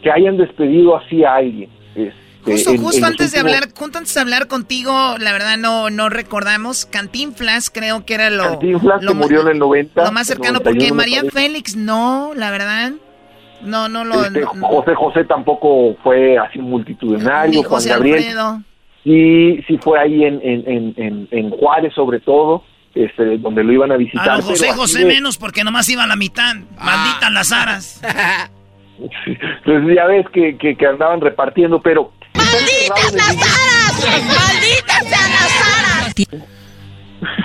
[0.02, 1.70] que hayan despedido así a alguien.
[2.44, 6.84] Justo, justo antes de hablar, justo antes de hablar contigo, la verdad no, no recordamos.
[6.84, 8.44] Cantinflas creo que era lo.
[8.44, 10.04] Cantinflas lo, que murió en el 90.
[10.04, 12.92] Lo más cercano, porque María Félix no, la verdad.
[13.62, 14.24] No, no lo.
[14.24, 17.62] Este, José José tampoco fue así multitudinario.
[17.62, 18.36] Juan Gabriel.
[19.02, 22.64] Sí, sí fue ahí en, en, en, en, Juárez, sobre todo.
[22.94, 24.30] Este, donde lo iban a visitar.
[24.30, 26.54] A José José menos porque nomás iba a la mitad.
[26.78, 26.84] Ah.
[26.84, 28.02] Malditas las aras.
[29.26, 32.12] Entonces ya ves que, que, que andaban repartiendo, pero
[32.54, 33.94] ¡Malditas las aras!
[34.28, 36.14] ¡Malditas sean las aras!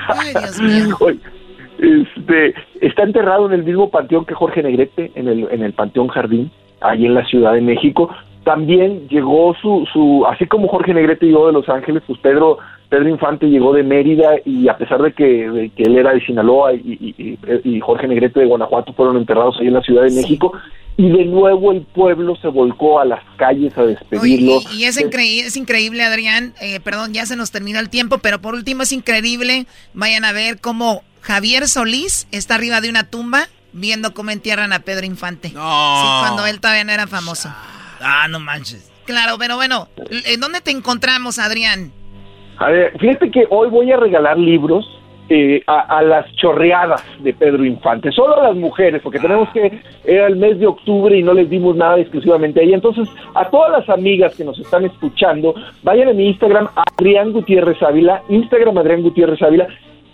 [0.08, 0.98] Ay, Dios mío.
[1.80, 6.10] Este, está enterrado en el mismo panteón que Jorge Negrete, en el, en el Panteón
[6.10, 8.10] Jardín, ahí en la Ciudad de México.
[8.44, 12.58] También llegó su, su, así como Jorge Negrete llegó de Los Ángeles, pues Pedro,
[12.90, 16.74] Pedro Infante llegó de Mérida y a pesar de que, que él era de Sinaloa
[16.74, 20.54] y, y, y, Jorge Negrete de Guanajuato fueron enterrados ahí en la Ciudad de México,
[20.98, 24.60] y de nuevo el pueblo se volcó a las calles a despedirlo.
[24.74, 28.42] y, es, increíble, es increíble, Adrián, eh, perdón, ya se nos terminó el tiempo, pero
[28.42, 33.48] por último es increíble, vayan a ver cómo Javier Solís está arriba de una tumba
[33.72, 35.52] viendo cómo entierran a Pedro Infante.
[35.54, 36.02] No.
[36.02, 37.54] Sí, cuando él todavía no era famoso.
[38.02, 38.90] Ah, no manches.
[39.06, 41.92] Claro, pero bueno, ¿en dónde te encontramos, Adrián?
[42.60, 44.86] A ver, fíjate que hoy voy a regalar libros
[45.30, 50.28] eh, a, las chorreadas de Pedro Infante, solo a las mujeres, porque tenemos que, era
[50.28, 52.76] el mes de octubre y no les dimos nada exclusivamente a ella.
[52.76, 55.54] Entonces, a todas las amigas que nos están escuchando,
[55.84, 59.68] vayan a mi Instagram, Adrián Gutiérrez Ávila, Instagram Adrián Gutiérrez Ávila,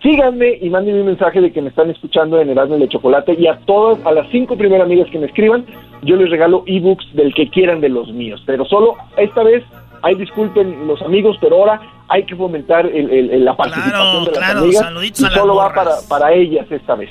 [0.03, 3.47] síganme y mándenme un mensaje de que me están escuchando en Erasmo de Chocolate y
[3.47, 5.65] a todas, a las cinco primeras amigas que me escriban,
[6.03, 9.63] yo les regalo ebooks del que quieran de los míos, pero solo esta vez
[10.05, 14.59] Ay, disculpen los amigos, pero ahora hay que fomentar el, la participación de las claro,
[14.59, 14.83] amigas.
[14.83, 17.09] Saluditos y solo va para, para ellas esta vez.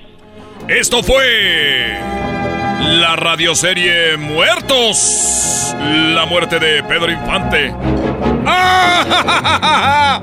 [0.69, 1.99] Esto fue
[2.81, 5.75] la radioserie Muertos.
[6.15, 7.75] La muerte de Pedro Infante.
[8.47, 10.21] ¡Ah!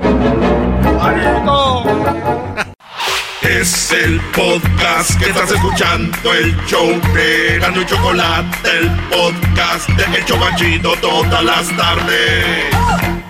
[3.42, 10.18] Es el podcast que estás escuchando, el show de Gano y Chocolate, el podcast de
[10.18, 13.21] El Chocachito todas las tardes.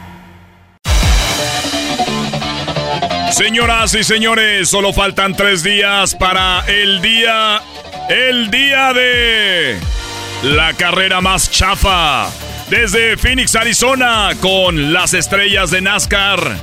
[3.33, 7.63] Señoras y señores, solo faltan tres días para el día,
[8.11, 9.81] el día de
[10.43, 12.29] la carrera más chafa.
[12.69, 16.59] Desde Phoenix, Arizona, con las estrellas de NASCAR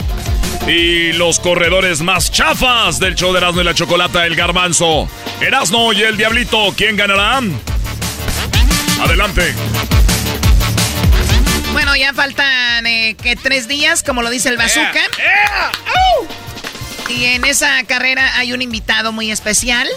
[0.67, 5.09] y los corredores más chafas del show de Erasmo y la Chocolata, el Garbanzo.
[5.41, 7.41] Erasmo y el Diablito, ¿quién ganará?
[9.01, 9.55] Adelante.
[11.73, 15.01] Bueno, ya faltan eh, que tres días, como lo dice el bazooka.
[17.09, 19.87] Y en esa carrera hay un invitado muy especial.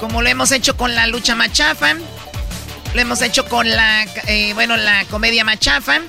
[0.00, 1.94] Como lo hemos hecho con la lucha machafa.
[2.94, 6.00] Lo hemos hecho con la, eh, bueno, la comedia machafa.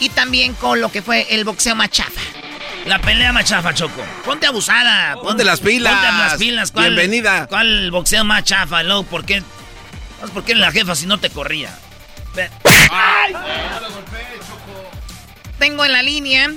[0.00, 2.20] Y también con lo que fue el boxeo machafa.
[2.86, 4.02] La pelea machafa, Choco.
[4.24, 5.14] Ponte abusada.
[5.20, 5.92] Ponte, las pilas.
[5.92, 6.72] Ponte las pilas.
[6.72, 7.46] Bienvenida.
[7.46, 9.04] ¿Cuál boxeo más chafa, luego?
[9.04, 9.42] ¿Por qué?
[10.34, 11.76] ¿Por qué la jefa si no te corría?
[12.90, 13.34] ¡Ay!
[15.58, 16.50] Tengo en la línea.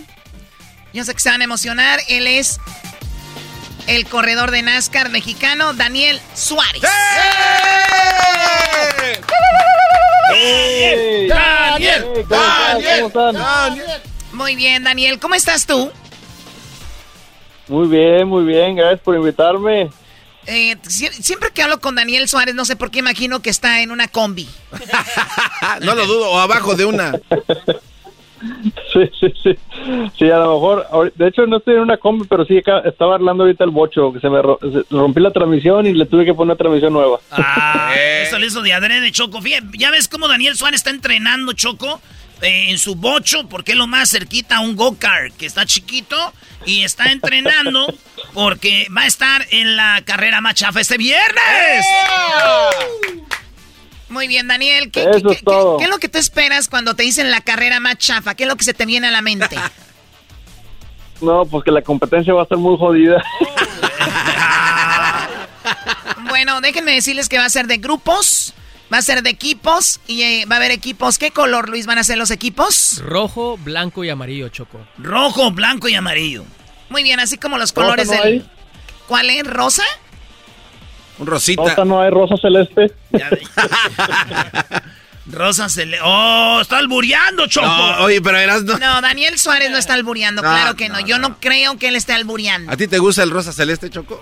[0.94, 2.00] Yo sé que se van a emocionar.
[2.08, 2.60] Él es
[3.88, 6.84] el corredor de NASCAR mexicano, Daniel Suárez.
[10.30, 11.28] ¡Daniel!
[11.30, 12.26] ¡Daniel!
[12.30, 13.12] ¡Daniel!
[13.14, 14.02] ¡Daniel!
[14.34, 15.20] Muy bien, Daniel.
[15.20, 15.92] ¿Cómo estás tú?
[17.68, 19.90] Muy bien, muy bien, gracias por invitarme.
[20.46, 23.92] Eh, siempre que hablo con Daniel Suárez, no sé por qué imagino que está en
[23.92, 24.48] una combi.
[25.82, 27.14] no lo dudo, o abajo de una.
[28.94, 29.58] sí, sí, sí.
[30.18, 33.44] Sí, a lo mejor, de hecho no estoy en una combi, pero sí estaba hablando
[33.44, 36.56] ahorita el bocho, que se me rompí la transmisión y le tuve que poner una
[36.56, 37.20] transmisión nueva.
[37.32, 39.40] Ah, eso le hizo de adrede, Choco.
[39.78, 42.02] ya ves cómo Daniel Suárez está entrenando, Choco.
[42.42, 46.18] Eh, en su bocho, porque es lo más cerquita a un go-kart, que está chiquito
[46.66, 47.88] y está entrenando
[48.34, 51.86] porque va a estar en la carrera más chafa este viernes.
[54.14, 54.92] Muy bien, Daniel.
[54.92, 58.36] ¿Qué, es lo que tú esperas cuando te dicen la carrera más chafa?
[58.36, 59.58] ¿Qué es lo que se te viene a la mente?
[61.22, 63.24] No, pues que la competencia va a estar muy jodida.
[66.28, 68.54] bueno, déjenme decirles que va a ser de grupos.
[68.92, 71.18] Va a ser de equipos y eh, va a haber equipos.
[71.18, 73.02] ¿Qué color, Luis, van a ser los equipos?
[73.06, 74.86] Rojo, blanco y amarillo, Choco.
[74.98, 76.44] Rojo, blanco y amarillo.
[76.90, 78.46] Muy bien, así como los colores del...
[79.08, 79.48] ¿Cuál es?
[79.48, 79.84] ¿Rosa?
[81.20, 81.62] Un rosita.
[81.64, 82.92] Rosa no hay, rosa celeste.
[85.28, 86.04] rosa celeste.
[86.04, 86.60] ¡Oh!
[86.62, 87.68] Está albureando, Choco.
[87.68, 88.64] No, oye, pero eras...
[88.64, 88.78] No.
[88.78, 91.00] no, Daniel Suárez no está albureando, claro que no.
[91.02, 92.72] Yo no, creo que él esté albureando.
[92.72, 94.20] ¿A ti te gusta el rosa celeste, Choco?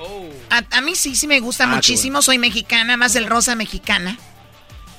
[0.50, 2.22] A, mí sí, sí me gusta ah, muchísimo.
[2.22, 4.18] Soy mexicana, más el rosa mexicana.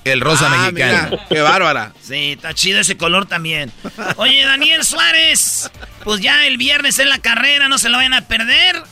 [0.04, 1.18] El rosa ah, mexicano.
[1.28, 1.92] qué bárbara.
[2.02, 3.70] Sí, está chido ese color también.
[4.16, 5.70] Oye, Daniel Suárez,
[6.04, 8.82] pues ya el viernes en la carrera, no se lo vayan a perder.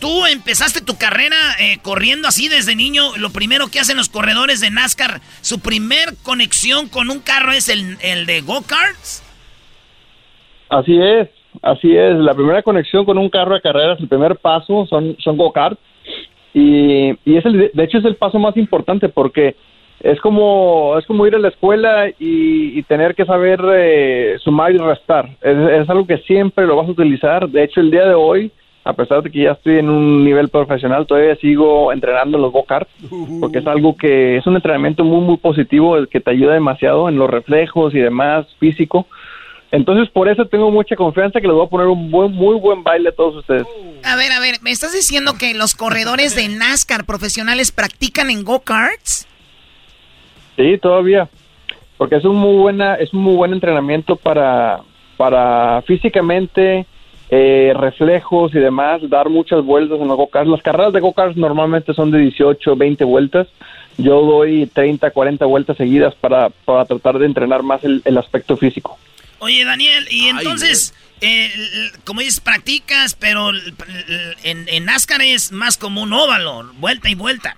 [0.00, 3.16] Tú empezaste tu carrera eh, corriendo así desde niño.
[3.18, 7.68] Lo primero que hacen los corredores de NASCAR, su primer conexión con un carro es
[7.68, 9.24] el, el de go-karts.
[10.68, 11.28] Así es,
[11.62, 12.16] así es.
[12.16, 15.80] La primera conexión con un carro de carreras, el primer paso son, son go-karts.
[16.54, 19.54] Y, y es el, de hecho es el paso más importante porque
[20.00, 24.78] es como es como ir a la escuela y, tener que saber eh, sumar y
[24.78, 25.28] restar.
[25.42, 27.48] Es, algo que siempre lo vas a utilizar.
[27.48, 28.50] De hecho, el día de hoy,
[28.88, 32.64] a pesar de que ya estoy en un nivel profesional, todavía sigo entrenando los go
[33.38, 37.18] porque es algo que es un entrenamiento muy muy positivo, que te ayuda demasiado en
[37.18, 39.06] los reflejos y demás físico.
[39.70, 42.82] Entonces, por eso tengo mucha confianza que les voy a poner un buen, muy buen
[42.82, 43.66] baile a todos ustedes.
[44.04, 48.42] A ver, a ver, ¿me estás diciendo que los corredores de NASCAR profesionales practican en
[48.42, 49.28] go-karts?
[50.56, 51.28] Sí, todavía,
[51.98, 54.80] porque es un muy buena, es un muy buen entrenamiento para,
[55.18, 56.86] para físicamente,
[57.30, 61.92] eh, reflejos y demás, dar muchas vueltas en los go Las carreras de go-karts normalmente
[61.92, 63.48] son de 18, 20 vueltas.
[63.98, 68.56] Yo doy 30, 40 vueltas seguidas para, para tratar de entrenar más el, el aspecto
[68.56, 68.98] físico.
[69.40, 71.50] Oye, Daniel, y entonces, eh,
[72.04, 73.50] como dices, practicas, pero
[74.42, 77.56] en, en NASCAR es más como un óvalo, vuelta y vuelta.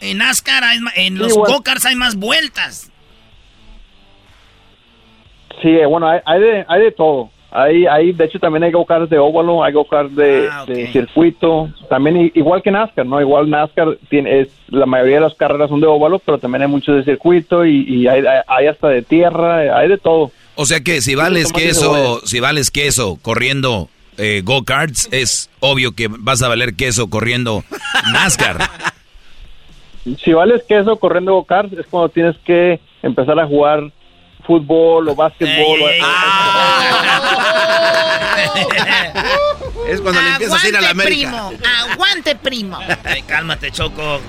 [0.00, 2.92] En NASCAR, hay, en los go-karts hay más vueltas.
[5.60, 7.30] Sí, bueno, hay, hay, de, hay de todo.
[7.50, 11.70] Hay, hay, de hecho, también hay go-karts de óvalo, hay go-karts de, Ah, de circuito.
[11.88, 13.20] También igual que NASCAR, ¿no?
[13.20, 16.68] Igual NASCAR tiene, es, la mayoría de las carreras son de óvalo, pero también hay
[16.68, 20.30] muchos de circuito y, y hay, hay- hay hasta de tierra, hay de todo.
[20.56, 23.88] O sea que si vales queso, si vales queso corriendo
[24.18, 27.64] eh, go-karts, es obvio que vas a valer queso corriendo
[28.12, 28.58] NASCAR.
[30.24, 33.90] Si vales queso corriendo go-karts es cuando tienes que empezar a jugar
[34.48, 35.82] fútbol o básquetbol.
[35.82, 35.88] o-
[39.88, 41.30] Es cuando le empiezas a ir a la Aguante, América.
[41.30, 41.52] primo.
[41.92, 42.78] Aguante, primo.
[43.04, 44.20] Ay, cálmate, Choco.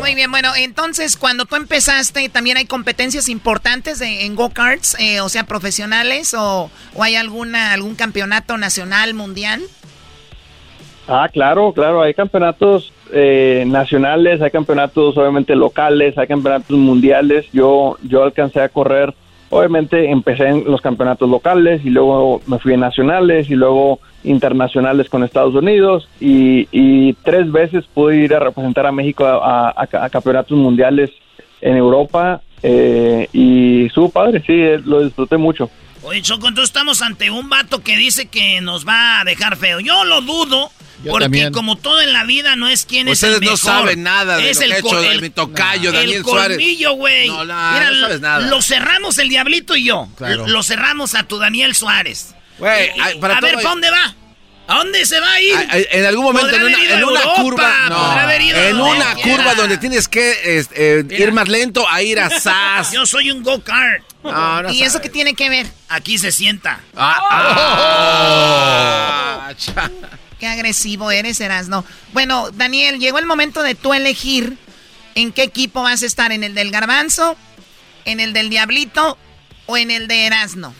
[0.00, 5.20] Muy bien, bueno, entonces cuando tú empezaste, ¿también hay competencias importantes de- en go-karts, eh,
[5.20, 9.60] o sea, profesionales, o, o hay alguna algún campeonato nacional, mundial?
[11.06, 17.46] Ah, claro, claro, hay campeonatos eh, nacionales, hay campeonatos obviamente locales, hay campeonatos mundiales.
[17.52, 19.14] Yo, yo alcancé a correr,
[19.50, 25.08] obviamente empecé en los campeonatos locales y luego me fui en nacionales y luego internacionales
[25.08, 26.66] con Estados Unidos y,
[27.24, 31.10] tres veces pude ir a representar a México a, a- a campeonatos mundiales
[31.60, 35.70] en Europa eh, y estuvo padre, sí, eh, lo disfruté mucho.
[36.02, 39.80] Oye, Choco, entonces estamos ante un vato que dice que nos va a dejar feo.
[39.80, 40.70] Yo lo dudo,
[41.04, 41.52] Yo porque también.
[41.52, 43.58] como todo en la vida no es quien es el Ustedes no mejor.
[43.58, 46.56] saben nada de es lo que ha co- hecho de mi tocayo, el Daniel Suárez.
[46.58, 47.28] colmillo, güey.
[47.28, 48.40] No, no, Mira, no sabes nada.
[48.48, 50.08] Lo cerramos el Diablito y yo.
[50.16, 50.46] Claro.
[50.48, 52.34] Lo cerramos a tu Daniel Suárez.
[52.58, 54.14] Güey, a ver, ¿para dónde va?
[54.70, 55.54] ¿A dónde se va a ir?
[55.92, 58.34] En algún momento, en una, ido en a una Europa, curva,
[58.68, 59.36] en una quiera.
[59.38, 62.92] curva donde tienes que este, eh, ir más lento a ir a SAS.
[62.92, 64.02] Yo soy un go-kart.
[64.22, 65.66] No, no ¿Y eso qué tiene que ver?
[65.88, 66.80] Aquí se sienta.
[68.20, 69.90] Ah, cha-
[70.38, 71.84] Qué agresivo eres, Erasno.
[72.12, 74.56] Bueno, Daniel, llegó el momento de tú elegir
[75.14, 77.36] en qué equipo vas a estar, en el del Garbanzo,
[78.04, 79.18] en el del Diablito
[79.66, 80.72] o en el de Erasno.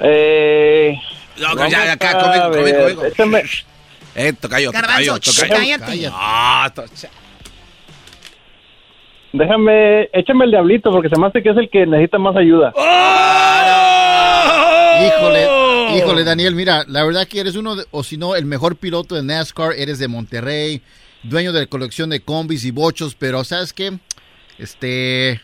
[0.00, 0.98] Eh,
[1.38, 3.04] No, ya, acá, conmigo, conmigo, conmigo.
[3.06, 3.64] échame-
[4.16, 5.54] Eh, tocayo, Garbanzo, tocayo, ch, tocayo.
[5.54, 6.08] cállate.
[6.12, 7.08] Ah, to- cha-
[9.32, 12.72] Déjame, échame el diablito porque se me hace que es el que necesita más ayuda.
[15.02, 18.76] Híjole, híjole, Daniel, mira, la verdad que eres uno, de- o si no, el mejor
[18.76, 20.82] piloto de NASCAR, eres de Monterrey,
[21.22, 23.98] dueño de la colección de combis y bochos, pero ¿sabes qué?
[24.58, 25.40] Este...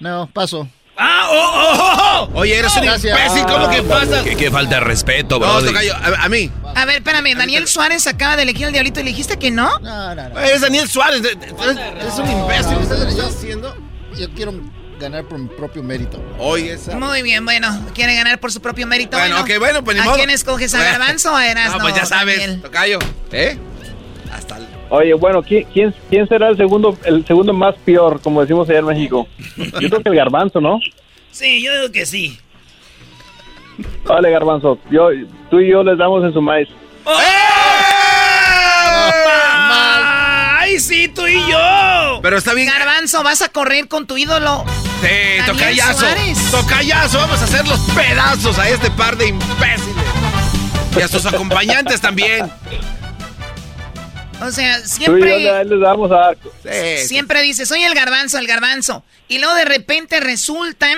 [0.00, 0.68] No, paso.
[0.98, 2.40] ¡Ah, oh, oh, oh, oh!
[2.40, 3.18] Oye, eres un Gracias.
[3.18, 4.24] imbécil, ¿cómo que pasas?
[4.24, 5.64] Qué, qué falta de respeto, No, bro.
[5.66, 6.50] tocayo, a, a mí.
[6.74, 9.78] A ver, espérame, Daniel Suárez acaba de elegir al Diablito y le dijiste que no.
[9.80, 10.40] No, no, no.
[10.40, 11.22] Es Daniel Suárez.
[11.22, 12.76] de- de- de- Es un imbécil.
[12.78, 13.76] ¿Qué estás haciendo?
[14.18, 14.52] Yo quiero
[14.98, 16.22] ganar por mi propio mérito.
[16.38, 16.96] Oye, esa.
[16.98, 19.16] Muy bien, bueno, quiere ganar por su propio mérito.
[19.18, 20.16] Bueno, ok, bueno, pues ni ¿A modo.
[20.16, 20.92] quién escoges, a Bueno.
[20.98, 21.54] Garbanzo o a?
[21.54, 22.62] No, pues ya sabes, Daniel?
[22.62, 22.98] tocayo.
[23.32, 23.58] ¿Eh?
[24.32, 28.40] Hasta el- Oye, bueno, ¿quién, quién, quién será el segundo el segundo más peor, como
[28.40, 29.26] decimos allá en México?
[29.56, 30.78] Yo creo que el garbanzo, ¿no?
[31.32, 32.38] Sí, yo digo que sí.
[34.04, 34.78] Vale, garbanzo.
[34.90, 35.08] Yo,
[35.50, 36.68] tú y yo les damos en su maíz.
[40.66, 42.18] ¡Ay, sí, tú y yo!
[42.22, 42.66] Pero está bien.
[42.68, 44.64] Garbanzo, vas a correr con tu ídolo.
[45.00, 46.06] Sí, tocayazo.
[46.50, 47.18] Tocayazo.
[47.18, 49.94] Vamos a hacer los pedazos a este par de imbéciles.
[50.98, 52.50] Y a sus acompañantes también.
[54.42, 56.38] O sea, Tú y yo siempre, le- les damos a dar.
[56.64, 59.04] Sí, siempre dices, soy el garbanzo, el garbanzo.
[59.28, 60.88] Y luego de repente resulta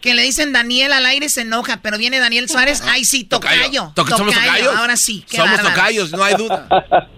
[0.00, 3.92] que le dicen Daniel al aire se enoja, pero viene Daniel Suárez, ay sí, tocayo.
[3.94, 4.76] Toca- somos tocayo, tocayos.
[4.76, 5.72] Ahora sí, Somos bárbaros.
[5.72, 6.66] tocayos, no hay duda.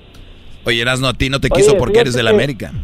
[0.66, 2.72] Oye, Erasno, a ti no te Oye, quiso porque eres fíjate de la que- América.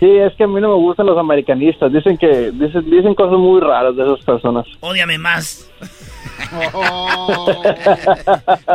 [0.00, 1.92] Sí, es que a mí no me gustan los americanistas.
[1.92, 4.66] Dicen que dicen, dicen cosas muy raras de esas personas.
[4.80, 5.70] Ódiame más.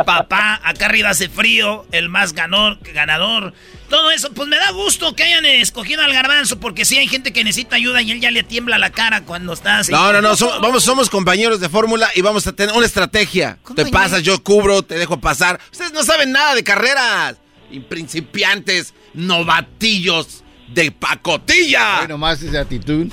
[0.06, 3.52] Papá, acá arriba hace frío, el más ganador, ganador.
[3.88, 7.32] Todo eso, pues me da gusto que hayan escogido al garbanzo, porque sí hay gente
[7.32, 9.92] que necesita ayuda y él ya le tiembla la cara cuando está así.
[9.92, 13.58] No, no, no, som- vamos, somos compañeros de fórmula y vamos a tener una estrategia.
[13.74, 15.58] Te pasas, yo cubro, te dejo pasar.
[15.72, 17.36] Ustedes no saben nada de carreras.
[17.70, 21.98] Y principiantes, novatillos de pacotilla.
[22.00, 23.06] Bueno, más esa actitud.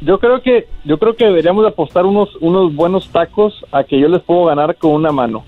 [0.00, 4.00] Yo creo que yo creo que deberíamos de apostar unos unos buenos tacos a que
[4.00, 5.44] yo les puedo ganar con una mano.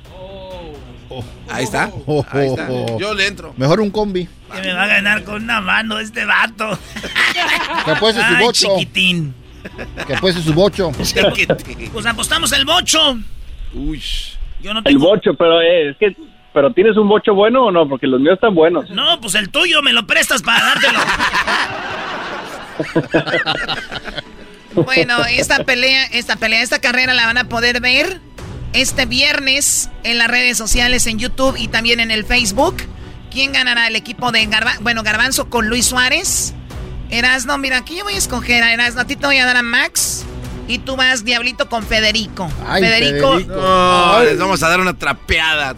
[1.48, 1.90] Ahí está.
[2.06, 2.68] Oh, Ahí está.
[2.70, 2.98] oh, oh.
[2.98, 3.54] Yo le entro.
[3.56, 4.28] Mejor un combi.
[4.54, 6.78] Que me va a ganar con una mano este vato.
[7.84, 8.68] Que apueste su bocho.
[8.78, 9.34] chiquitín.
[10.06, 10.92] Que apueste su bocho.
[11.92, 13.18] Pues apostamos el bocho.
[13.74, 14.02] Uy.
[14.62, 15.06] Yo no El tengo...
[15.06, 16.14] bocho, pero eh, es que
[16.52, 18.90] pero tienes un bocho bueno o no, porque los míos están buenos.
[18.90, 20.98] No, pues el tuyo me lo prestas para dártelo.
[24.72, 28.20] Bueno, esta pelea, esta pelea, esta carrera la van a poder ver
[28.72, 32.76] este viernes en las redes sociales, en YouTube y también en el Facebook.
[33.30, 34.82] ¿Quién ganará el equipo de Garbanzo?
[34.82, 36.54] Bueno, Garbanzo con Luis Suárez.
[37.10, 39.00] Erasno, mira, aquí yo voy a escoger a Erasno.
[39.00, 40.26] A ti te voy a dar a Max.
[40.68, 42.48] Y tú vas, Diablito, con Federico.
[42.78, 43.38] Federico.
[43.38, 45.74] les vamos a dar una trapeada.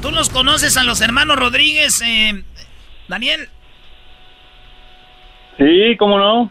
[0.00, 2.44] ¿Tú los conoces a los hermanos Rodríguez, eh,
[3.08, 3.48] Daniel?
[5.58, 6.50] Sí, ¿cómo no?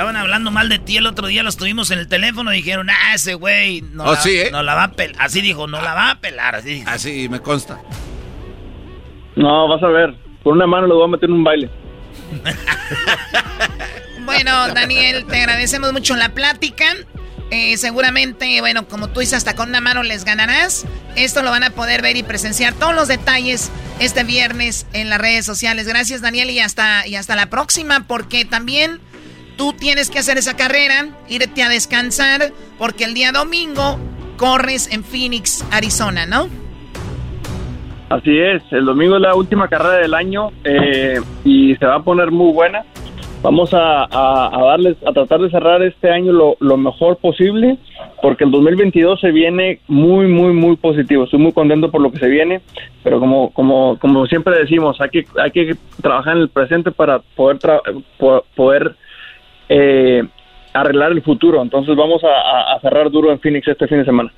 [0.00, 2.88] Estaban hablando mal de ti el otro día, los tuvimos en el teléfono y dijeron,
[2.88, 4.48] ah, ese güey no, Oh, la, sí, ¿eh?
[4.50, 5.20] no la va a pelar.
[5.20, 6.54] Así dijo, no la va a pelar.
[6.54, 6.88] Así dijo.
[6.88, 7.82] Así me consta.
[9.36, 10.14] No, vas a ver.
[10.42, 11.70] Con una mano lo voy a meter en un baile.
[14.24, 16.86] Bueno, Daniel, te agradecemos mucho la plática.
[17.50, 20.86] Eh, seguramente, bueno, como tú dices, hasta con una mano les ganarás.
[21.16, 25.20] Esto lo van a poder ver y presenciar todos los detalles este viernes en las
[25.20, 25.88] redes sociales.
[25.88, 29.00] Gracias, Daniel, y hasta, y hasta la próxima, porque también
[29.60, 33.98] tú tienes que hacer esa carrera, irte a descansar, porque el día domingo
[34.38, 36.46] corres en Phoenix, Arizona, ¿no?
[38.08, 42.02] Así es, el domingo es la última carrera del año eh, y se va a
[42.02, 42.86] poner muy buena.
[43.42, 47.76] Vamos a, a- a darles, a tratar de cerrar este año lo, mejor posible,
[48.22, 51.24] porque el 2022 se viene muy, muy, muy positivo.
[51.24, 52.62] Estoy muy contento por lo que se viene,
[53.04, 57.18] pero como, como, como siempre decimos, hay que, hay que trabajar en el presente para
[57.36, 57.58] poder,
[58.56, 58.96] poder
[59.70, 60.22] eh,
[60.74, 61.62] arreglar el futuro.
[61.62, 64.30] Entonces vamos a, a- a cerrar duro en Phoenix este fin de semana.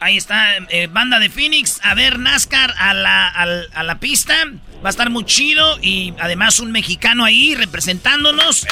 [0.00, 4.34] Ahí está, eh, banda de Phoenix, a ver NASCAR a la, a la pista.
[4.84, 8.64] Va a estar muy chido y además un mexicano ahí representándonos.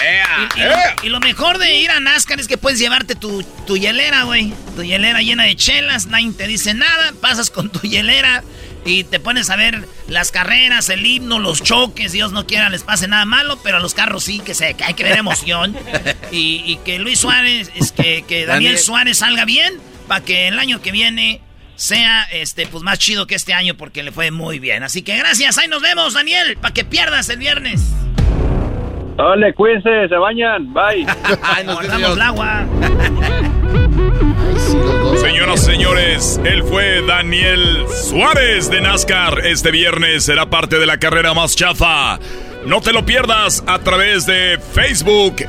[0.56, 3.42] y, y lo, y lo mejor de ir a NASCAR es que puedes llevarte tu,
[3.66, 4.52] tu hielera, güey.
[4.76, 7.12] Tu hielera llena de chelas, nadie te dice nada.
[7.20, 8.44] Pasas con tu hielera
[8.86, 12.12] y te pones a ver las carreras, el himno, los choques.
[12.12, 14.84] Dios no quiera les pase nada malo, pero a los carros sí que se, que
[14.84, 15.76] hay que ver emoción.
[16.30, 18.78] y, y que Luis Suárez, es que, que Daniel Daniel.
[18.78, 19.74] Suárez salga bien
[20.06, 21.40] para que el año que viene
[21.74, 24.84] sea este pues más chido que este año porque le fue muy bien.
[24.84, 27.92] Así que gracias, ahí nos vemos, Daniel, para que pierdas el viernes.
[29.16, 31.04] Dale, cuídense, se bañan, bye.
[31.64, 32.66] Guardamos el agua.
[35.26, 39.44] Señoras, señores, él fue Daniel Suárez de NASCAR.
[39.44, 42.20] Este viernes será parte de la carrera más chafa.
[42.64, 45.44] No te lo pierdas a través de Facebook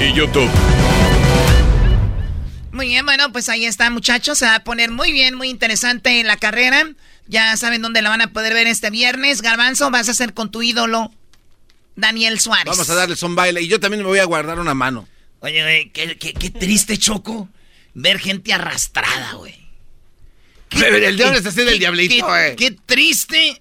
[0.00, 0.48] y YouTube.
[2.72, 4.38] Muy bien, bueno, pues ahí está, muchachos.
[4.38, 6.82] Se va a poner muy bien, muy interesante la carrera.
[7.28, 9.42] Ya saben dónde la van a poder ver este viernes.
[9.42, 11.12] Garbanzo, vas a hacer con tu ídolo,
[11.94, 12.64] Daniel Suárez.
[12.66, 15.06] Vamos a darles un baile y yo también me voy a guardar una mano.
[15.40, 17.50] Oye, güey, qué, qué- qué triste, Choco,
[17.94, 19.54] ver gente arrastrada, güey.
[20.70, 22.56] El diablo está haciendo el diablito, qué- güey.
[22.56, 23.60] Qué triste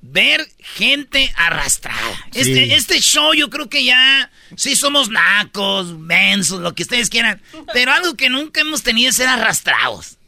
[0.00, 2.16] ver gente arrastrada.
[2.32, 2.40] Sí.
[2.40, 7.40] Este, este show yo creo que ya sí somos nacos, mensos, lo que ustedes quieran.
[7.72, 10.18] Pero algo que nunca hemos tenido es ser arrastrados.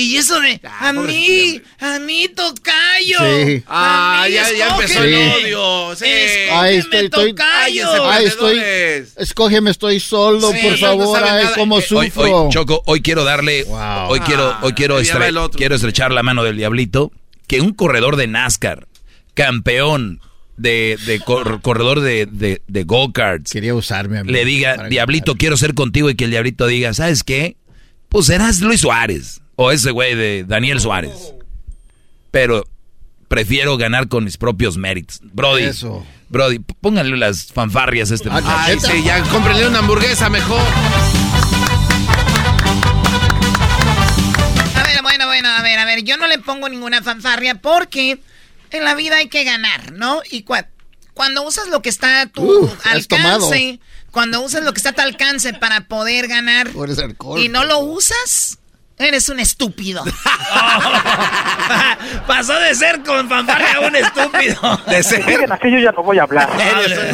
[0.00, 3.18] Y eso de, a mí, a mí tocayo.
[3.18, 3.62] Sí.
[3.66, 6.04] a Ah, mí, ya- ya empezó el odio, sí.
[6.52, 8.08] Ay, estoy, estoy, tocayo.
[8.10, 8.60] ay, estoy,
[9.16, 12.44] escógeme, estoy solo, Sí, por no favor, sabe ay, cómo Hoy, sufro.
[12.44, 13.64] hoy, Choco, hoy quiero darle,
[14.08, 17.10] hoy quiero, hoy quiero, ahí ya estre- quiero estrechar la mano del diablito,
[17.48, 18.86] que un corredor de NASCAR,
[19.34, 20.20] campeón
[20.56, 25.34] de, de cor- corredor de, de, de go-karts, Quería usarme a mí le diga, diablito,
[25.36, 27.56] quiero ser contigo, y que el diablito diga, ¿sabes qué?
[28.08, 31.34] Pues serás Luis Suárez, o ese güey de Daniel Suárez.
[32.30, 32.64] Pero
[33.26, 35.18] prefiero ganar con mis propios méritos.
[35.22, 36.06] Brody, Eso.
[36.28, 38.48] Brody, pónganle las fanfarrias a este muchacho.
[38.56, 40.60] Ay, sí, ya cómprenle una hamburguesa mejor.
[44.76, 48.20] A ver, bueno, bueno, a ver, a ver, yo no le pongo ninguna fanfarria porque
[48.70, 50.20] en la vida hay que ganar, ¿no?
[50.30, 50.68] Y cua-
[51.14, 53.80] cuando usas lo que está a tu alcance,
[54.12, 57.40] cuando usas lo que está a tu alcance para poder ganar Por ese alcohol.
[57.40, 58.57] y no lo usas,
[58.98, 60.02] eres un estúpido.
[62.26, 64.80] Pasó de ser con fanfarria a un estúpido.
[64.88, 65.22] De ser.
[65.52, 66.48] Aquí yo ya no voy a hablar.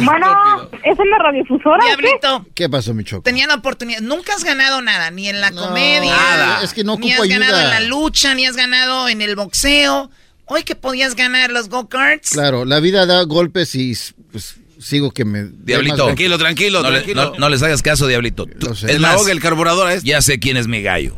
[0.01, 1.77] Bueno, ¿es en la radiofusora?
[1.77, 1.87] o qué?
[1.87, 3.23] Diablito, ¿Qué pasó, mi choco?
[3.23, 4.01] tenía la oportunidad.
[4.01, 6.63] Nunca has ganado nada, ni en la comedia, nada.
[6.63, 10.09] Es que no ni has ganado en la lucha, ni has ganado en el boxeo.
[10.47, 12.29] Hoy que podías ganar los go-karts.
[12.31, 13.95] Claro, la vida da golpes y
[14.31, 15.43] pues, sigo que me...
[15.45, 16.05] Diablito.
[16.05, 17.31] Tranquilo, tranquilo, No, le- tranquilo.
[17.33, 18.45] no- no les hagas caso, diablito.
[18.45, 20.07] Tú- es Es más, el carburador a este.
[20.07, 21.15] ya sé quién es mi gallo.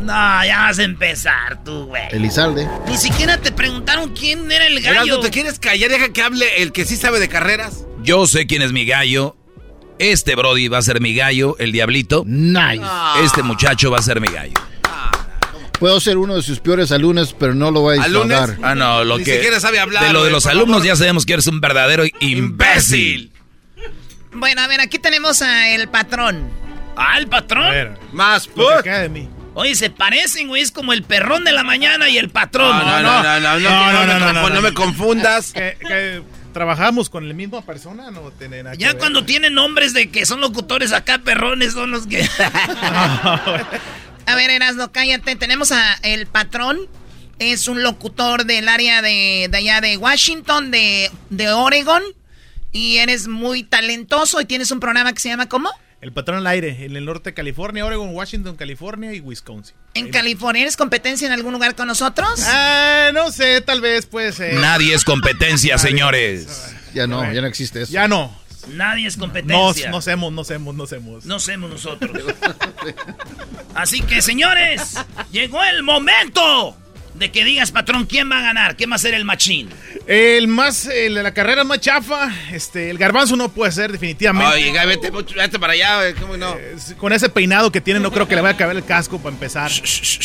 [0.00, 2.02] No, ya vas a empezar tú, güey.
[2.10, 2.66] Elizalde.
[2.88, 5.20] Ni siquiera te preguntaron quién era el Erasmo, gallo.
[5.20, 5.90] ¿te quieres callar?
[5.90, 7.84] Deja que hable el que sí sabe de carreras.
[8.02, 9.36] Yo sé quién es mi gallo.
[9.98, 12.24] Este Brody va a ser mi gallo, el diablito.
[12.26, 12.82] Nice.
[13.22, 14.54] Este muchacho va a ser mi gallo.
[15.78, 18.28] Puedo ser uno de sus peores alumnos, pero no lo voy a ¿Alumnos?
[18.48, 18.58] disfrazar.
[18.62, 19.34] Ah, no, lo Ni que.
[19.36, 22.04] siquiera sabe hablar, De lo de los por alumnos ya sabemos que eres un verdadero
[22.20, 23.32] imbécil.
[24.32, 26.48] Bueno, a ver, aquí tenemos a el patrón.
[26.96, 27.98] Ah, el patrón.
[28.12, 28.84] Más put.
[28.84, 29.28] de mí.
[29.54, 30.62] Oye, se parecen, güey.
[30.62, 32.68] Es como el perrón de la mañana y el patrón.
[32.78, 33.58] No, no, no, no,
[34.06, 35.52] no, no, no, me confundas.
[35.52, 36.22] Que,
[36.52, 40.40] trabajamos con la misma persona, no tiene nada Ya cuando tienen nombres de que son
[40.40, 42.22] locutores acá, perrones son los que.
[44.26, 45.36] a ver, Erasno, cállate.
[45.36, 46.78] Tenemos a el patrón.
[47.38, 52.02] Es un locutor del área de, de allá de Washington, de, de Oregon.
[52.72, 55.70] Y eres muy talentoso y tienes un programa que se llama ¿cómo?
[56.00, 59.76] El patrón al aire, en el norte de California, Oregon, Washington, California y Wisconsin.
[59.92, 62.40] ¿En California eres competencia en algún lugar con nosotros?
[62.46, 64.54] Ah, no sé, tal vez puede ser.
[64.54, 66.74] Nadie es competencia, señores.
[66.94, 67.92] Ya no, ya no existe eso.
[67.92, 68.34] Ya no.
[68.68, 69.90] Nadie es competencia.
[69.90, 71.24] No, no semos, no semos, no semos.
[71.26, 72.10] No semos nosotros.
[73.74, 74.96] Así que, señores,
[75.30, 76.76] llegó el momento
[77.20, 78.76] de que digas, patrón, ¿quién va a ganar?
[78.76, 79.68] ¿Quién va a ser el machín?
[80.06, 84.54] El más, el de la carrera más chafa, este, el garbanzo no puede ser definitivamente.
[84.54, 86.56] Oye, vete, vete para allá, ¿cómo no?
[86.56, 89.18] Eh, con ese peinado que tiene no creo que le vaya a caber el casco
[89.18, 89.70] para empezar.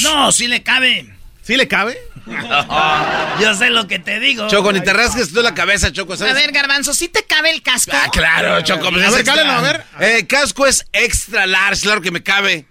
[0.03, 1.13] No, sí le cabe.
[1.41, 1.99] ¿Sí le cabe?
[3.41, 4.47] yo sé lo que te digo.
[4.47, 6.15] Choco, ni te rasques tú la cabeza, Choco.
[6.15, 6.33] ¿sabes?
[6.33, 7.91] A ver, Garbanzo, ¿sí te cabe el casco?
[7.93, 8.89] Ah, claro, Choco.
[8.89, 9.83] Pues a ver, a ver.
[9.99, 12.65] Eh, casco es extra large, claro que me cabe.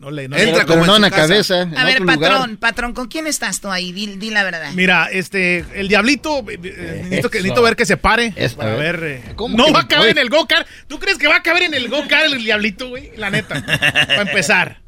[0.00, 1.68] No le, no Entra como en la cabeza.
[1.76, 3.92] a ver, patrón, patrón, ¿con quién estás tú ahí?
[3.92, 4.72] Di, la verdad.
[4.72, 8.32] Mira, este, el diablito, eh, eh, necesito, ver que se pare.
[8.56, 9.00] para ver.
[9.04, 10.66] Eh, no va a caber en el go-kart.
[10.88, 13.12] ¿Tú crees que va a caber en el go-kart el diablito, güey?
[13.18, 13.62] La neta.
[13.62, 14.80] para empezar.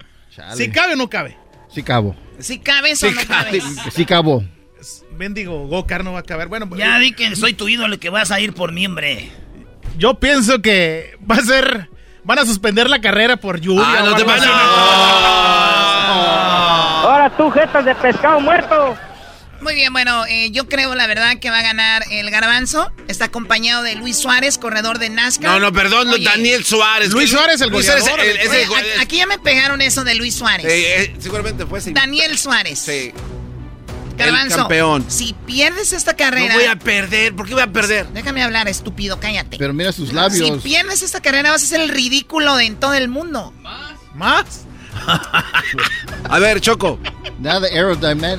[0.56, 1.36] ¿Si cabe o no cabe?
[1.70, 2.16] Sí cabo.
[2.39, 3.62] ¿Si cabe o no cabe?
[3.94, 4.43] Sí cabo.
[5.18, 6.48] Bendigo, go-kart no va a caber.
[6.48, 9.30] Bueno, ya di que soy tu ídolo que vas a ir por mi hombre.
[9.98, 11.91] Yo pienso que va a ser
[12.24, 13.85] van a suspender la carrera por lluvia.
[13.86, 14.23] Ah, no te
[17.09, 18.97] Ahora tú, jetas de pescado muerto.
[19.61, 22.90] Muy bien, bueno, eh, yo creo la verdad que va a ganar el garbanzo.
[23.07, 25.53] Está acompañado de Luis Suárez, corredor de NASCAR.
[25.53, 27.11] No, no, perdón, Daniel Suárez.
[27.11, 28.39] Luis Suárez, el Luis Suárez,
[29.01, 30.66] Aquí ya me pegaron eso de Luis Suárez.
[30.69, 31.93] Eh, seguramente fue así.
[31.93, 32.81] Daniel Suárez.
[32.81, 33.12] Sí.
[34.16, 35.05] Garbanzo, campeón.
[35.09, 36.48] Si pierdes esta carrera.
[36.48, 37.34] No voy a perder.
[37.34, 38.09] ¿Por qué voy a perder?
[38.09, 39.56] Déjame hablar, estúpido, cállate.
[39.59, 40.62] Pero mira sus labios.
[40.62, 43.52] Si pierdes esta carrera, vas a ser el ridículo de en todo el mundo.
[43.60, 43.93] ¿Más?
[44.14, 44.64] ¿Más?
[46.24, 46.98] a ver, Choco.
[47.40, 48.39] Nada aerodynamic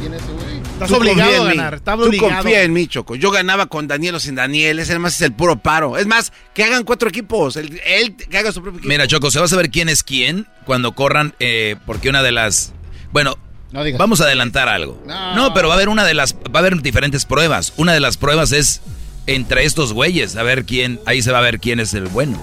[0.00, 0.60] güey.
[0.72, 1.74] Estás obligado a ganar.
[1.74, 3.14] Estás Tú confía en mí, Choco.
[3.14, 4.78] Yo ganaba con Daniel o sin Daniel.
[4.78, 5.98] Ese además es el puro paro.
[5.98, 7.56] Es más, que hagan cuatro equipos.
[7.56, 8.88] Él, que haga su propio equipo.
[8.88, 12.32] Mira, Choco, se va a saber quién es quién cuando corran, eh, porque una de
[12.32, 12.72] las...
[13.12, 13.36] Bueno,
[13.72, 15.00] Vamos a adelantar algo.
[15.06, 15.54] No.
[15.54, 17.72] pero va a haber una de las, va a haber diferentes pruebas.
[17.76, 18.80] Una de las pruebas es
[19.26, 22.40] entre estos güeyes, a ver quién, ahí se va a ver quién es el bueno.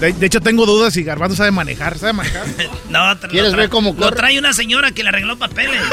[0.00, 1.98] De, hecho, tengo dudas si Garbanzo sabe manejar.
[1.98, 2.46] ¿Sabe manejar?
[2.90, 5.80] no, ¿Quieres ver cómo Lo trae una señora que le arregló papeles.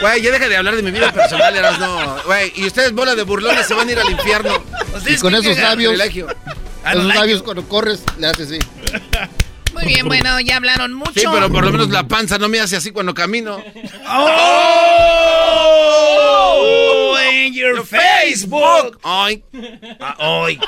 [0.00, 2.16] Güey, ya deja de hablar de mi vida personal, no.
[2.24, 4.60] Güey, y ustedes, bola de burlones, se van a ir al infierno.
[5.06, 5.96] Y con esos labios.
[5.96, 8.58] Esos labios cuando corres, le haces así.
[9.82, 11.12] Muy bien, bueno, ya hablaron mucho.
[11.14, 13.60] Sí, pero por lo menos la panza no me hace así cuando camino.
[14.08, 14.38] ¡Oh!
[17.32, 19.00] En your Facebook.
[19.02, 19.42] Hoy.
[19.98, 20.60] Ah, hoy.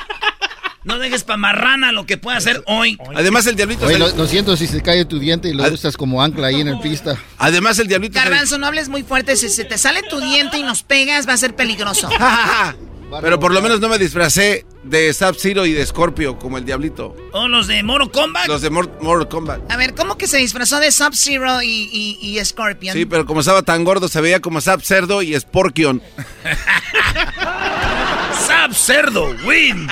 [0.83, 2.97] No dejes pa' marrana lo que pueda hacer hoy.
[3.15, 3.89] Además, el diablito.
[3.89, 6.79] lo, siento si se cae tu diente y lo usas como ancla ahí en el
[6.79, 7.17] pista.
[7.37, 8.19] Además, el diablito.
[8.19, 9.35] Garbanzo, no hables muy fuerte.
[9.35, 12.09] Si se te sale tu diente y nos pegas, va a ser peligroso.
[13.21, 17.15] Pero por lo menos no me disfracé de Sub-Zero y de Scorpio como el diablito.
[17.31, 18.47] ¿O los de Mortal Kombat?
[18.47, 19.71] Los de Mortal Kombat.
[19.71, 22.93] A ver, ¿cómo que se disfrazó de Sub-Zero y, y, Scorpion?
[22.93, 26.01] Sí, pero como estaba tan gordo se veía como Sub-Cerdo y Sporkion.
[28.47, 29.87] Sub-Cerdo, win.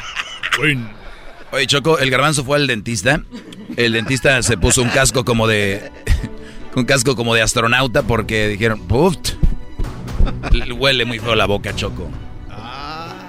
[0.62, 0.90] Win.
[1.52, 3.22] Oye, Choco, el garbanzo fue al dentista.
[3.78, 5.92] El dentista se puso un casco como de...
[6.76, 9.16] un casco como de astronauta porque dijeron, ¡puf!
[10.78, 12.10] Huele muy feo la boca, Choco.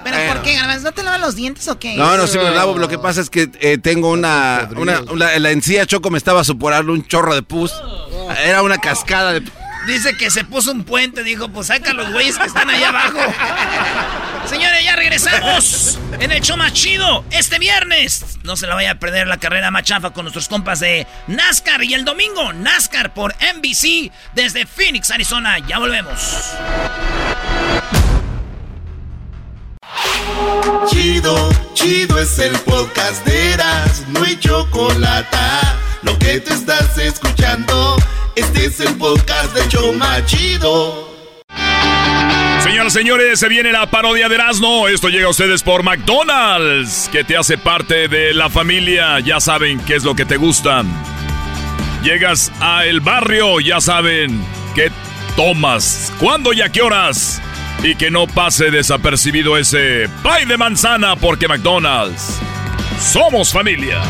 [0.05, 0.59] ¿Pero por qué?
[0.83, 1.97] ¿No te lavas los dientes o qué?
[1.97, 2.79] No, no, sí me lavo.
[2.79, 5.01] Lo que pasa es que eh, tengo una, una,
[5.39, 7.73] La encía Choco me estaba soporando un chorro de pus.
[8.45, 9.43] Era una cascada de...
[9.87, 11.23] Dice que se puso un puente.
[11.25, 13.19] Dijo, pues saca los güeyes que están allá abajo.
[14.47, 18.39] Señores, ya regresamos en el show más chido este viernes.
[18.43, 21.83] No se la vaya a perder la carrera machafa con nuestros compas de NASCAR.
[21.83, 25.59] Y el domingo, NASCAR por NBC desde Phoenix, Arizona.
[25.67, 26.21] Ya volvemos.
[30.89, 35.37] Chido, chido es el podcast de Eras, no hay chocolate.
[36.03, 37.97] Lo que te estás escuchando,
[38.37, 41.15] este es el podcast de Choma Chido.
[42.63, 44.89] Señoras y señores, se viene la parodia de Erasmo.
[44.89, 49.21] Esto llega a ustedes por McDonald's, que te hace parte de la familia.
[49.21, 50.83] Ya saben qué es lo que te gusta.
[52.03, 54.43] Llegas a el barrio, ya saben
[54.75, 54.91] qué
[55.37, 57.41] tomas, cuándo y a qué horas.
[57.83, 62.39] Y que no pase desapercibido ese pie de manzana porque McDonald's
[63.01, 64.01] somos familia.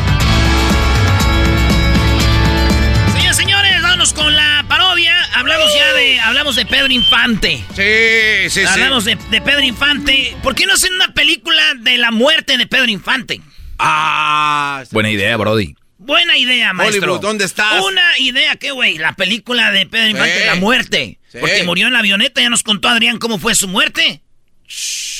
[3.13, 5.13] Señores, señores, vámonos con la parodia.
[5.35, 7.63] Hablamos ya de, hablamos de Pedro Infante.
[7.75, 8.65] Sí, sí, sí.
[8.67, 10.35] Hablamos de, de Pedro Infante.
[10.41, 13.41] ¿Por qué no hacen una película de la muerte de Pedro Infante?
[13.77, 15.75] Ah, Buena idea, Brody.
[16.05, 17.01] Buena idea, maestro.
[17.03, 17.83] Hollywood, ¿dónde estás?
[17.83, 18.97] Una idea, ¿qué güey?
[18.97, 20.45] La película de Pedro Infante, Sí.
[20.45, 21.19] la muerte.
[21.31, 21.37] Sí.
[21.39, 24.21] Porque murió en la avioneta, ya nos contó Adrián cómo fue su muerte.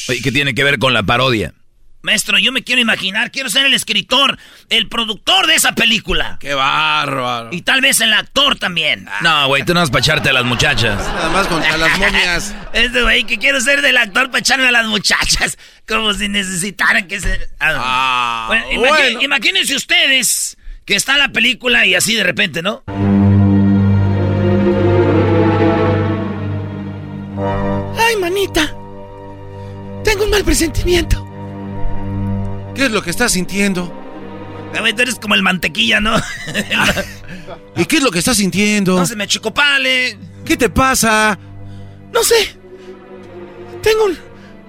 [0.08, 1.54] Oye, ¿qué tiene que ver con la parodia?
[2.02, 4.38] Maestro, yo me quiero imaginar, quiero ser el escritor,
[4.70, 6.38] el productor de esa película.
[6.40, 7.50] Qué bárbaro.
[7.52, 9.08] Y tal vez el actor también.
[9.22, 11.00] No, güey, tú no vas para echarte a las muchachas.
[11.00, 12.54] Nada más contra las momias.
[12.74, 15.58] Este güey que quiero ser del actor para echarme a las muchachas.
[15.88, 17.50] Como si necesitaran que se.
[17.60, 19.22] Ah, bueno, imagi- bueno.
[19.24, 22.84] Imagínense ustedes que está la película y así de repente, ¿no?
[27.98, 28.76] Ay, manita.
[30.04, 31.24] Tengo un mal presentimiento.
[32.76, 33.92] ¿Qué es lo que estás sintiendo?
[34.78, 36.16] A ver, tú eres como el mantequilla, ¿no?
[37.76, 38.98] ¿Y qué es lo que estás sintiendo?
[38.98, 40.18] no se me chicopale.
[40.44, 41.40] ¿Qué te pasa?
[42.14, 42.58] No sé.
[43.82, 44.18] Tengo un.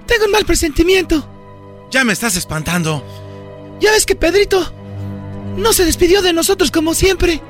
[0.06, 1.88] Tengo un mal presentimiento.
[1.90, 3.04] Ya me estás espantando.
[3.80, 4.85] Ya ves que Pedrito
[5.56, 7.40] no se despidió de nosotros como siempre.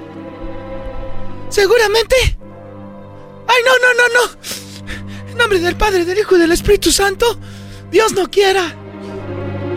[1.48, 2.16] Seguramente.
[3.48, 5.30] ¡Ay, no, no, no, no!
[5.30, 7.38] En nombre del Padre, del Hijo y del Espíritu Santo,
[7.90, 8.74] Dios no quiera.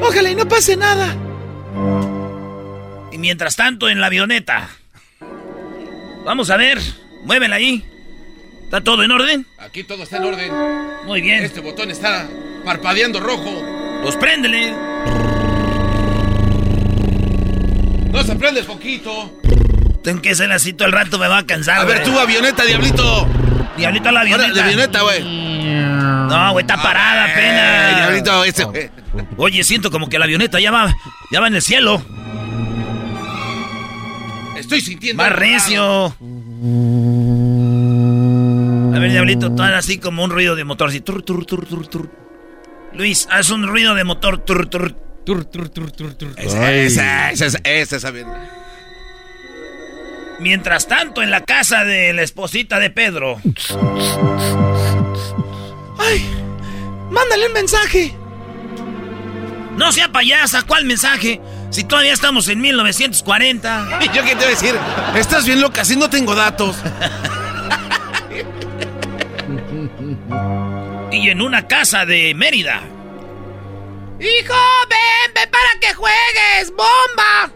[0.02, 1.16] Ojalá y no pase nada.
[3.12, 4.70] Y mientras tanto, en la avioneta.
[6.26, 6.80] Vamos a ver.
[7.24, 7.84] Muévela ahí.
[8.64, 9.46] ¿Está todo en orden?
[9.58, 10.52] Aquí todo está en orden.
[11.06, 11.44] Muy bien.
[11.44, 12.30] Este botón está
[12.64, 13.64] parpadeando rojo.
[14.04, 14.74] Pues préndele.
[18.12, 19.32] No se prende el foquito.
[20.04, 21.80] Tengo que hacer así todo el rato, me va a cansar.
[21.80, 23.28] A ver, tú, avioneta, diablito.
[23.78, 24.54] Diablito la Ahora, avioneta.
[24.54, 25.24] de avioneta, güey.
[26.30, 27.96] No, güey, está parada Eh, apenas.
[27.98, 28.38] diablito,
[28.72, 28.90] güey.
[29.38, 30.94] Oye, siento como que la avioneta ya va,
[31.32, 32.02] ya va en el cielo.
[34.58, 35.24] Estoy sintiendo.
[35.24, 36.06] Más recio.
[38.96, 41.00] A ver, diablito, tú haz así como un ruido de motor, así.
[41.00, 42.10] Tur, tur, tur, tur, tur.
[42.94, 44.40] Luis, haz un ruido de motor.
[44.40, 44.96] Tur, tur,
[45.30, 46.34] tur, tur, tur, tur, tur.
[46.38, 48.26] Esa, esa, esa, esa, esa, esa bien.
[50.40, 53.40] Mientras tanto, en la casa de la esposita de Pedro.
[56.00, 56.28] ¡Ay!
[57.12, 58.16] ¡Mándale un mensaje!
[59.78, 61.40] No sea payasa, ¿cuál mensaje?
[61.70, 64.00] Si todavía estamos en 1940.
[64.14, 64.76] ¿Yo qué te voy a decir?
[65.16, 66.76] Estás bien loca, si no tengo datos.
[71.12, 72.82] Y en una casa de Mérida.
[74.20, 74.54] Hijo,
[75.00, 77.52] ven, ven para que juegues, bomba.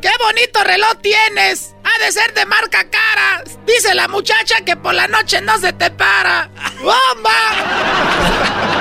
[0.00, 1.74] ¡Qué bonito reloj tienes!
[1.84, 3.44] Ha de ser de marca cara.
[3.66, 6.48] Dice la muchacha que por la noche no se te para.
[6.80, 7.30] ¡Bomba!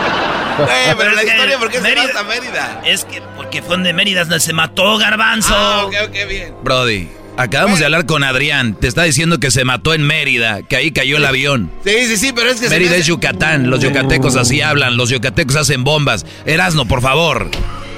[0.59, 2.81] Güey, pero la es que historia, ¿por qué se Mérida- pasa a Mérida?
[2.83, 5.55] Es que porque fue donde Mérida se mató Garbanzo.
[5.55, 6.53] Ah, ok, ok, bien.
[6.61, 7.09] Brody,
[7.39, 8.75] acabamos de hablar con Adrián.
[8.75, 11.71] Te está diciendo que se mató en Mérida, que ahí cayó el avión.
[11.85, 15.09] Sí, sí, sí, pero es que se Mérida es Yucatán, los yucatecos así hablan, los
[15.09, 16.25] yucatecos hacen bombas.
[16.45, 17.49] Erasno, por favor.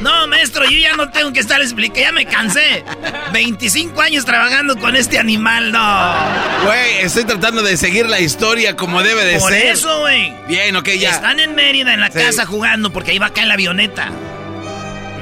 [0.01, 2.83] No, maestro, yo ya no tengo que estar explicando, ya me cansé.
[3.33, 6.13] 25 años trabajando con este animal, no.
[6.65, 9.67] Güey, estoy tratando de seguir la historia como debe de Por ser.
[9.67, 10.33] eso, güey.
[10.47, 11.11] Bien, ok, ya.
[11.11, 12.17] Están en Mérida, en la Sí.
[12.17, 14.09] casa jugando, porque ahí va acá en la avioneta.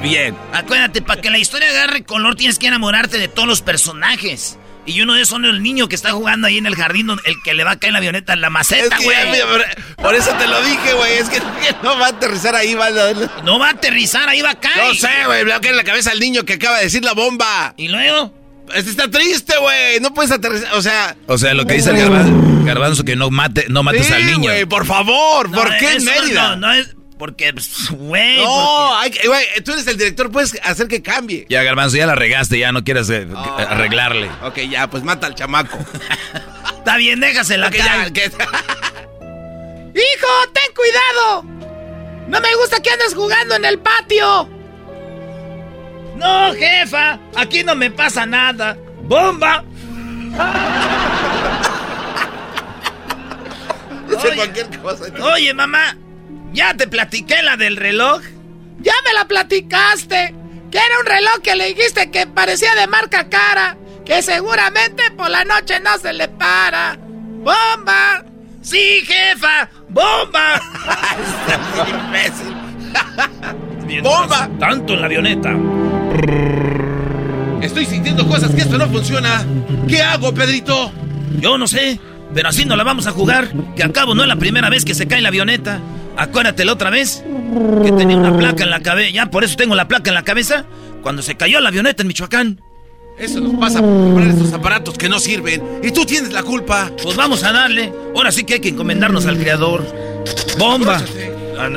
[0.02, 0.36] Bien.
[0.52, 4.58] Acuérdate, para que la historia agarre color tienes que enamorarte de todos los personajes.
[4.86, 7.22] Y uno de esos son el niño que está jugando ahí en el jardín, donde-
[7.26, 9.16] el que le va a caer la avioneta, en la Es maceta, güey.
[9.98, 11.12] por, eso te lo dije, güey.
[11.18, 11.38] Es que,
[11.82, 12.90] no va a aterrizar ahí, va a...
[13.44, 14.88] No va a aterrizar, ahí va a caer.
[14.88, 16.84] No sé, güey, le va a caer en la cabeza al niño que acaba de
[16.84, 17.74] decir la bomba.
[17.76, 18.34] ¿Y luego?
[18.74, 20.00] Este está triste, güey.
[20.00, 21.14] No puedes aterrizar, o sea...
[21.26, 24.24] O sea, lo que dice el garbanzo, garbanzo que no mate, no mates Sí, al
[24.26, 24.50] niño.
[24.50, 25.50] güey, por favor.
[25.50, 26.56] ¿Por No, qué en Mérida?
[26.56, 28.38] No, no es porque, pues, güey.
[28.38, 31.44] No, porque- hay tú eres el director, puedes hacer que cambie.
[31.50, 33.66] Ya, garbanzo, ya la regaste, ya no quieres eh, Ah.
[33.68, 34.30] arreglarle.
[34.42, 35.78] Ok, ya, pues mata al chamaco.
[36.78, 37.84] Está bien, déjasela Ok, acá.
[38.06, 38.24] ya, que-
[39.94, 41.42] ¡Hijo, ten cuidado!
[42.28, 44.48] No me gusta que andes jugando en el patio.
[46.16, 48.78] No, jefa, aquí no me pasa nada.
[49.02, 49.62] ¡Bomba!
[54.24, 54.36] Oye.
[54.36, 55.04] cualquier cosa.
[55.34, 55.96] Oye, mamá,
[56.52, 58.22] ¿ya te platiqué la del reloj?
[58.80, 60.34] Ya me la platicaste.
[60.70, 63.76] Que era un reloj que le dijiste que parecía de marca cara.
[64.04, 66.96] Que seguramente por la noche no se le para.
[66.96, 68.24] ¡Bomba!
[68.62, 69.68] ¡Sí, jefa!
[69.88, 70.60] ¡Bomba!
[72.06, 72.54] imbécil.
[74.02, 74.48] ¡Bomba!
[74.58, 75.50] Tanto en la avioneta.
[77.62, 79.44] Estoy sintiendo cosas que esto no funciona.
[79.88, 80.92] ¿Qué hago, Pedrito?
[81.40, 82.00] Yo no sé.
[82.34, 84.84] Pero así no la vamos a jugar, que al cabo no es la primera vez
[84.84, 85.80] que se cae la avioneta.
[86.20, 87.24] Acuérdate la otra vez
[87.82, 89.08] que tenía una placa en la cabeza.
[89.10, 90.66] Ya por eso tengo la placa en la cabeza.
[91.02, 92.60] Cuando se cayó la avioneta en Michoacán.
[93.18, 95.80] Eso nos pasa por comprar estos aparatos que no sirven.
[95.82, 96.90] Y tú tienes la culpa.
[97.02, 97.90] Pues vamos a darle.
[98.14, 99.82] Ahora sí que hay que encomendarnos al creador.
[100.58, 101.00] ¡Bomba!
[101.58, 101.68] Ah,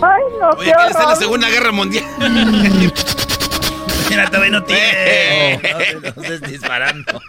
[0.00, 2.04] Ay, no, Oye, que está en la Segunda Guerra Mundial.
[4.10, 5.58] Mira, todavía no tiene.
[5.94, 7.22] No, no estés disparando.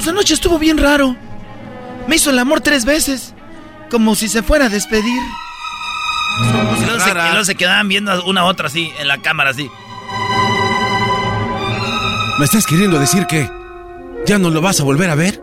[0.00, 1.14] Pues anoche estuvo bien raro.
[2.06, 3.34] Me hizo el amor tres veces.
[3.90, 5.20] Como si se fuera a despedir.
[6.40, 9.50] Y luego, se, y luego se quedaban viendo una a otra así, en la cámara
[9.50, 9.70] así.
[12.38, 13.50] ¿Me estás queriendo decir que
[14.24, 15.42] ya no lo vas a volver a ver?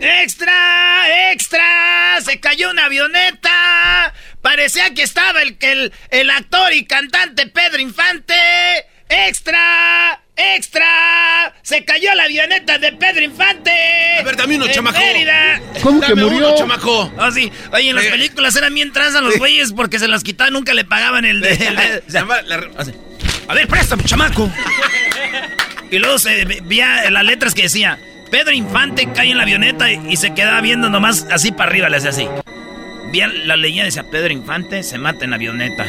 [0.00, 1.30] ¡Extra!
[1.32, 2.18] ¡Extra!
[2.22, 4.14] ¡Se cayó una avioneta!
[4.42, 8.34] Parecía que estaba el, el, el actor y cantante Pedro Infante.
[9.08, 10.20] ¡Extra!
[10.36, 11.52] ¡Extra!
[11.62, 13.70] ¡Se cayó la avioneta de Pedro Infante!
[14.18, 14.98] A ver, dame uno, En chamaco.
[15.00, 15.60] Mérida.
[15.82, 16.48] ¿Cómo que murió?
[16.48, 17.12] uno, chamaco.
[17.18, 17.50] Ah, sí.
[17.72, 18.10] Oye, en las Eh.
[18.10, 21.50] películas eran bien tranzas los güeyes porque se las quitaban, nunca le pagaban el de...
[21.52, 22.26] el de- o sea,
[22.78, 22.92] así.
[23.48, 24.50] a ver, préstame, chamaco.
[25.90, 27.98] Y luego se veía las letras que decía,
[28.30, 31.88] Pedro Infante cae en la avioneta y, y se quedaba viendo nomás así para arriba,
[31.88, 32.28] le hacía así.
[33.10, 35.84] Veía la leyenda decía, Pedro Infante se mata en avioneta.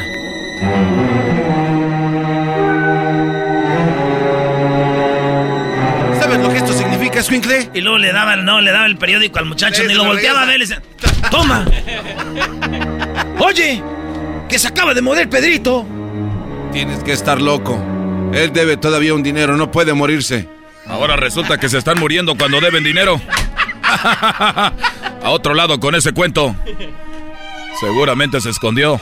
[6.18, 7.70] ¿Sabes lo que esto significa, Squinkle?
[7.74, 10.46] Y luego le daba, no, le daba el periódico al muchacho, ni lo volteaba a
[10.46, 10.82] ver, le regresa.
[11.00, 11.64] decía, ¡toma!
[13.38, 13.82] Oye,
[14.48, 15.86] que se acaba de mover Pedrito.
[16.72, 17.80] Tienes que estar loco.
[18.32, 20.48] Él debe todavía un dinero, no puede morirse.
[20.86, 23.20] Ahora resulta que se están muriendo cuando deben dinero.
[23.82, 26.56] A otro lado con ese cuento.
[27.82, 29.00] Seguramente se escondió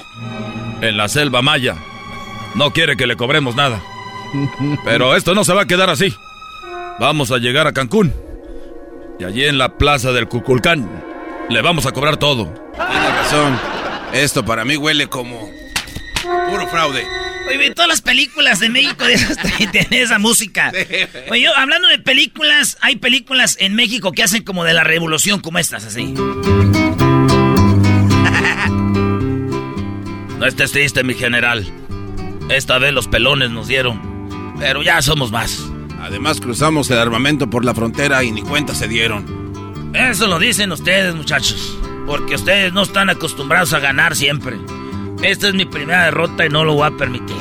[0.80, 1.76] en la selva maya.
[2.54, 3.82] No quiere que le cobremos nada.
[4.84, 6.16] Pero esto no se va a quedar así.
[6.98, 8.10] Vamos a llegar a Cancún.
[9.18, 10.88] Y allí en la plaza del Cuculcán
[11.50, 12.46] le vamos a cobrar todo.
[12.74, 13.60] Tienes razón.
[14.14, 15.50] Esto para mí huele como
[16.48, 17.04] puro fraude.
[17.48, 19.36] Oye, todas las películas de México de esas
[19.90, 20.72] esa música.
[21.28, 25.40] Oye, yo, hablando de películas, hay películas en México que hacen como de la revolución,
[25.40, 26.14] como estas, así.
[30.40, 31.66] No estés triste, mi general.
[32.48, 34.56] Esta vez los pelones nos dieron.
[34.58, 35.62] Pero ya somos más.
[36.00, 39.92] Además cruzamos el armamento por la frontera y ni cuenta se dieron.
[39.94, 41.78] Eso lo dicen ustedes, muchachos.
[42.06, 44.56] Porque ustedes no están acostumbrados a ganar siempre.
[45.22, 47.36] Esta es mi primera derrota y no lo voy a permitir.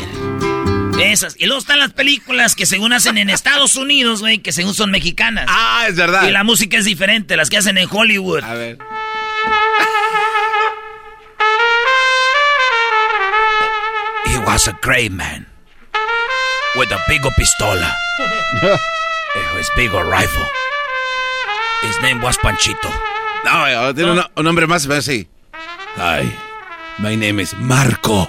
[1.01, 1.37] Esas.
[1.39, 4.91] Y luego están las películas que según hacen en Estados Unidos, güey, que según son
[4.91, 5.45] mexicanas.
[5.47, 6.27] Ah, es verdad.
[6.27, 8.43] Y la música es diferente, las que hacen en Hollywood.
[8.43, 8.77] A ver.
[14.59, 15.45] Was a great man.
[16.75, 17.91] With a big pistola.
[19.55, 20.45] His big rifle.
[21.81, 22.91] His name was Panchito.
[23.45, 25.27] No, eh, tiene un, un nombre más así.
[25.95, 26.29] Hi,
[26.99, 28.27] my name is Marco.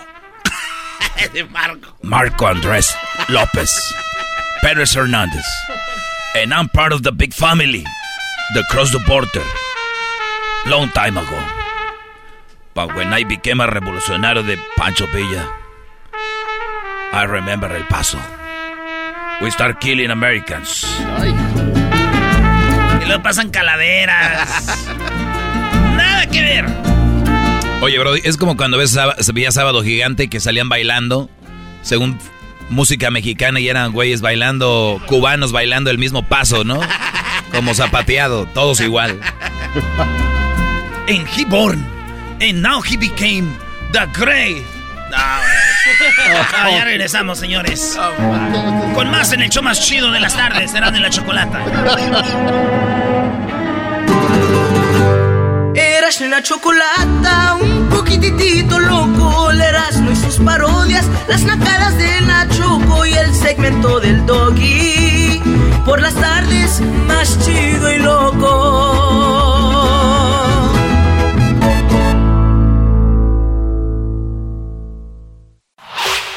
[1.51, 1.91] Marco.
[2.03, 2.95] Marco Andrés
[3.29, 3.93] López
[4.63, 5.47] Pérez Hernández.
[6.37, 7.83] And I'm part of the big family
[8.55, 9.43] that crossed the border
[10.67, 11.43] long time ago.
[12.73, 15.60] But when I became a revolucionario de Pancho Villa,
[17.13, 18.19] I remember El Paso.
[19.41, 20.87] We start killing Americans.
[23.03, 24.49] Y luego pasan calaveras.
[25.97, 26.67] Nada que ver.
[27.83, 28.97] Oye, bro, es como cuando ves,
[29.33, 31.31] veía Sábado Gigante que salían bailando,
[31.83, 32.19] según
[32.69, 36.81] música mexicana, y eran güeyes bailando, cubanos bailando el mismo paso, ¿no?
[37.51, 39.19] Como zapateado, todos igual.
[41.09, 41.85] And he born.
[42.41, 43.53] And now he became
[43.93, 44.63] the great.
[45.11, 45.41] No,
[46.57, 47.99] Ah, ya regresamos, señores.
[48.95, 51.61] Con más en el show más chido de las tardes, serán de la chocolata.
[55.75, 62.49] Eras la chocolata, un poquitito loco, el Erasmo y sus parodias, las nacadas de la
[62.49, 65.41] Choco y el segmento del Doggy.
[65.85, 69.60] Por las tardes, más chido y loco.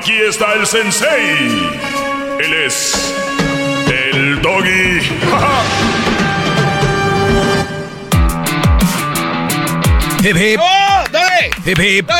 [0.00, 1.68] Aquí está el sensei.
[2.42, 3.14] Él es
[3.86, 5.00] el doggy.
[10.26, 10.58] Hip hip.
[11.66, 12.10] Hip hip.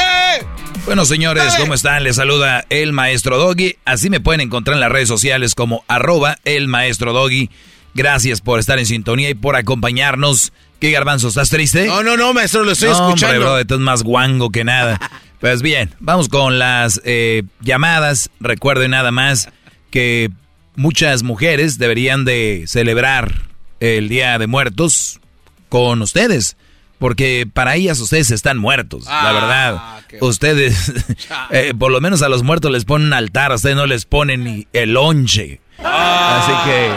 [0.85, 2.05] Bueno, señores, ¿cómo están?
[2.05, 3.79] Les saluda el maestro Doggy.
[3.87, 7.49] Así me pueden encontrar en las redes sociales como arroba el maestro Doggy.
[7.95, 10.53] Gracias por estar en sintonía y por acompañarnos.
[10.81, 11.29] ¿Qué garbanzo?
[11.29, 11.87] ¿Estás triste?
[11.87, 13.37] No, no, no, maestro, lo estoy no, escuchando.
[13.37, 14.99] Hombre, bro, estás más guango que nada.
[15.39, 18.31] pues bien, vamos con las eh, llamadas.
[18.41, 19.51] Recuerden nada más
[19.91, 20.31] que
[20.77, 23.43] muchas mujeres deberían de celebrar
[23.81, 25.21] el Día de Muertos
[25.69, 26.57] con ustedes.
[26.99, 30.03] Porque para ellas ustedes están muertos, la verdad.
[30.21, 30.93] Ustedes,
[31.51, 34.45] eh, por lo menos a los muertos les ponen altar, a ustedes no les ponen
[34.45, 35.61] ni el lonche.
[35.79, 36.89] Así que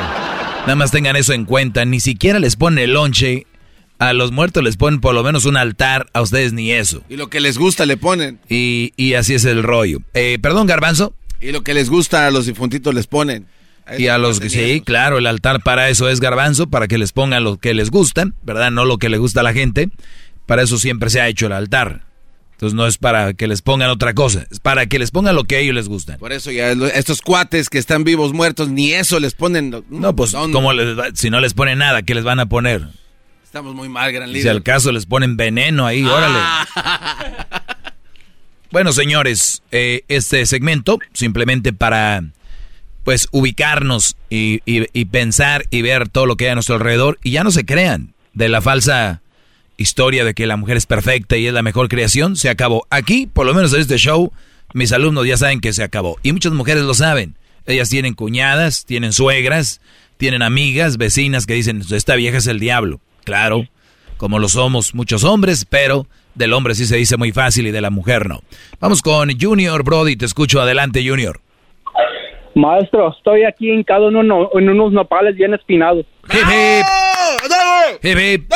[0.62, 1.86] nada más tengan eso en cuenta.
[1.86, 3.46] Ni siquiera les ponen el lonche.
[4.10, 7.04] A los muertos les ponen por lo menos un altar, a ustedes ni eso.
[7.10, 8.40] Y lo que les gusta le ponen.
[8.50, 10.00] Y, y así es el rollo.
[10.14, 11.14] Eh, Perdón, Garbanzo.
[11.40, 13.48] Y lo que les gusta a los difuntitos les ponen.
[13.98, 17.44] Y a los sí, claro, el altar para eso es garbanzo, para que les pongan
[17.44, 18.72] lo que les gustan, ¿verdad?
[18.72, 19.90] No lo que le gusta a la gente.
[20.46, 22.06] Para eso siempre se ha hecho el altar.
[22.54, 25.44] Entonces no es para que les pongan otra cosa, es para que les pongan lo
[25.44, 26.18] que a ellos les gustan.
[26.18, 29.84] Por eso ya estos cuates que están vivos, muertos, ni eso les ponen.
[29.90, 32.88] No, pues les va- si no les ponen nada, ¿qué les van a poner?
[33.54, 36.40] Estamos muy mal, gran Si al caso les ponen veneno ahí, órale.
[38.72, 42.24] Bueno, señores, eh, este segmento simplemente para
[43.04, 47.20] pues ubicarnos y, y- y pensar y ver todo lo que hay a nuestro alrededor
[47.22, 49.22] y ya no se crean de la falsa
[49.78, 52.88] historia de que la mujer es perfecta y es la mejor creación, se acabó.
[52.90, 54.34] Aquí, por lo menos en este show,
[54.74, 56.18] mis alumnos ya saben que se acabó.
[56.24, 57.36] Y muchas mujeres lo saben.
[57.68, 59.80] Ellas tienen cuñadas, tienen suegras,
[60.18, 63.00] tienen amigas, vecinas que dicen, esta vieja es el diablo.
[63.24, 63.66] Claro,
[64.18, 66.06] como lo somos muchos hombres, pero
[66.36, 68.42] del hombre sí se dice muy fácil y de la mujer no.
[68.80, 71.40] Vamos con Junior Brody, te escucho adelante Junior.
[72.56, 76.06] Maestro, estoy aquí hincado en, uno- en unos nopales bien espinados.
[76.32, 76.86] Hip hip.
[78.04, 78.54] Hip hip.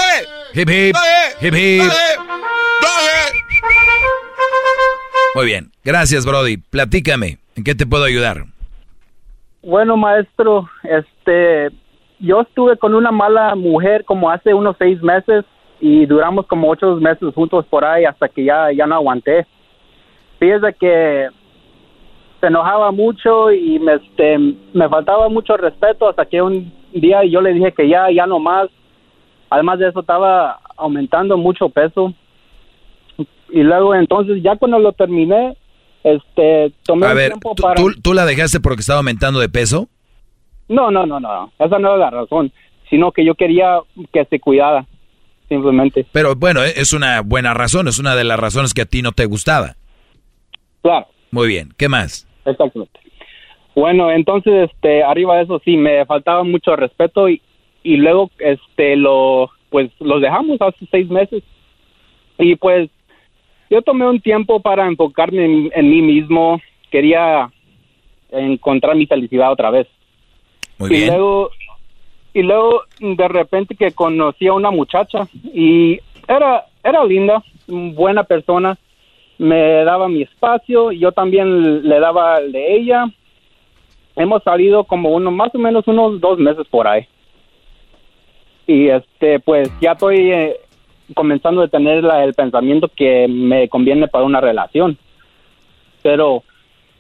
[0.54, 0.96] Hip hip.
[1.42, 1.92] Hip hip.
[5.36, 6.58] Muy bien, gracias Brody.
[6.58, 8.46] Platícame, ¿en qué te puedo ayudar?
[9.62, 11.70] Bueno, maestro, este,
[12.20, 15.46] yo estuve con una mala mujer como hace unos seis meses
[15.80, 19.46] y duramos como ocho meses juntos por ahí hasta que ya, ya no aguanté.
[20.40, 21.28] Fíjese que
[22.40, 24.38] se enojaba mucho y me, este,
[24.74, 28.40] me faltaba mucho respeto hasta que un día yo le dije que ya, ya no
[28.40, 28.68] más.
[29.50, 32.14] Además de eso estaba aumentando mucho peso.
[33.50, 35.56] Y luego entonces ya cuando lo terminé,
[36.04, 37.76] este, tomé A un ver, tiempo ¿tú, para...
[37.76, 39.88] tú- tú la dejaste porque estaba aumentando de peso?
[40.68, 41.52] No, no, no, no.
[41.60, 42.52] Esa no es la razón.
[42.90, 43.80] Sino que yo quería
[44.12, 44.86] que se cuidara.
[45.50, 46.06] Simplemente.
[46.12, 49.02] Pero bueno, eh, es una buena razón, es una de las razones que a ti
[49.02, 49.76] no te gustaba.
[50.82, 51.08] Claro.
[51.32, 52.28] Muy bien, ¿qué más?
[52.46, 53.00] Exactamente.
[53.74, 57.42] Bueno, entonces, este, arriba de eso sí, me faltaba mucho respeto y,
[57.84, 61.44] y luego, este, lo, pues, los dejamos hace seis meses.
[62.40, 62.90] Y pues,
[63.70, 66.60] yo tomé un tiempo para enfocarme en, en mí mismo.
[66.92, 67.50] Quería
[68.32, 69.88] encontrar mi felicidad otra vez.
[70.80, 71.50] Muy y luego
[72.34, 78.78] y luego de repente que conocí a una muchacha y era era linda buena persona.
[79.40, 83.06] Me daba mi espacio yo también le daba el de ella.
[84.16, 87.06] Hemos salido como uno más o menos unos dos meses por ahí.
[88.66, 90.58] Y este pues ya estoy eh,
[91.16, 94.98] comenzando a tener la- el pensamiento que me conviene para una relación.
[96.02, 96.44] Pero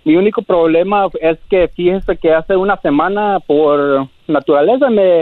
[0.07, 5.19] mi único problema es que fíjese que hace una semana por naturaleza me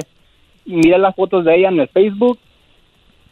[0.63, 2.37] miré las fotos de ella en el Facebook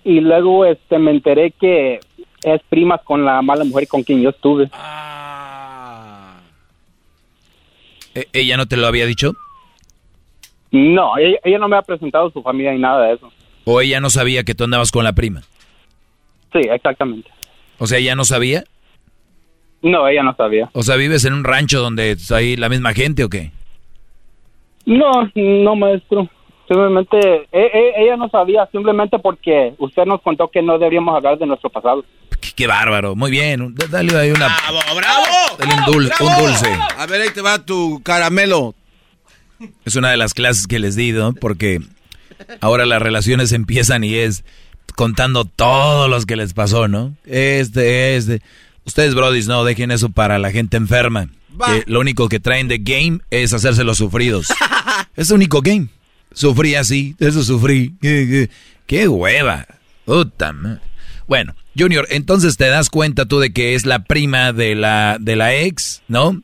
[0.03, 1.99] y luego este me enteré que
[2.43, 4.67] es prima con la mala mujer con quien yo estuve.
[8.15, 9.34] ¿E- ¿Ella no te lo había dicho?
[10.71, 13.31] No, ella, ella no me ha presentado su familia ni nada de eso.
[13.65, 15.43] ¿O ella no sabía que tú andabas con la prima?
[16.51, 17.30] Sí, exactamente.
[17.77, 18.63] O sea, ¿ella no sabía?
[19.84, 20.69] No, ella no sabía.
[20.73, 23.51] O sea, ¿vives en un rancho donde hay la misma gente o qué?
[24.85, 26.27] No, no, maestro.
[26.68, 27.18] Simplemente,
[27.51, 31.45] e- e- ella no sabía, simplemente porque usted nos contó que no deberíamos hablar de
[31.45, 32.03] nuestro pasado.
[32.39, 33.76] Qué, qué bárbaro, muy bien.
[33.89, 34.47] Dale ahí una...
[34.47, 35.26] ¡Bravo, bravo!
[35.60, 36.68] Dale un, dul- un dulce.
[36.97, 38.73] A ver, ahí te va tu caramelo.
[39.85, 41.34] Es una de las clases que les di, ¿no?
[41.34, 41.80] Porque
[42.61, 44.43] ahora las relaciones empiezan y es
[44.95, 47.14] contando todos los que les pasó, ¿no?
[47.26, 48.41] Este, este.
[48.85, 51.30] Ustedes, brodis, no dejen eso para la gente enferma.
[51.65, 54.47] Que lo único que traen de game es hacerse los sufridos.
[55.15, 55.88] es el único game.
[56.34, 57.93] Sufrí así, eso sufrí.
[58.88, 59.65] Qué hueva.
[60.05, 60.53] Puta
[61.27, 65.35] Bueno, Junior, entonces te das cuenta tú de que es la prima de la, de
[65.35, 66.41] la ex, ¿no?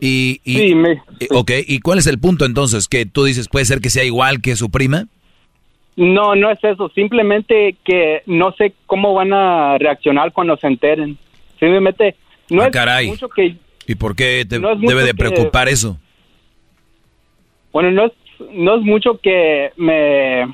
[0.00, 1.00] Y, y, sí, me,
[1.30, 2.86] Ok, ¿y cuál es el punto entonces?
[2.86, 5.06] ¿Que tú dices puede ser que sea igual que su prima?
[5.96, 6.90] No, no es eso.
[6.94, 11.18] Simplemente que no sé cómo van a reaccionar cuando se enteren.
[11.58, 12.16] Simplemente
[12.50, 13.06] no ah, es caray.
[13.08, 13.56] mucho que...
[13.86, 15.98] ¿Y por qué te No debe de que- preocupar eso?
[17.72, 18.12] Bueno, no es,
[18.52, 20.46] no es mucho que me,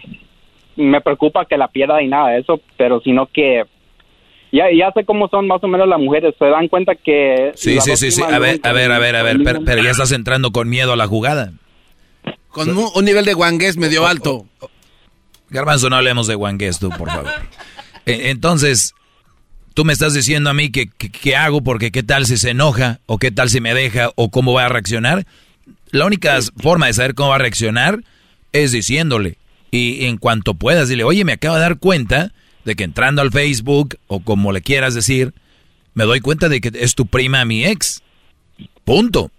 [0.77, 3.62] me preocupa que la pierda y nada de eso, pero sino que
[4.51, 6.35] ya, ya sé cómo son más o menos las mujeres.
[6.39, 7.53] Se dan cuenta que...
[7.55, 8.23] Sí, sí, sí, sí.
[8.23, 10.93] A ver, a ver, a ver, a ver, pero, pero ya estás entrando con miedo
[10.93, 11.53] a la jugada.
[12.49, 14.45] Con un, un nivel de guangués medio alto.
[15.49, 17.27] Garbanzo, no hablemos de guangués tú, por favor.
[18.05, 18.95] E- Entonces,
[19.73, 22.51] tú me estás diciendo a mí que, que- qué hago porque qué tal si se
[22.51, 25.27] enoja o qué tal si me deja o cómo va a reaccionar.
[25.90, 28.03] La única forma de saber cómo va a reaccionar
[28.53, 29.36] es diciéndole.
[29.70, 32.32] Y en cuanto puedas, dile, oye, me acabo de dar cuenta
[32.65, 35.32] de que entrando al Facebook o como le quieras decir,
[35.94, 38.03] me doy cuenta de que es tu prima mi ex.
[38.85, 39.31] Punto.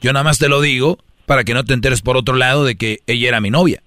[0.00, 2.76] Yo nada más te lo digo para que no te enteres por otro lado de
[2.76, 3.82] que ella era mi novia.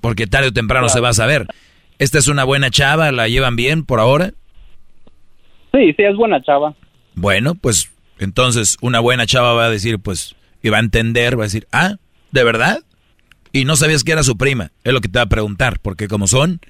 [0.00, 1.46] Porque tarde o temprano se va a saber.
[1.98, 4.32] Esta es una buena chava, la llevan bien por ahora.
[5.72, 6.74] Sí, sí, es buena chava.
[7.14, 11.44] Bueno, pues entonces una buena chava va a decir, pues, y va a entender, va
[11.44, 11.96] a decir, ah,
[12.30, 12.80] ¿de verdad?
[13.52, 16.08] Y no sabías que era su prima, es lo que te va a preguntar, porque
[16.08, 16.60] como son,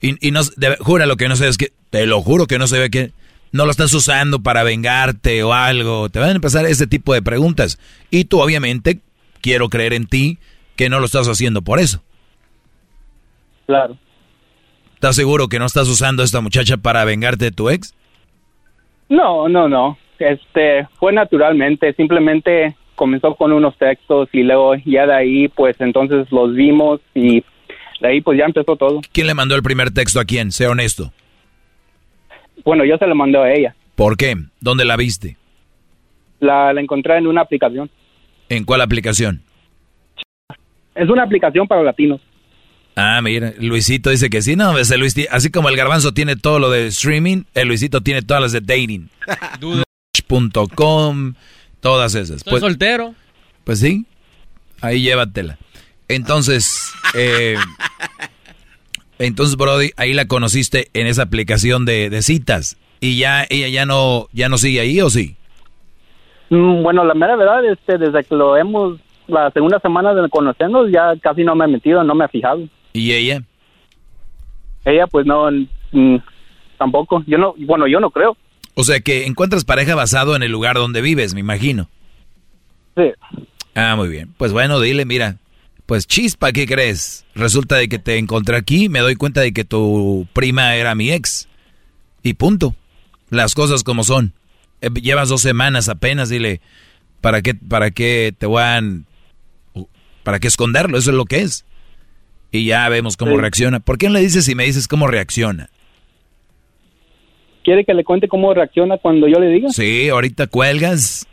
[0.00, 2.66] y, y no, de- jura lo que no sabes que, te lo juro que no
[2.66, 3.12] sabía que,
[3.52, 7.20] no lo estás usando para vengarte o algo, te van a empezar ese tipo de
[7.22, 7.78] preguntas.
[8.10, 9.00] Y tú obviamente,
[9.42, 10.38] quiero creer en ti,
[10.74, 12.02] que no lo estás haciendo por eso.
[13.66, 13.98] Claro.
[14.94, 17.94] ¿Estás seguro que no estás usando a esta muchacha para vengarte de tu ex?
[19.08, 19.98] No, no, no.
[20.18, 26.30] Este, fue naturalmente, simplemente comenzó con unos textos y luego ya de ahí, pues entonces
[26.30, 27.44] los vimos y
[28.00, 29.00] de ahí pues ya empezó todo.
[29.12, 30.52] ¿Quién le mandó el primer texto a quién?
[30.52, 31.12] Sea honesto.
[32.64, 33.74] Bueno, yo se lo mandé a ella.
[33.94, 34.34] ¿Por qué?
[34.60, 35.36] ¿Dónde la viste?
[36.40, 37.90] La, la encontré en una aplicación.
[38.48, 39.42] ¿En cuál aplicación?
[40.94, 42.20] Es una aplicación para latinos.
[42.94, 46.58] Ah, mira, Luisito dice que sí, no, ese Luis, así como el garbanzo tiene todo
[46.58, 49.08] lo de streaming, el Luisito tiene todas las de dating.
[50.30, 51.34] Match.com,
[51.80, 52.36] todas esas.
[52.38, 53.14] Estoy soltero.
[53.64, 54.04] Pues sí,
[54.80, 55.58] ahí llévatela.
[56.08, 57.56] Entonces, eh,
[59.18, 63.86] entonces Brody, ahí la conociste en esa aplicación de, de citas y ya ella ya
[63.86, 65.36] no ya no sigue ahí o sí.
[66.50, 68.98] Mm, Bueno, la mera verdad, este, desde que lo hemos,
[69.28, 72.68] la segunda semana de conocernos, ya casi no me he metido, no me he fijado.
[72.92, 73.42] ¿Y ella?
[74.84, 75.48] Ella, pues no,
[76.78, 77.22] tampoco.
[77.26, 78.36] Yo no, bueno, yo no creo.
[78.74, 81.88] O sea que encuentras pareja basado en el lugar donde vives, me imagino.
[82.96, 83.12] Sí.
[83.74, 84.34] Ah, muy bien.
[84.36, 85.36] Pues bueno, dile, mira,
[85.86, 87.24] pues chispa, ¿qué crees?
[87.34, 91.10] Resulta de que te encontré aquí, me doy cuenta de que tu prima era mi
[91.10, 91.48] ex.
[92.22, 92.74] Y punto.
[93.30, 94.32] Las cosas como son.
[94.80, 96.60] Eh, Llevas dos semanas apenas, dile,
[97.20, 99.06] ¿para qué, para qué te van,
[100.22, 100.98] para qué esconderlo?
[100.98, 101.64] Eso es lo que es.
[102.52, 103.38] Y ya vemos cómo Sí.
[103.40, 103.80] reacciona.
[103.80, 105.70] ¿Por qué no le dices si me dices cómo reacciona?
[107.64, 109.68] ¿Quiere que le cuente cómo reacciona cuando yo le diga?
[109.70, 111.26] Sí, ahorita cuelgas.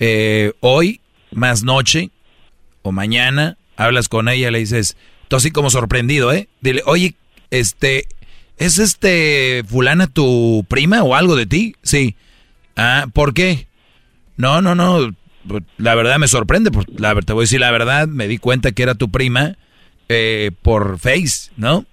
[0.00, 1.00] eh, hoy,
[1.30, 2.10] más noche,
[2.82, 4.96] o mañana, hablas con ella, le dices,
[5.28, 6.48] tú así como sorprendido, ¿eh?
[6.60, 7.14] Dile, oye,
[7.50, 8.06] este,
[8.58, 11.76] ¿es este fulana tu prima o algo de ti?
[11.82, 12.16] Sí.
[12.76, 13.68] Ah, ¿por qué?
[14.36, 15.14] No, no, no,
[15.48, 18.38] pues, la verdad me sorprende, por- la, te voy a decir la verdad, me di
[18.38, 19.56] cuenta que era tu prima
[20.08, 21.84] eh, por Face, ¿no?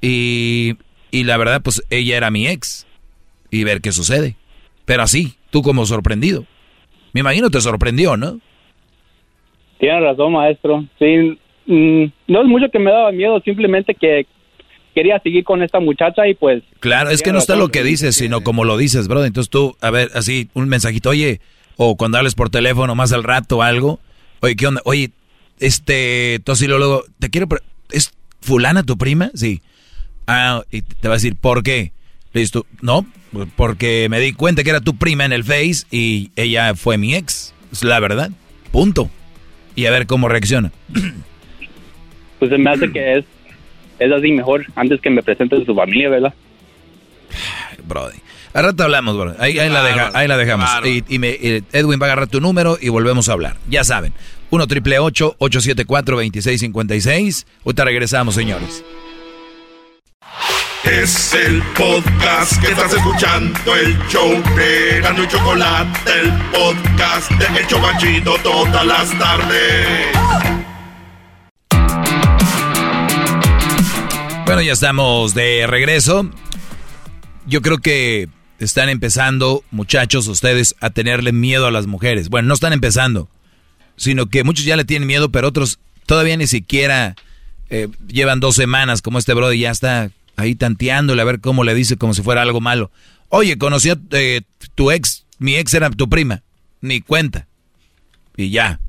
[0.00, 0.74] Y,
[1.10, 2.86] y la verdad, pues ella era mi ex.
[3.50, 4.36] Y ver qué sucede.
[4.84, 6.44] Pero así, tú como sorprendido.
[7.12, 8.40] Me imagino te sorprendió, ¿no?
[9.78, 10.84] Tiene razón, maestro.
[10.98, 14.26] Sí, mm, no es mucho que me daba miedo, simplemente que
[14.94, 16.62] quería seguir con esta muchacha y pues...
[16.80, 19.24] Claro, es que no está lo que dices, sino como lo dices, bro.
[19.24, 21.40] Entonces tú, a ver, así, un mensajito, oye,
[21.76, 24.00] o cuando hables por teléfono más al rato o algo,
[24.40, 24.80] oye, ¿qué onda?
[24.84, 25.10] Oye,
[25.60, 27.48] este, así luego, te quiero,
[27.90, 29.30] ¿es fulana tu prima?
[29.34, 29.62] Sí.
[30.26, 31.92] Ah, y te va a decir, ¿por qué?
[32.32, 33.06] Le dices tú, no,
[33.56, 37.14] porque me di cuenta que era tu prima en el Face y ella fue mi
[37.14, 37.52] ex.
[37.72, 38.30] Es la verdad.
[38.72, 39.10] Punto.
[39.76, 40.72] Y a ver cómo reacciona.
[42.38, 43.24] Pues se me hace que es,
[43.98, 46.34] es así mejor, antes que me presente su familia, ¿verdad?
[47.86, 48.18] Brody.
[48.52, 49.34] Al rato hablamos, bro.
[49.38, 50.68] Ahí, ahí la, deja- ahí la dejamos.
[50.84, 51.38] Y, y me-
[51.72, 53.56] Edwin va a agarrar tu número y volvemos a hablar.
[53.68, 54.12] Ya saben.
[54.54, 58.84] 1 triple 874 2656 Ahorita regresamos, señores.
[60.84, 67.66] Es el podcast que estás escuchando, el show de y Chocolate, el podcast de El
[67.66, 70.06] Chobachito todas las tardes.
[74.44, 76.30] Bueno, ya estamos de regreso.
[77.46, 78.28] yo creo que
[78.60, 82.28] están empezando, muchachos, ustedes, a tenerle miedo a las mujeres.
[82.28, 83.28] Bueno, no están empezando,
[83.96, 87.14] sino que muchos ya le tienen miedo, pero otros todavía ni siquiera
[87.70, 91.74] eh, llevan dos semanas, como este brother ya está ahí tanteándole a ver cómo le
[91.74, 92.90] dice como si fuera algo malo.
[93.28, 94.42] Oye, conocí a eh,
[94.74, 96.42] tu ex, mi ex era tu prima,
[96.80, 97.46] ni cuenta.
[98.36, 98.80] Y ya.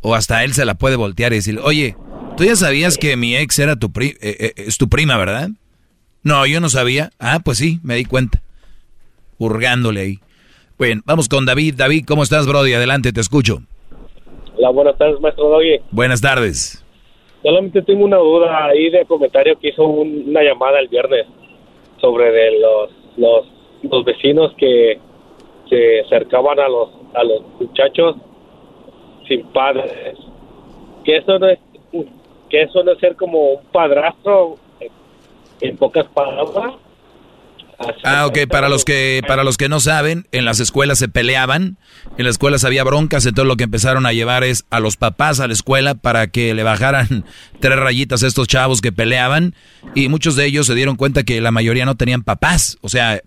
[0.00, 1.96] O hasta él se la puede voltear y decir, oye,
[2.36, 5.50] tú ya sabías que mi ex era tu pri eh, es tu prima, ¿verdad?
[6.22, 7.10] No, yo no sabía.
[7.18, 8.42] Ah, pues sí, me di cuenta.
[9.38, 10.20] Hurgándole ahí.
[10.78, 11.74] Bueno, vamos con David.
[11.76, 12.72] David, ¿cómo estás, Brody?
[12.72, 13.62] Adelante, te escucho.
[14.56, 15.80] Hola, buenas tardes, maestro Doggy.
[15.90, 16.84] Buenas tardes.
[17.42, 21.26] Solamente tengo una duda ahí de comentario que hizo una llamada el viernes
[22.00, 23.46] sobre de los, los,
[23.82, 24.98] los vecinos que
[25.68, 28.16] se acercaban a los, a los muchachos
[29.26, 30.16] sin padres.
[31.04, 31.58] Que eso no es,
[32.48, 34.56] que eso no es ser como un padrastro
[35.60, 36.74] en pocas palabras.
[38.04, 41.78] Ah, ok, para los que para los que no saben, en las escuelas se peleaban,
[42.18, 45.40] en las escuelas había broncas, entonces lo que empezaron a llevar es a los papás
[45.40, 47.24] a la escuela para que le bajaran
[47.60, 49.54] tres rayitas a estos chavos que peleaban
[49.94, 53.20] y muchos de ellos se dieron cuenta que la mayoría no tenían papás, o sea,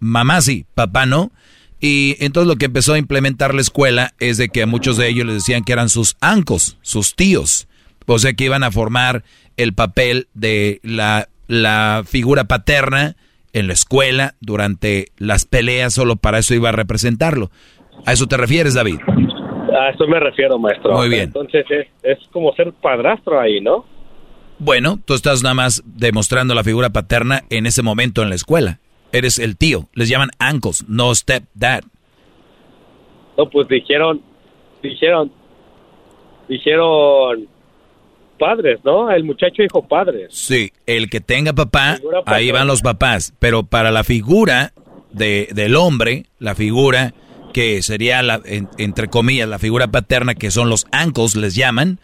[0.00, 1.32] mamá sí, papá no.
[1.78, 5.08] Y entonces lo que empezó a implementar la escuela es de que a muchos de
[5.08, 7.68] ellos les decían que eran sus ancos, sus tíos,
[8.06, 9.24] o sea que iban a formar
[9.56, 13.16] el papel de la la figura paterna
[13.56, 17.50] en la escuela durante las peleas, solo para eso iba a representarlo.
[18.04, 19.00] ¿A eso te refieres, David?
[19.08, 20.92] A eso me refiero, maestro.
[20.92, 21.22] Muy bien.
[21.24, 21.64] Entonces
[22.02, 23.86] es, como ser padrastro ahí, ¿no?
[24.58, 28.78] Bueno, tú estás nada más demostrando la figura paterna en ese momento en la escuela.
[29.10, 29.88] Eres el tío.
[29.94, 31.82] Les llaman uncles, no stepdad.
[33.38, 34.20] No, pues dijeron,
[34.82, 35.32] dijeron,
[36.46, 37.48] dijeron
[38.38, 39.10] padres, ¿no?
[39.10, 40.28] El muchacho dijo padres.
[40.30, 43.34] Sí, el que tenga papá, ahí van los papás.
[43.38, 44.72] Pero para la figura
[45.12, 47.14] de, del hombre, la figura
[47.52, 48.40] que sería, la,
[48.78, 51.98] entre comillas, la figura paterna, que son los uncles, les llaman,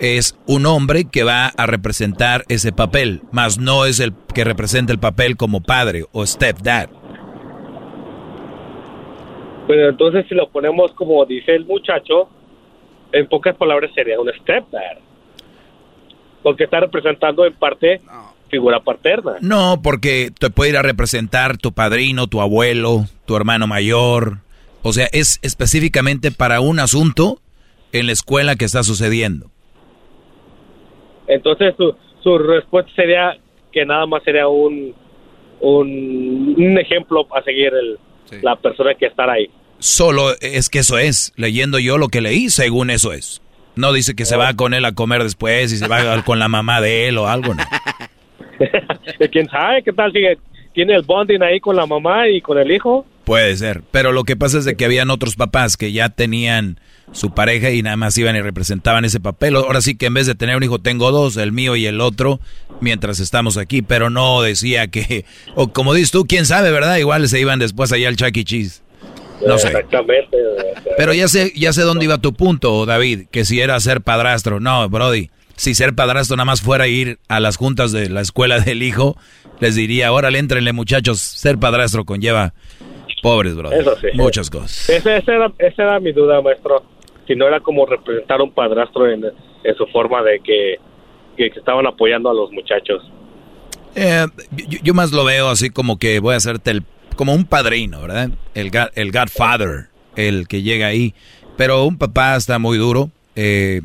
[0.00, 4.92] es un hombre que va a representar ese papel, más no es el que representa
[4.92, 6.88] el papel como padre o stepdad.
[9.66, 12.28] Pero entonces si lo ponemos como dice el muchacho,
[13.12, 14.98] en pocas palabras sería un stepdad
[16.44, 18.02] porque está representando en parte
[18.50, 19.36] figura paterna.
[19.40, 24.38] No, porque te puede ir a representar tu padrino, tu abuelo, tu hermano mayor.
[24.82, 27.40] O sea, es específicamente para un asunto
[27.92, 29.50] en la escuela que está sucediendo.
[31.26, 33.38] Entonces su, su respuesta sería
[33.72, 34.94] que nada más sería un,
[35.60, 37.98] un, ejemplo a seguir el,
[38.42, 39.48] la persona que está ahí.
[39.78, 43.40] Solo es que eso es, leyendo yo lo que leí, según eso es.
[43.76, 46.48] No dice que se va con él a comer después y se va con la
[46.48, 47.64] mamá de él o algo, ¿no?
[49.32, 50.38] ¿Quién sabe qué tal sigue?
[50.72, 53.06] ¿Tiene el bonding ahí con la mamá y con el hijo?
[53.24, 56.78] Puede ser, pero lo que pasa es de que habían otros papás que ya tenían
[57.12, 59.56] su pareja y nada más iban y representaban ese papel.
[59.56, 62.00] Ahora sí que en vez de tener un hijo tengo dos, el mío y el
[62.00, 62.40] otro,
[62.80, 65.24] mientras estamos aquí, pero no decía que,
[65.54, 66.96] o como dices tú, quién sabe, ¿verdad?
[66.96, 68.44] Igual se iban después allá al Chuck E.
[68.44, 68.83] Cheese.
[69.46, 69.68] No sé.
[69.68, 70.36] Exactamente.
[70.96, 74.60] Pero ya sé, ya sé dónde iba tu punto, David, que si era ser padrastro.
[74.60, 78.60] No, Brody, si ser padrastro nada más fuera ir a las juntas de la escuela
[78.60, 79.16] del hijo,
[79.60, 82.54] les diría, órale, entrenle muchachos, ser padrastro conlleva
[83.22, 83.76] pobres, Brody.
[83.76, 84.08] Eso sí.
[84.14, 84.88] Muchas cosas.
[84.90, 86.84] Esa, era, esa era mi duda, maestro.
[87.26, 89.24] Si no era como representar un padrastro en,
[89.78, 90.76] su forma de que,
[91.36, 93.02] que estaban apoyando a los muchachos.
[93.96, 96.82] Eh, yo, yo, más lo veo así como que voy a hacerte el
[97.14, 98.30] como un padrino, ¿verdad?
[98.54, 101.14] El, el Godfather, el que llega ahí.
[101.56, 103.80] Pero un papá está muy duro, eh,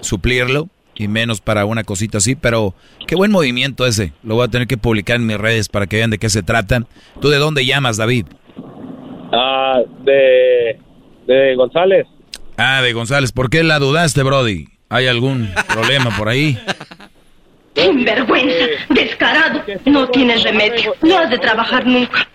[0.00, 2.74] suplirlo, y menos para una cosita así, pero
[3.06, 4.12] qué buen movimiento ese.
[4.22, 6.42] Lo voy a tener que publicar en mis redes para que vean de qué se
[6.42, 6.84] trata.
[7.20, 8.26] ¿Tú de dónde llamas, David?
[9.32, 10.78] Ah, de,
[11.26, 12.06] de González.
[12.56, 13.32] Ah, de González.
[13.32, 14.68] ¿Por qué la dudaste, Brody?
[14.88, 16.58] ¿Hay algún problema por ahí?
[17.74, 22.26] Sinvergüenza, descarado, no tienes remedio, no has de trabajar nunca.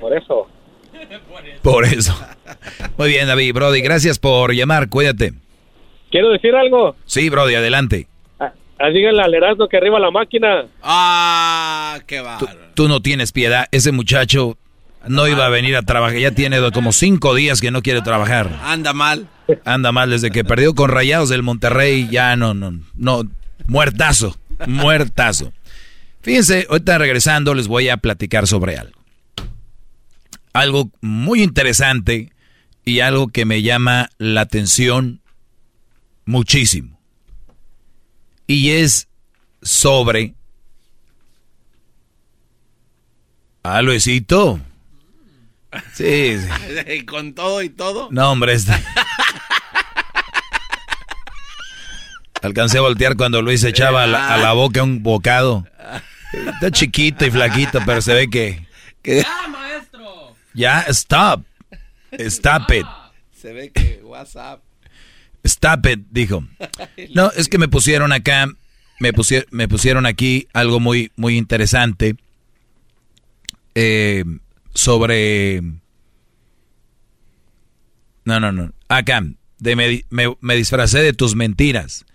[0.00, 0.48] Por eso.
[1.62, 2.14] Por eso.
[2.96, 5.32] Muy bien, David, Brody, gracias por llamar, cuídate.
[6.10, 6.94] ¿Quiero decir algo?
[7.06, 8.06] Sí, Brody, adelante.
[8.38, 10.66] Ah, ah díganle al Erasmo que arriba la máquina.
[10.82, 12.38] Ah, qué va.
[12.74, 14.56] Tú, no tienes piedad, ese muchacho
[15.08, 18.58] no iba a venir a trabajar, ya tiene como cinco días que no quiere trabajar.
[18.62, 19.28] Anda mal.
[19.64, 23.22] Anda mal, desde que perdió con Rayados del Monterrey, ya no, no, no,
[23.66, 24.36] muertazo,
[24.66, 25.52] muertazo.
[26.22, 29.03] Fíjense, ahorita regresando les voy a platicar sobre algo
[30.54, 32.32] algo muy interesante
[32.86, 35.20] y algo que me llama la atención
[36.24, 36.98] muchísimo.
[38.46, 39.08] Y es
[39.62, 40.34] sobre
[43.66, 44.60] Ah, Luisito.
[45.94, 47.04] Sí, sí.
[47.06, 48.08] Con todo y todo.
[48.12, 48.74] No, hombre, este.
[52.42, 55.66] Alcancé a voltear cuando Luis echaba a la, boca un bocado.
[56.32, 58.66] Está chiquito y flaquito, pero se ve que.
[59.02, 59.93] ¡Ya, maestro!
[60.54, 61.44] Ya, stop.
[62.18, 62.86] Stop it.
[63.32, 64.62] Se ve que WhatsApp.
[65.42, 66.44] Stop it, dijo.
[67.14, 68.48] No, es que me pusieron acá,
[69.00, 72.16] me, pusieron, me pusieron aquí algo muy, muy interesante
[73.74, 74.24] eh,
[74.74, 75.60] sobre...
[78.24, 78.72] No, no, no.
[78.88, 79.22] Acá,
[79.58, 80.04] de me,
[80.40, 82.06] me, disfracé de tus mentiras.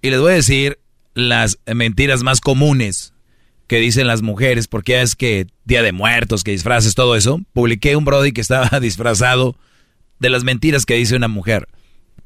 [0.00, 0.78] Y les voy a decir
[1.14, 3.11] las mentiras más comunes
[3.72, 7.40] que dicen las mujeres, porque es que Día de Muertos, que disfraces, todo eso.
[7.54, 9.56] Publiqué un Brody que estaba disfrazado
[10.18, 11.68] de las mentiras que dice una mujer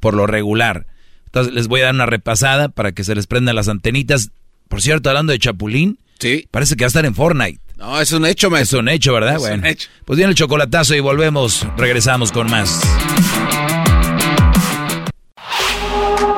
[0.00, 0.88] por lo regular.
[1.26, 4.30] Entonces les voy a dar una repasada para que se les prendan las antenitas.
[4.66, 6.48] Por cierto, hablando de Chapulín, sí.
[6.50, 7.60] parece que va a estar en Fortnite.
[7.76, 8.80] No, es un hecho, maestro.
[8.80, 9.36] Es un hecho, ¿verdad?
[9.36, 9.88] Es bueno, un hecho.
[10.04, 12.82] pues viene el chocolatazo y volvemos, regresamos con más.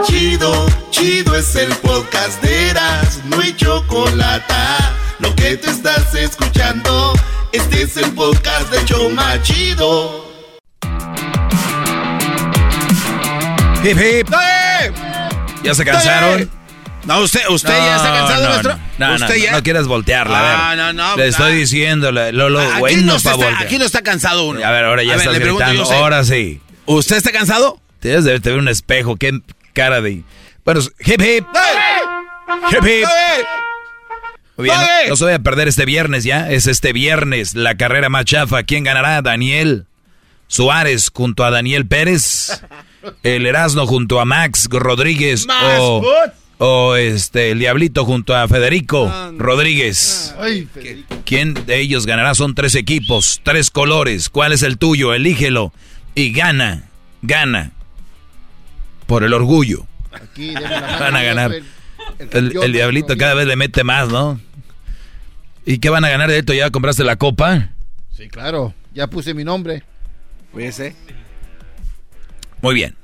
[0.07, 4.98] Chido, chido es el podcast de Eras, no hay chocolate.
[5.19, 7.12] Lo que te estás escuchando,
[7.53, 10.27] este es el podcast de Choma Chido.
[13.85, 14.28] Hip hip.
[15.62, 16.51] ¿Ya se cansaron?
[17.05, 18.78] No, usted, usted ya está cansado, no, maestro.
[18.99, 19.53] No, ¿Usted no, ya?
[19.53, 20.53] no quieras voltearla, a ver.
[20.59, 21.55] Ah, no, no, Le estoy ah.
[21.55, 23.62] diciendo, lo, lo Aquí bueno está- voltear.
[23.62, 24.65] Aquí no está cansado uno.
[24.65, 25.90] A ver, ahora ya A estás yo a gritando.
[25.93, 26.61] Ahora sí.
[26.86, 27.81] ¿Usted está cansado?
[28.01, 29.16] Tienes de verte ver un espejo.
[29.16, 29.40] Qué
[29.73, 30.23] cara de...
[30.65, 31.47] Bueno, hip hip.
[32.70, 33.07] Hip hip.
[33.07, 33.68] Muy
[34.65, 36.51] bien, no, no se vaya a perder este viernes ya.
[36.51, 38.63] Es este viernes la carrera más chafa.
[38.65, 39.23] ¿Quién ganará?
[39.23, 39.87] Daniel
[40.49, 42.63] Suárez junto a Daniel Pérez.
[43.23, 45.47] El Erasmo junto a Max Rodríguez.
[45.79, 46.05] O,
[46.59, 50.35] o este, el Diablito junto a Federico Rodríguez.
[50.39, 51.17] Ay, Federico.
[51.25, 52.35] ¿Quién de ellos ganará?
[52.35, 54.29] Son tres equipos, tres colores.
[54.29, 55.15] ¿Cuál es el tuyo?
[55.15, 55.73] Elígelo.
[56.17, 56.91] Y gana,
[57.23, 57.71] gana.
[59.07, 59.87] Por el orgullo.
[60.11, 60.53] Aquí,
[60.99, 61.53] Van a ganar.
[62.33, 64.41] el diablito cada vez le mete más, ¿no?
[65.69, 66.55] ¿Y qué van a ganar de esto?
[66.55, 67.69] ¿Ya compraste la copa?
[68.16, 68.73] Sí, claro.
[68.95, 69.82] Ya puse mi nombre.
[70.55, 70.97] Fíjese.
[72.62, 72.97] Muy bien.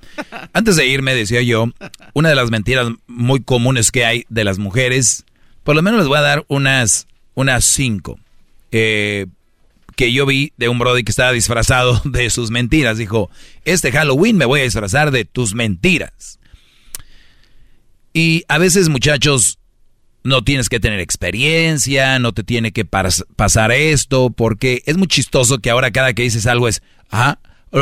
[0.55, 1.67] Antes de irme, decía yo,
[2.15, 5.27] una de las mentiras muy comunes que hay de las mujeres,
[5.63, 8.19] por lo menos les voy a dar unas, unas cinco,
[8.73, 9.27] eh,
[9.95, 12.97] que yo vi de un brody que estaba disfrazado de sus mentiras.
[12.97, 13.29] Dijo,
[13.67, 16.41] este Halloween me voy a disfrazar de tus mentiras.
[18.15, 19.59] Y a veces, muchachos,
[20.25, 25.07] no tienes que tener experiencia, no te tiene que pas- pasar esto, porque es muy
[25.07, 27.39] chistoso que ahora cada que dices algo es, ah,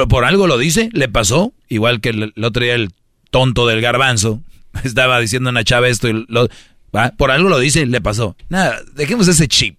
[0.09, 2.91] por algo lo dice, le pasó, igual que el, el otro día el
[3.31, 4.43] tonto del garbanzo
[4.85, 6.49] estaba diciendo a una chava esto y lo,
[6.93, 8.37] ah, por algo lo dice, le pasó.
[8.49, 9.79] Nada, dejemos ese chip.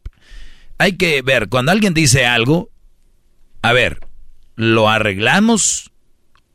[0.77, 2.69] Hay que ver, cuando alguien dice algo,
[3.61, 3.99] a ver,
[4.55, 5.91] ¿lo arreglamos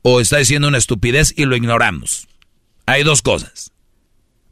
[0.02, 2.28] o está diciendo una estupidez y lo ignoramos?
[2.86, 3.72] Hay dos cosas.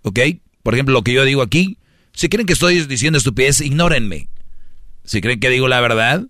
[0.03, 0.19] ¿Ok?
[0.67, 1.79] Por ejemplo, lo que yo digo aquí,
[2.13, 4.27] si creen que estoy diciendo estupidez, ignórenme.
[5.05, 6.25] Si creen que digo la verdad,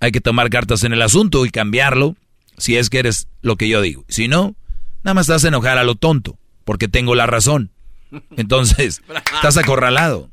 [0.00, 2.16] hay que tomar cartas en el asunto y cambiarlo
[2.56, 4.06] si es que eres lo que yo digo.
[4.08, 4.56] Si no,
[5.02, 7.72] nada más vas a enojar a lo tonto, porque tengo la razón.
[8.38, 9.02] Entonces,
[9.34, 10.30] estás acorralado.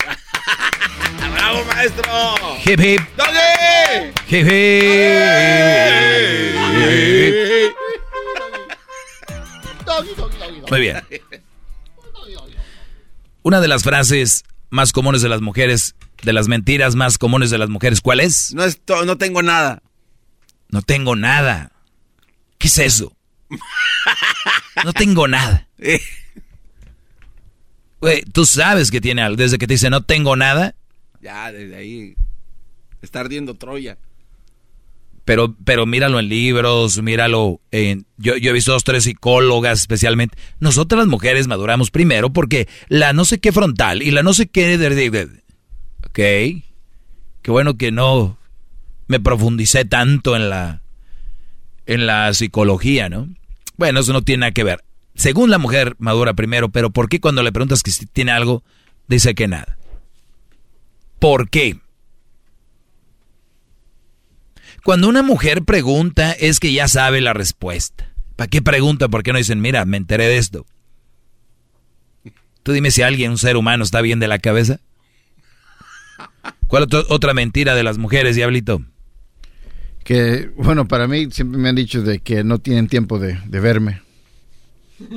[1.34, 2.10] ¡Bravo, maestro!
[2.66, 4.14] Hip hip, ¡Dale!
[4.30, 5.12] hip hip.
[10.70, 11.04] Muy bien.
[13.44, 17.58] Una de las frases más comunes de las mujeres, de las mentiras más comunes de
[17.58, 18.54] las mujeres, ¿cuál es?
[18.54, 19.82] No, esto, no tengo nada.
[20.70, 21.72] No tengo nada.
[22.58, 23.16] ¿Qué es eso?
[24.86, 25.68] No tengo nada.
[28.00, 29.38] Güey, tú sabes que tiene algo.
[29.38, 30.76] Desde que te dice no tengo nada,
[31.22, 32.16] Ya, desde ahí
[33.02, 33.98] está ardiendo Troya.
[35.26, 38.06] Pero, pero míralo en libros, míralo en...
[38.18, 40.38] Yo, yo he visto dos, tres psicólogas especialmente.
[40.60, 44.76] Nosotras mujeres maduramos primero porque la no sé qué frontal y la no sé qué...
[46.08, 46.16] Ok.
[47.42, 48.38] Qué bueno que no
[49.08, 50.82] me profundicé tanto en la,
[51.86, 53.30] en la psicología, ¿no?
[53.78, 54.84] Bueno, eso no tiene nada que ver.
[55.16, 58.64] Según la mujer madura primero, pero ¿por qué cuando le preguntas que si tiene algo,
[59.08, 59.78] dice que nada?
[61.20, 61.78] ¿Por qué?
[64.84, 68.12] Cuando una mujer pregunta es que ya sabe la respuesta.
[68.36, 69.08] ¿Para qué pregunta?
[69.10, 70.66] ¿Por qué no dicen, mira, me enteré de esto?
[72.64, 74.80] Tú dime si alguien, un ser humano, está bien de la cabeza.
[76.68, 78.82] ¿Cuál otro- otra mentira de las mujeres, Diablito?
[80.04, 83.60] Que, bueno, para mí siempre me han dicho de que no tienen tiempo de, de
[83.60, 84.02] verme.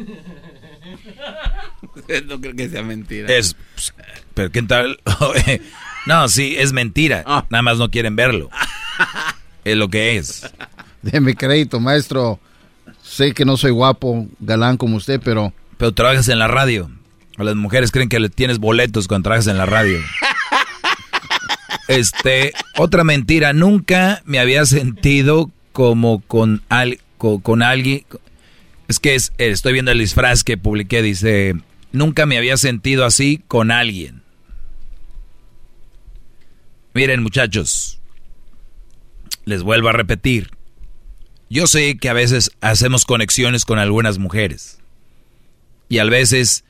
[2.27, 3.33] no creo que sea mentira.
[3.35, 3.95] Es, pues,
[4.35, 4.99] pero ¿qué tal?
[6.07, 7.23] No, sí, es mentira.
[7.27, 7.47] Ah.
[7.49, 8.51] Nada más no quieren verlo.
[9.65, 10.43] es lo que es.
[11.03, 12.39] Deme crédito, maestro.
[13.03, 15.53] Sé que no soy guapo, galán como usted, pero...
[15.77, 16.91] Pero trabajas en la radio.
[17.37, 19.99] A las mujeres creen que le tienes boletos cuando trabajas en la radio.
[21.89, 23.53] Este, otra mentira.
[23.53, 28.05] Nunca me había sentido como con, al, co- con, alguien.
[28.89, 31.03] Es que es, eh, estoy viendo el disfraz que publiqué.
[31.03, 31.55] Dice,
[31.93, 34.23] nunca me había sentido así con alguien.
[36.95, 37.99] Miren muchachos,
[39.45, 40.51] les vuelvo a repetir.
[41.51, 44.79] Yo sé que a veces hacemos conexiones con algunas mujeres.
[45.89, 46.65] Y a veces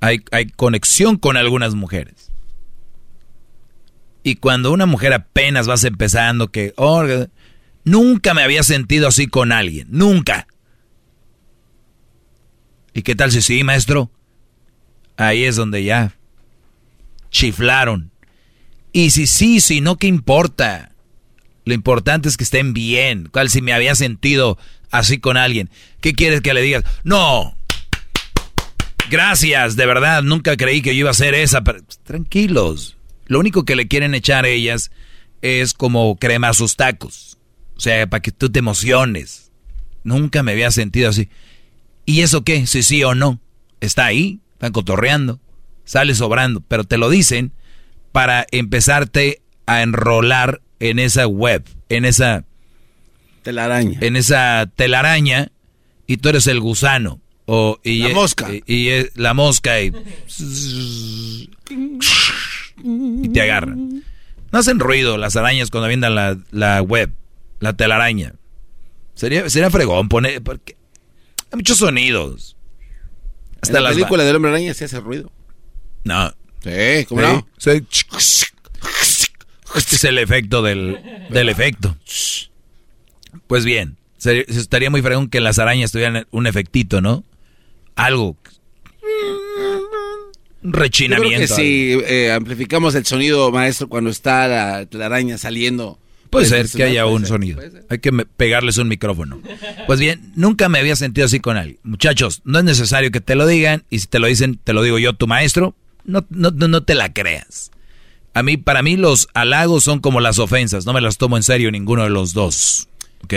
[0.00, 2.30] hay, hay conexión con algunas mujeres.
[4.22, 6.74] Y cuando una mujer apenas vas empezando, que
[7.84, 10.46] nunca me había sentido así con alguien, nunca.
[12.94, 14.10] ¿Y qué tal si sí, maestro?
[15.16, 16.16] Ahí es donde ya
[17.34, 18.12] chiflaron.
[18.92, 20.93] Y si sí, si no, ¿qué importa?
[21.64, 23.28] Lo importante es que estén bien.
[23.32, 24.58] ¿Cuál si me había sentido
[24.90, 25.70] así con alguien?
[26.00, 26.84] ¿Qué quieres que le digas?
[27.04, 27.56] No.
[29.10, 31.62] Gracias, de verdad, nunca creí que yo iba a ser esa.
[31.62, 32.96] pero- Tranquilos.
[33.26, 34.90] Lo único que le quieren echar a ellas
[35.42, 37.38] es como crema a sus tacos.
[37.76, 39.50] O sea, para que tú te emociones.
[40.04, 41.28] Nunca me había sentido así.
[42.06, 42.66] ¿Y eso qué?
[42.66, 43.40] Si sí o no.
[43.80, 45.40] Está ahí, están cotorreando,
[45.84, 47.52] sale sobrando, pero te lo dicen
[48.12, 52.44] para empezarte a enrolar en esa web, en esa
[53.42, 55.50] telaraña, en esa telaraña
[56.06, 58.48] y tú eres el gusano o y La e- mosca.
[58.52, 59.92] y, y la mosca y,
[62.82, 64.02] y te agarran.
[64.52, 67.10] No hacen ruido las arañas cuando avientan la, la web,
[67.60, 68.34] la telaraña.
[69.14, 70.76] Sería sería fregón poner porque
[71.50, 72.56] hay muchos sonidos.
[73.62, 75.30] Hasta la las película del hombre araña se hace ruido.
[76.04, 76.32] No.
[76.62, 77.46] Sí, ¿cómo Sí, no?
[78.18, 78.46] sí.
[79.74, 80.98] Este es el efecto del,
[81.30, 81.96] del efecto.
[83.46, 87.24] Pues bien, se- se estaría muy fregón que las arañas tuvieran un efectito, ¿no?
[87.96, 88.36] Algo.
[90.62, 91.40] Un Yo creo rechinamiento.
[91.40, 95.98] que si eh, amplificamos el sonido, maestro, cuando está la, la araña saliendo.
[96.30, 97.60] Puede ser que haya un ser, sonido.
[97.90, 99.40] Hay que pegarles un micrófono.
[99.86, 101.78] Pues bien, nunca me había sentido así con alguien.
[101.84, 104.82] Muchachos, no es necesario que te lo digan y si te lo dicen, te lo
[104.82, 107.70] digo yo, tu maestro, no, no, no, no te la creas.
[108.34, 111.42] A mí, para mí los halagos son como las ofensas, no me las tomo en
[111.44, 112.88] serio ninguno de los dos.
[113.22, 113.32] ¿Ok?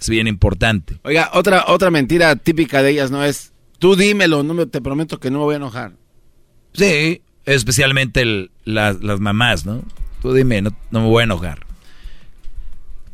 [0.00, 0.98] Es bien importante.
[1.04, 5.20] Oiga, otra, otra mentira típica de ellas no es, tú dímelo, no me, te prometo
[5.20, 5.92] que no me voy a enojar.
[6.72, 9.82] Sí, especialmente el- las, las mamás, ¿no?
[10.22, 11.60] Tú dime, no, no me voy a enojar.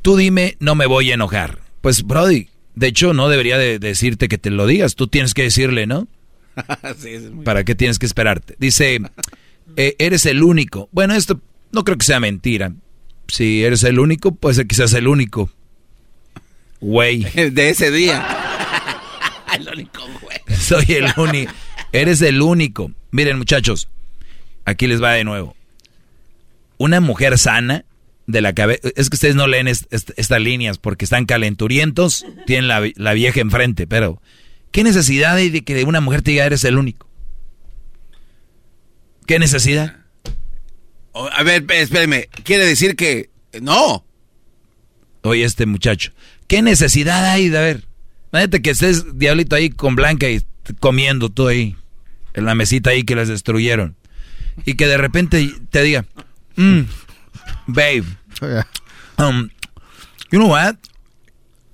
[0.02, 1.60] Tú dime, no me voy a enojar.
[1.80, 4.94] Pues, Brody, de hecho, no debería de decirte que te lo digas.
[4.96, 6.08] Tú tienes que decirle, ¿no?
[6.98, 8.56] Sí, es muy- ¿Para qué tienes que esperarte?
[8.58, 9.00] Dice,
[9.76, 10.88] eh, eres el único.
[10.92, 11.40] Bueno, esto
[11.72, 12.72] no creo que sea mentira.
[13.28, 15.50] Si eres el único, puede ser que seas el único.
[16.80, 17.22] Güey.
[17.50, 18.26] De ese día.
[19.56, 20.38] el único güey.
[20.58, 21.52] Soy el único.
[21.92, 22.90] Eres el único.
[23.10, 23.88] Miren, muchachos,
[24.64, 25.54] aquí les va de nuevo.
[26.78, 27.84] Una mujer sana
[28.26, 28.88] de la cabeza.
[28.96, 33.12] Es que ustedes no leen est- est- estas líneas porque están calenturientos, tienen la, la
[33.12, 34.20] vieja enfrente, pero
[34.70, 37.06] ¿qué necesidad hay de que una mujer te diga eres el único?
[39.26, 39.96] ¿Qué necesidad?
[41.14, 43.30] A ver, espéreme, quiere decir que
[43.60, 44.04] no.
[45.22, 46.12] Oye, este muchacho,
[46.48, 47.88] ¿qué necesidad hay de ver?
[48.32, 50.42] Imagínate que estés, diablito, ahí con Blanca y
[50.80, 51.76] comiendo tú ahí,
[52.34, 53.96] en la mesita ahí que les destruyeron.
[54.64, 56.06] Y que de repente te diga,
[56.56, 56.80] mm,
[57.66, 58.04] babe,
[59.18, 59.48] um,
[60.30, 60.76] you know what?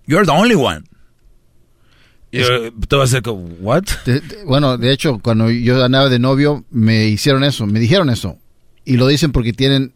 [0.07, 0.85] You're the only one.
[2.31, 2.41] Y,
[2.89, 3.85] tú vas a ser como, what?
[4.05, 8.11] De- de- bueno, de hecho, cuando yo andaba de novio, me hicieron eso, me dijeron
[8.11, 8.37] eso.
[8.85, 9.93] Y lo dicen porque tienen...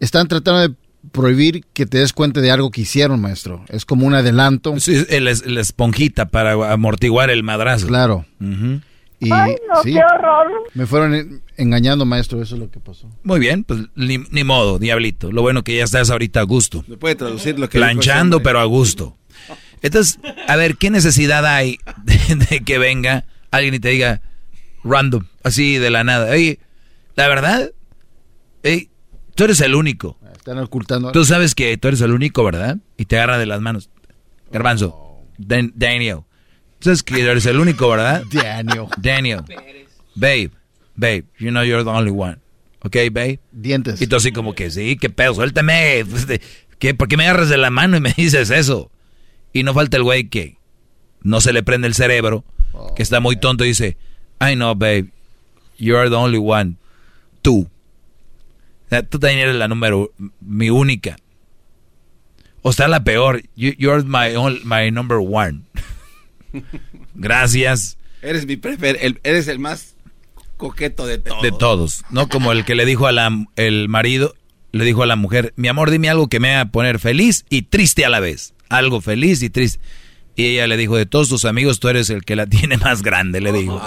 [0.00, 0.74] Están tratando de
[1.12, 3.64] prohibir que te des cuenta de algo que hicieron, maestro.
[3.68, 4.78] Es como un adelanto.
[4.80, 7.86] Sí, es- la esponjita para amortiguar el madrazo.
[7.86, 8.26] Claro.
[8.40, 8.80] Ujú.
[9.20, 10.46] Y, Ay, no, sí, qué horror.
[10.74, 13.08] Me fueron en- engañando, maestro, eso es lo que pasó.
[13.22, 15.30] Muy bien, pues ni, ni modo, diablito.
[15.32, 16.84] Lo bueno que ya estás ahorita a gusto.
[16.88, 19.16] ¿Me puede traducir lo que planchando, pero a gusto.
[19.84, 24.20] Entonces, a ver, ¿qué necesidad hay de, de que venga alguien y te diga
[24.82, 26.30] random, así de la nada?
[26.32, 26.58] Oye,
[27.16, 27.70] la verdad,
[29.34, 30.18] tú eres el único.
[30.32, 31.12] Están ocultando.
[31.12, 32.78] Tú sabes que tú eres el único, ¿verdad?
[32.96, 33.90] Y te agarra de las manos.
[34.50, 36.20] Garbanzo, Dan- Daniel.
[36.78, 38.22] Tú sabes que eres el único, ¿verdad?
[38.32, 38.86] Daniel.
[38.98, 39.40] Daniel.
[40.14, 40.50] Babe,
[40.96, 42.38] babe, you know you're the only one.
[42.82, 43.40] ¿Ok, babe?
[43.52, 44.00] Dientes.
[44.02, 46.04] Y tú así como que, sí, qué pedo, suéltame.
[46.04, 46.40] De-
[46.78, 46.92] ¿Qué?
[46.94, 48.90] ¿Por qué me agarras de la mano y me dices eso?
[49.54, 50.58] Y no falta el güey que
[51.22, 52.44] no se le prende el cerebro,
[52.94, 53.96] que está muy tonto y dice,
[54.40, 55.06] I know, babe,
[55.78, 56.74] you're the only one.
[57.40, 57.70] Tú.
[59.08, 61.16] Tú también eres la número, mi única.
[62.62, 63.42] O está la peor.
[63.54, 65.62] you're my, my number one.
[67.14, 67.96] Gracias.
[68.22, 69.94] Eres mi prefer, eres el más
[70.56, 71.42] coqueto de todos.
[71.42, 72.04] De todos.
[72.10, 74.34] No como el que le dijo a la, el marido,
[74.72, 77.62] le dijo a la mujer, mi amor, dime algo que me haga poner feliz y
[77.62, 78.53] triste a la vez.
[78.74, 79.80] Algo feliz y triste.
[80.36, 83.02] Y ella le dijo, de todos tus amigos, tú eres el que la tiene más
[83.02, 83.80] grande, le dijo.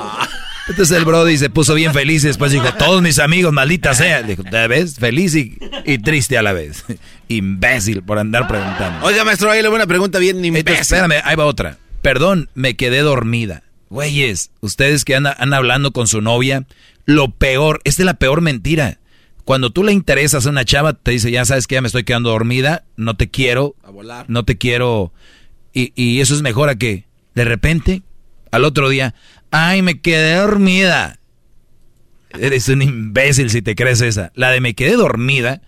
[0.69, 4.22] Entonces el Brody se puso bien feliz y después dijo, todos mis amigos, maldita sea.
[4.22, 4.95] Dijo, ¿te ves?
[4.95, 5.57] Feliz y,
[5.99, 6.84] triste a la vez.
[7.27, 9.05] Imbécil por andar preguntando.
[9.05, 10.73] Oiga, maestro, ahí le voy una pregunta bien imbécil.
[10.73, 11.77] espérame, ahí va otra.
[12.01, 13.64] Perdón, me quedé dormida.
[13.89, 16.65] Güeyes, ustedes que andan, hablando con su novia,
[17.05, 18.99] lo peor, esta es la peor mentira.
[19.47, 22.03] Cuando tú le interesas a una chava, te dice, ya sabes que ya me estoy
[22.03, 24.25] quedando dormida, no te quiero, a volar.
[24.27, 25.13] no te quiero,
[25.71, 28.01] y, y eso es mejor a que de repente,
[28.51, 29.15] al otro día,
[29.49, 31.19] ay, me quedé dormida.
[32.37, 34.33] Eres un imbécil si te crees esa.
[34.35, 35.61] La de me quedé dormida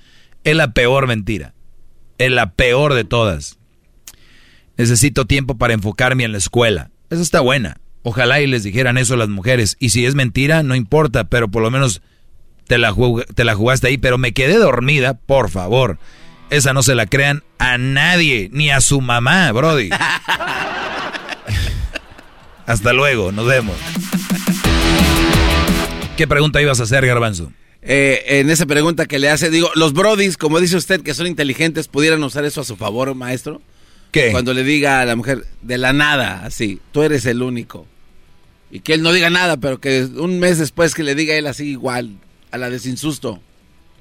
[0.44, 1.54] es la peor mentira.
[2.18, 3.60] Es la peor de todas.
[4.76, 6.92] Necesito tiempo para enfocarme en la escuela.
[7.10, 7.80] Esa está buena.
[8.04, 9.78] Ojalá y les dijeran eso a las mujeres.
[9.80, 12.02] Y si es mentira, no importa, pero por lo menos
[12.70, 12.96] te la,
[13.34, 13.98] te la jugaste ahí.
[13.98, 15.98] Pero me quedé dormida, por favor.
[16.52, 19.90] Esa no se la crean a nadie, ni a su mamá, Brody.
[22.66, 23.76] Hasta luego, nos vemos.
[26.16, 27.52] ¿Qué pregunta ibas a hacer, Garbanzo?
[27.82, 31.26] Eh, en esa pregunta que le hace, digo, los brodis, como dice usted, que son
[31.26, 33.62] inteligentes, ¿pudieran usar eso a su favor, maestro?
[34.12, 34.32] ¿Qué?
[34.32, 37.88] Cuando le diga a la mujer, de la nada, así, tú eres el único.
[38.70, 41.48] Y que él no diga nada, pero que un mes después que le diga él
[41.48, 42.18] así igual,
[42.52, 43.42] a la desinsusto.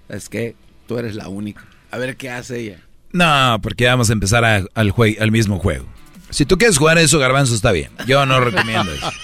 [0.09, 0.55] Es que
[0.87, 1.65] tú eres la única.
[1.91, 2.81] A ver qué hace ella.
[3.13, 5.87] No, porque vamos a empezar al, al mismo juego.
[6.31, 7.91] Si tú quieres jugar eso, Garbanzo, está bien.
[8.07, 9.11] Yo no recomiendo eso.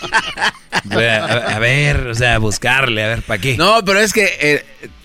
[0.91, 3.57] A, ver, o sea, buscarle, a ver, ¿para qué?
[3.57, 4.65] No, pero es que eh,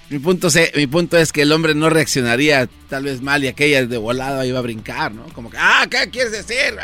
[0.09, 3.85] mi, punto mi punto es que el hombre no reaccionaría tal vez mal y aquella
[3.85, 5.23] de volada iba a brincar, ¿no?
[5.27, 6.75] Como que, ah, ¿qué quieres decir?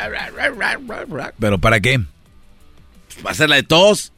[1.39, 1.99] ¿Pero para qué?
[3.25, 4.13] Va a ser la de todos.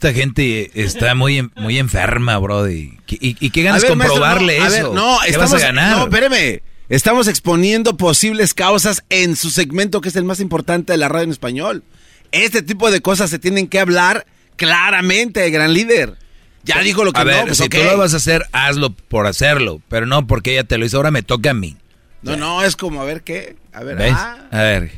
[0.00, 2.70] Esta gente está muy, muy enferma, bro.
[2.70, 4.94] ¿Y, y, qué ganas comprobarle eso?
[4.94, 5.96] no, ¿Qué vas a ganar?
[5.96, 6.62] No, espérame.
[6.88, 11.24] Estamos exponiendo posibles causas en su segmento que es el más importante de la radio
[11.24, 11.82] en español.
[12.30, 16.14] Este tipo de cosas se tienen que hablar claramente, gran líder.
[16.62, 18.90] Ya dijo lo que a no, ver, pues, si tú lo vas a hacer, hazlo
[18.90, 21.76] por hacerlo, pero no porque ella te lo hizo, ahora me toca a mí.
[22.22, 24.00] No, no, es como a ver qué, a ver.
[24.12, 24.46] Ah.
[24.52, 24.92] A ver,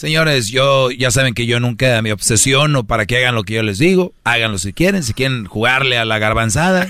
[0.00, 3.62] señores, yo ya saben que yo nunca me obsesiono para que hagan lo que yo
[3.62, 6.88] les digo, háganlo si quieren, si quieren jugarle a la garbanzada.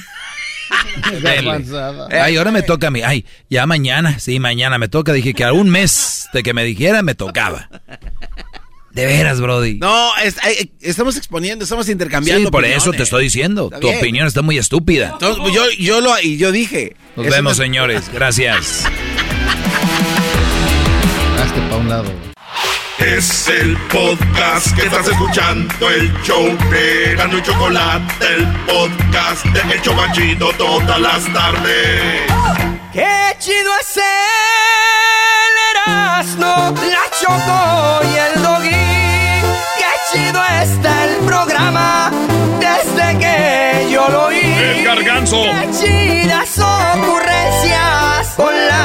[2.11, 3.03] Ay, ahora me toca a mí.
[3.03, 5.13] Ay, ya mañana, sí, mañana me toca.
[5.13, 7.69] Dije que a un mes de que me dijera me tocaba.
[8.93, 9.79] De veras, Brody.
[9.79, 10.13] No,
[10.81, 12.53] estamos exponiendo, estamos intercambiando.
[12.53, 13.71] por eso te estoy diciendo.
[13.81, 15.19] tu opinión está muy estúpida.
[15.21, 16.95] yo, yo lo y yo dije.
[17.17, 18.09] Nos vemos, señores.
[18.13, 18.85] Gracias.
[21.37, 22.31] Hazte pa' un lado.
[23.01, 29.75] Es el podcast que estás escuchando, el show de Gano y Chocolate, el podcast de
[29.75, 32.31] El Chobachito todas las tardes.
[32.93, 34.03] Qué chido es el
[35.73, 38.69] Erasmo, la Choco y el Doggy.
[39.79, 42.13] Qué chido está el programa
[42.61, 44.41] desde que yo lo oí.
[44.41, 45.43] El garganzo.
[45.43, 48.80] Qué chidas ocurrencias con las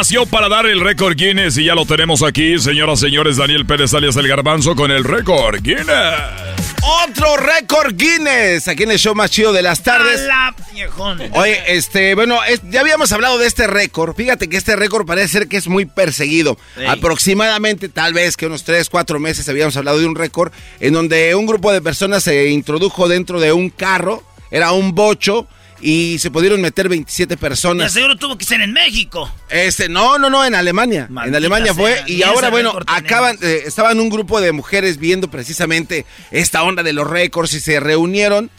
[0.00, 3.66] nació para dar el récord Guinness y ya lo tenemos aquí, señoras y señores, Daniel
[3.66, 5.84] Pérez alias El Garbanzo con el récord Guinness.
[7.04, 10.26] Otro récord Guinness aquí en el show más chido de las tardes.
[11.32, 12.38] Oye, este, bueno,
[12.70, 14.16] ya habíamos hablado de este récord.
[14.16, 16.56] Fíjate que este récord parece ser que es muy perseguido.
[16.88, 21.34] Aproximadamente, tal vez que unos 3, 4 meses habíamos hablado de un récord en donde
[21.34, 24.22] un grupo de personas se introdujo dentro de un carro.
[24.50, 25.46] Era un bocho
[25.80, 27.92] y se pudieron meter 27 personas.
[27.92, 29.30] seguro tuvo que ser en México.
[29.48, 31.08] Este, no, no, no, en Alemania.
[31.08, 36.04] en Alemania fue y ahora bueno, acaban eh, estaban un grupo de mujeres viendo precisamente
[36.30, 38.50] esta onda de los récords y se reunieron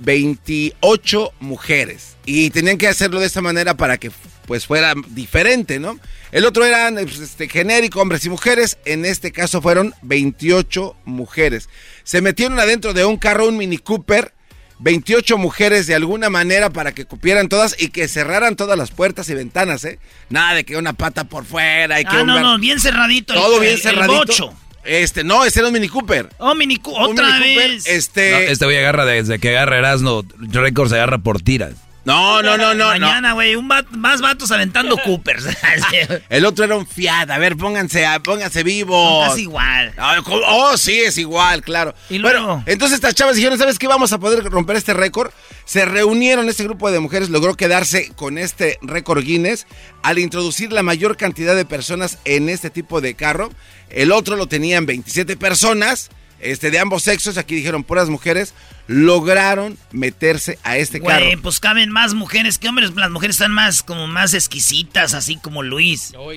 [0.00, 4.10] 28 mujeres y tenían que hacerlo de esta manera para que
[4.46, 5.98] pues fuera diferente, ¿no?
[6.32, 11.68] El otro eran pues, este, genérico, hombres y mujeres, en este caso fueron 28 mujeres.
[12.04, 14.32] Se metieron adentro de un carro, un Mini Cooper,
[14.78, 19.28] 28 mujeres de alguna manera para que cupieran todas y que cerraran todas las puertas
[19.30, 19.98] y ventanas, ¿eh?
[20.28, 22.78] Nada de que una pata por fuera y que Ah, un no, bar- no, bien
[22.80, 23.32] cerradito.
[23.34, 24.12] el- Todo bien cerradito.
[24.12, 24.54] El bocho.
[24.84, 26.28] Este, no, ese era un Mini Cooper.
[26.38, 27.86] Oh, Mini otra Mini Cooper, vez.
[27.88, 28.30] este...
[28.30, 31.72] No, este güey agarra desde que agarra Erasmo, récord se agarra por tiras.
[32.06, 32.86] No, no, no, no.
[32.86, 35.44] Mañana, güey, un más vatos aventando Coopers.
[36.28, 37.30] El otro era un Fiat.
[37.30, 39.28] A ver, pónganse, a- pónganse vivos.
[39.28, 39.92] Casi igual.
[39.98, 40.22] Ah.
[40.24, 41.94] Oh, sí, es igual, claro.
[42.08, 43.88] Y luego- Bueno, entonces estas chavas dijeron, ¿sabes qué?
[43.88, 45.32] Vamos a poder romper este récord.
[45.64, 49.66] Se reunieron, este grupo de mujeres logró quedarse con este récord Guinness
[50.04, 53.50] al introducir la mayor cantidad de personas en este tipo de carro.
[53.90, 56.10] El otro lo tenían 27 personas,
[56.40, 57.38] este, de ambos sexos.
[57.38, 58.54] Aquí dijeron puras mujeres.
[58.88, 61.24] Lograron meterse a este carro.
[61.24, 62.94] Güey, pues caben más mujeres que hombres.
[62.94, 66.12] Las mujeres están más, como más exquisitas, así como Luis.
[66.14, 66.36] Bu-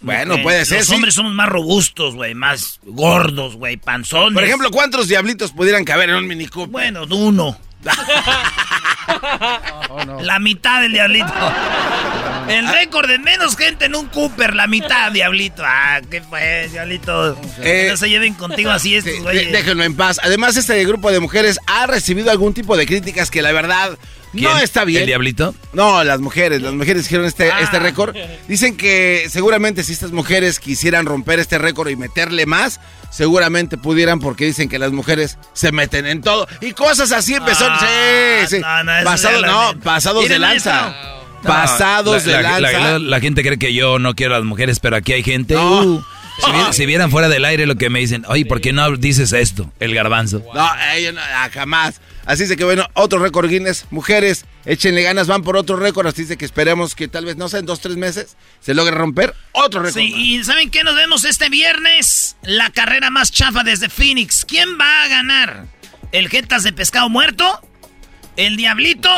[0.00, 0.42] Mujeres.
[0.42, 0.94] puede ser, Los sí.
[0.94, 4.34] hombres somos más robustos, güey, más gordos, güey, panzones.
[4.34, 6.70] Por ejemplo, ¿cuántos diablitos pudieran caber en un Mini Cooper?
[6.72, 7.56] Bueno, uno.
[10.20, 11.32] La mitad del diablito.
[12.48, 15.62] El récord de menos gente en un Cooper, la mitad, diablito.
[15.64, 17.38] Ah, ¿qué fue, diablito?
[17.60, 20.20] Eh, no se lleven contigo así estos, Sí, déjenlo en paz.
[20.22, 23.98] Además, este grupo de mujeres ha recibido algún tipo de críticas que la verdad
[24.32, 25.02] no está bien.
[25.02, 25.54] ¿El diablito?
[25.72, 27.60] No, las mujeres, las mujeres hicieron este, Ah.
[27.60, 28.14] este récord.
[28.46, 34.20] Dicen que seguramente si estas mujeres quisieran romper este récord y meterle más, seguramente pudieran
[34.20, 36.46] porque dicen que las mujeres se meten en todo.
[36.60, 37.66] Y cosas así empezó.
[37.68, 37.78] Ah,
[38.48, 38.60] sí, sí.
[38.60, 40.82] no, no, la no, pasados de lanza.
[40.82, 41.17] maestro.
[41.42, 42.78] Pasados la, de la- lanza.
[42.80, 45.54] la- la gente cree que yo no quiero a las mujeres, pero aquí hay gente.
[45.54, 45.82] No.
[45.82, 46.04] uh,
[46.44, 48.96] si, vi- si vieran fuera del aire lo que me dicen, oye, ¿por qué no
[48.96, 49.72] dices esto?
[49.80, 50.42] El garbanzo.
[50.54, 52.00] No, ellos no, ah, jamás.
[52.26, 53.86] Así dice que bueno, otro récord Guinness.
[53.90, 56.06] Mujeres, échenle ganas, van por otro récord.
[56.06, 58.94] Así dice que esperemos que tal vez, no sé, en dos, tres meses se logre
[58.94, 59.98] romper otro récord.
[60.02, 60.84] Sí, y ¿saben qué?
[60.84, 62.36] Nos vemos este viernes.
[62.42, 64.44] La carrera más chafa desde Phoenix.
[64.46, 65.64] ¿Quién va a ganar?
[66.12, 67.60] ¿El Jetas de Pescado Muerto?
[68.36, 69.08] ¿El Diablito?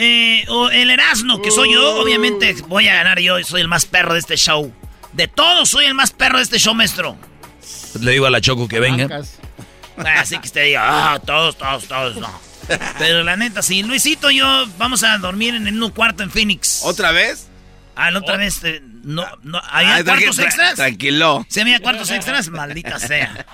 [0.00, 1.96] Eh, ¿O el Erasmo, que soy yo?
[1.96, 3.42] Obviamente voy a ganar yo.
[3.44, 4.72] Soy el más perro de este show.
[5.12, 7.16] De todos soy el más perro de este show, maestro.
[8.00, 9.08] Le digo a la Choco que venga.
[10.16, 12.30] Así que usted diga, ah, todos, todos, todos, no.
[12.98, 13.82] Pero la neta, sí.
[13.82, 16.82] Luisito y yo vamos a dormir en un cuarto en Phoenix.
[16.84, 17.48] ¿Otra vez?
[17.96, 18.62] Ah, la otra vez.
[18.62, 20.74] eh, no, no, ¿Había tranqui- cuartos tra- extras?
[20.74, 21.46] Tranquilo.
[21.48, 22.48] ¿Se había cuartos extras?
[22.50, 23.46] Maldita sea.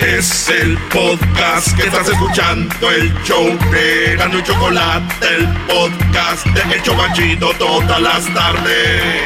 [0.00, 6.74] Es el podcast que estás escuchando, el show de Gano y Chocolate, el podcast de
[6.76, 9.22] El Chocachito todas las tardes.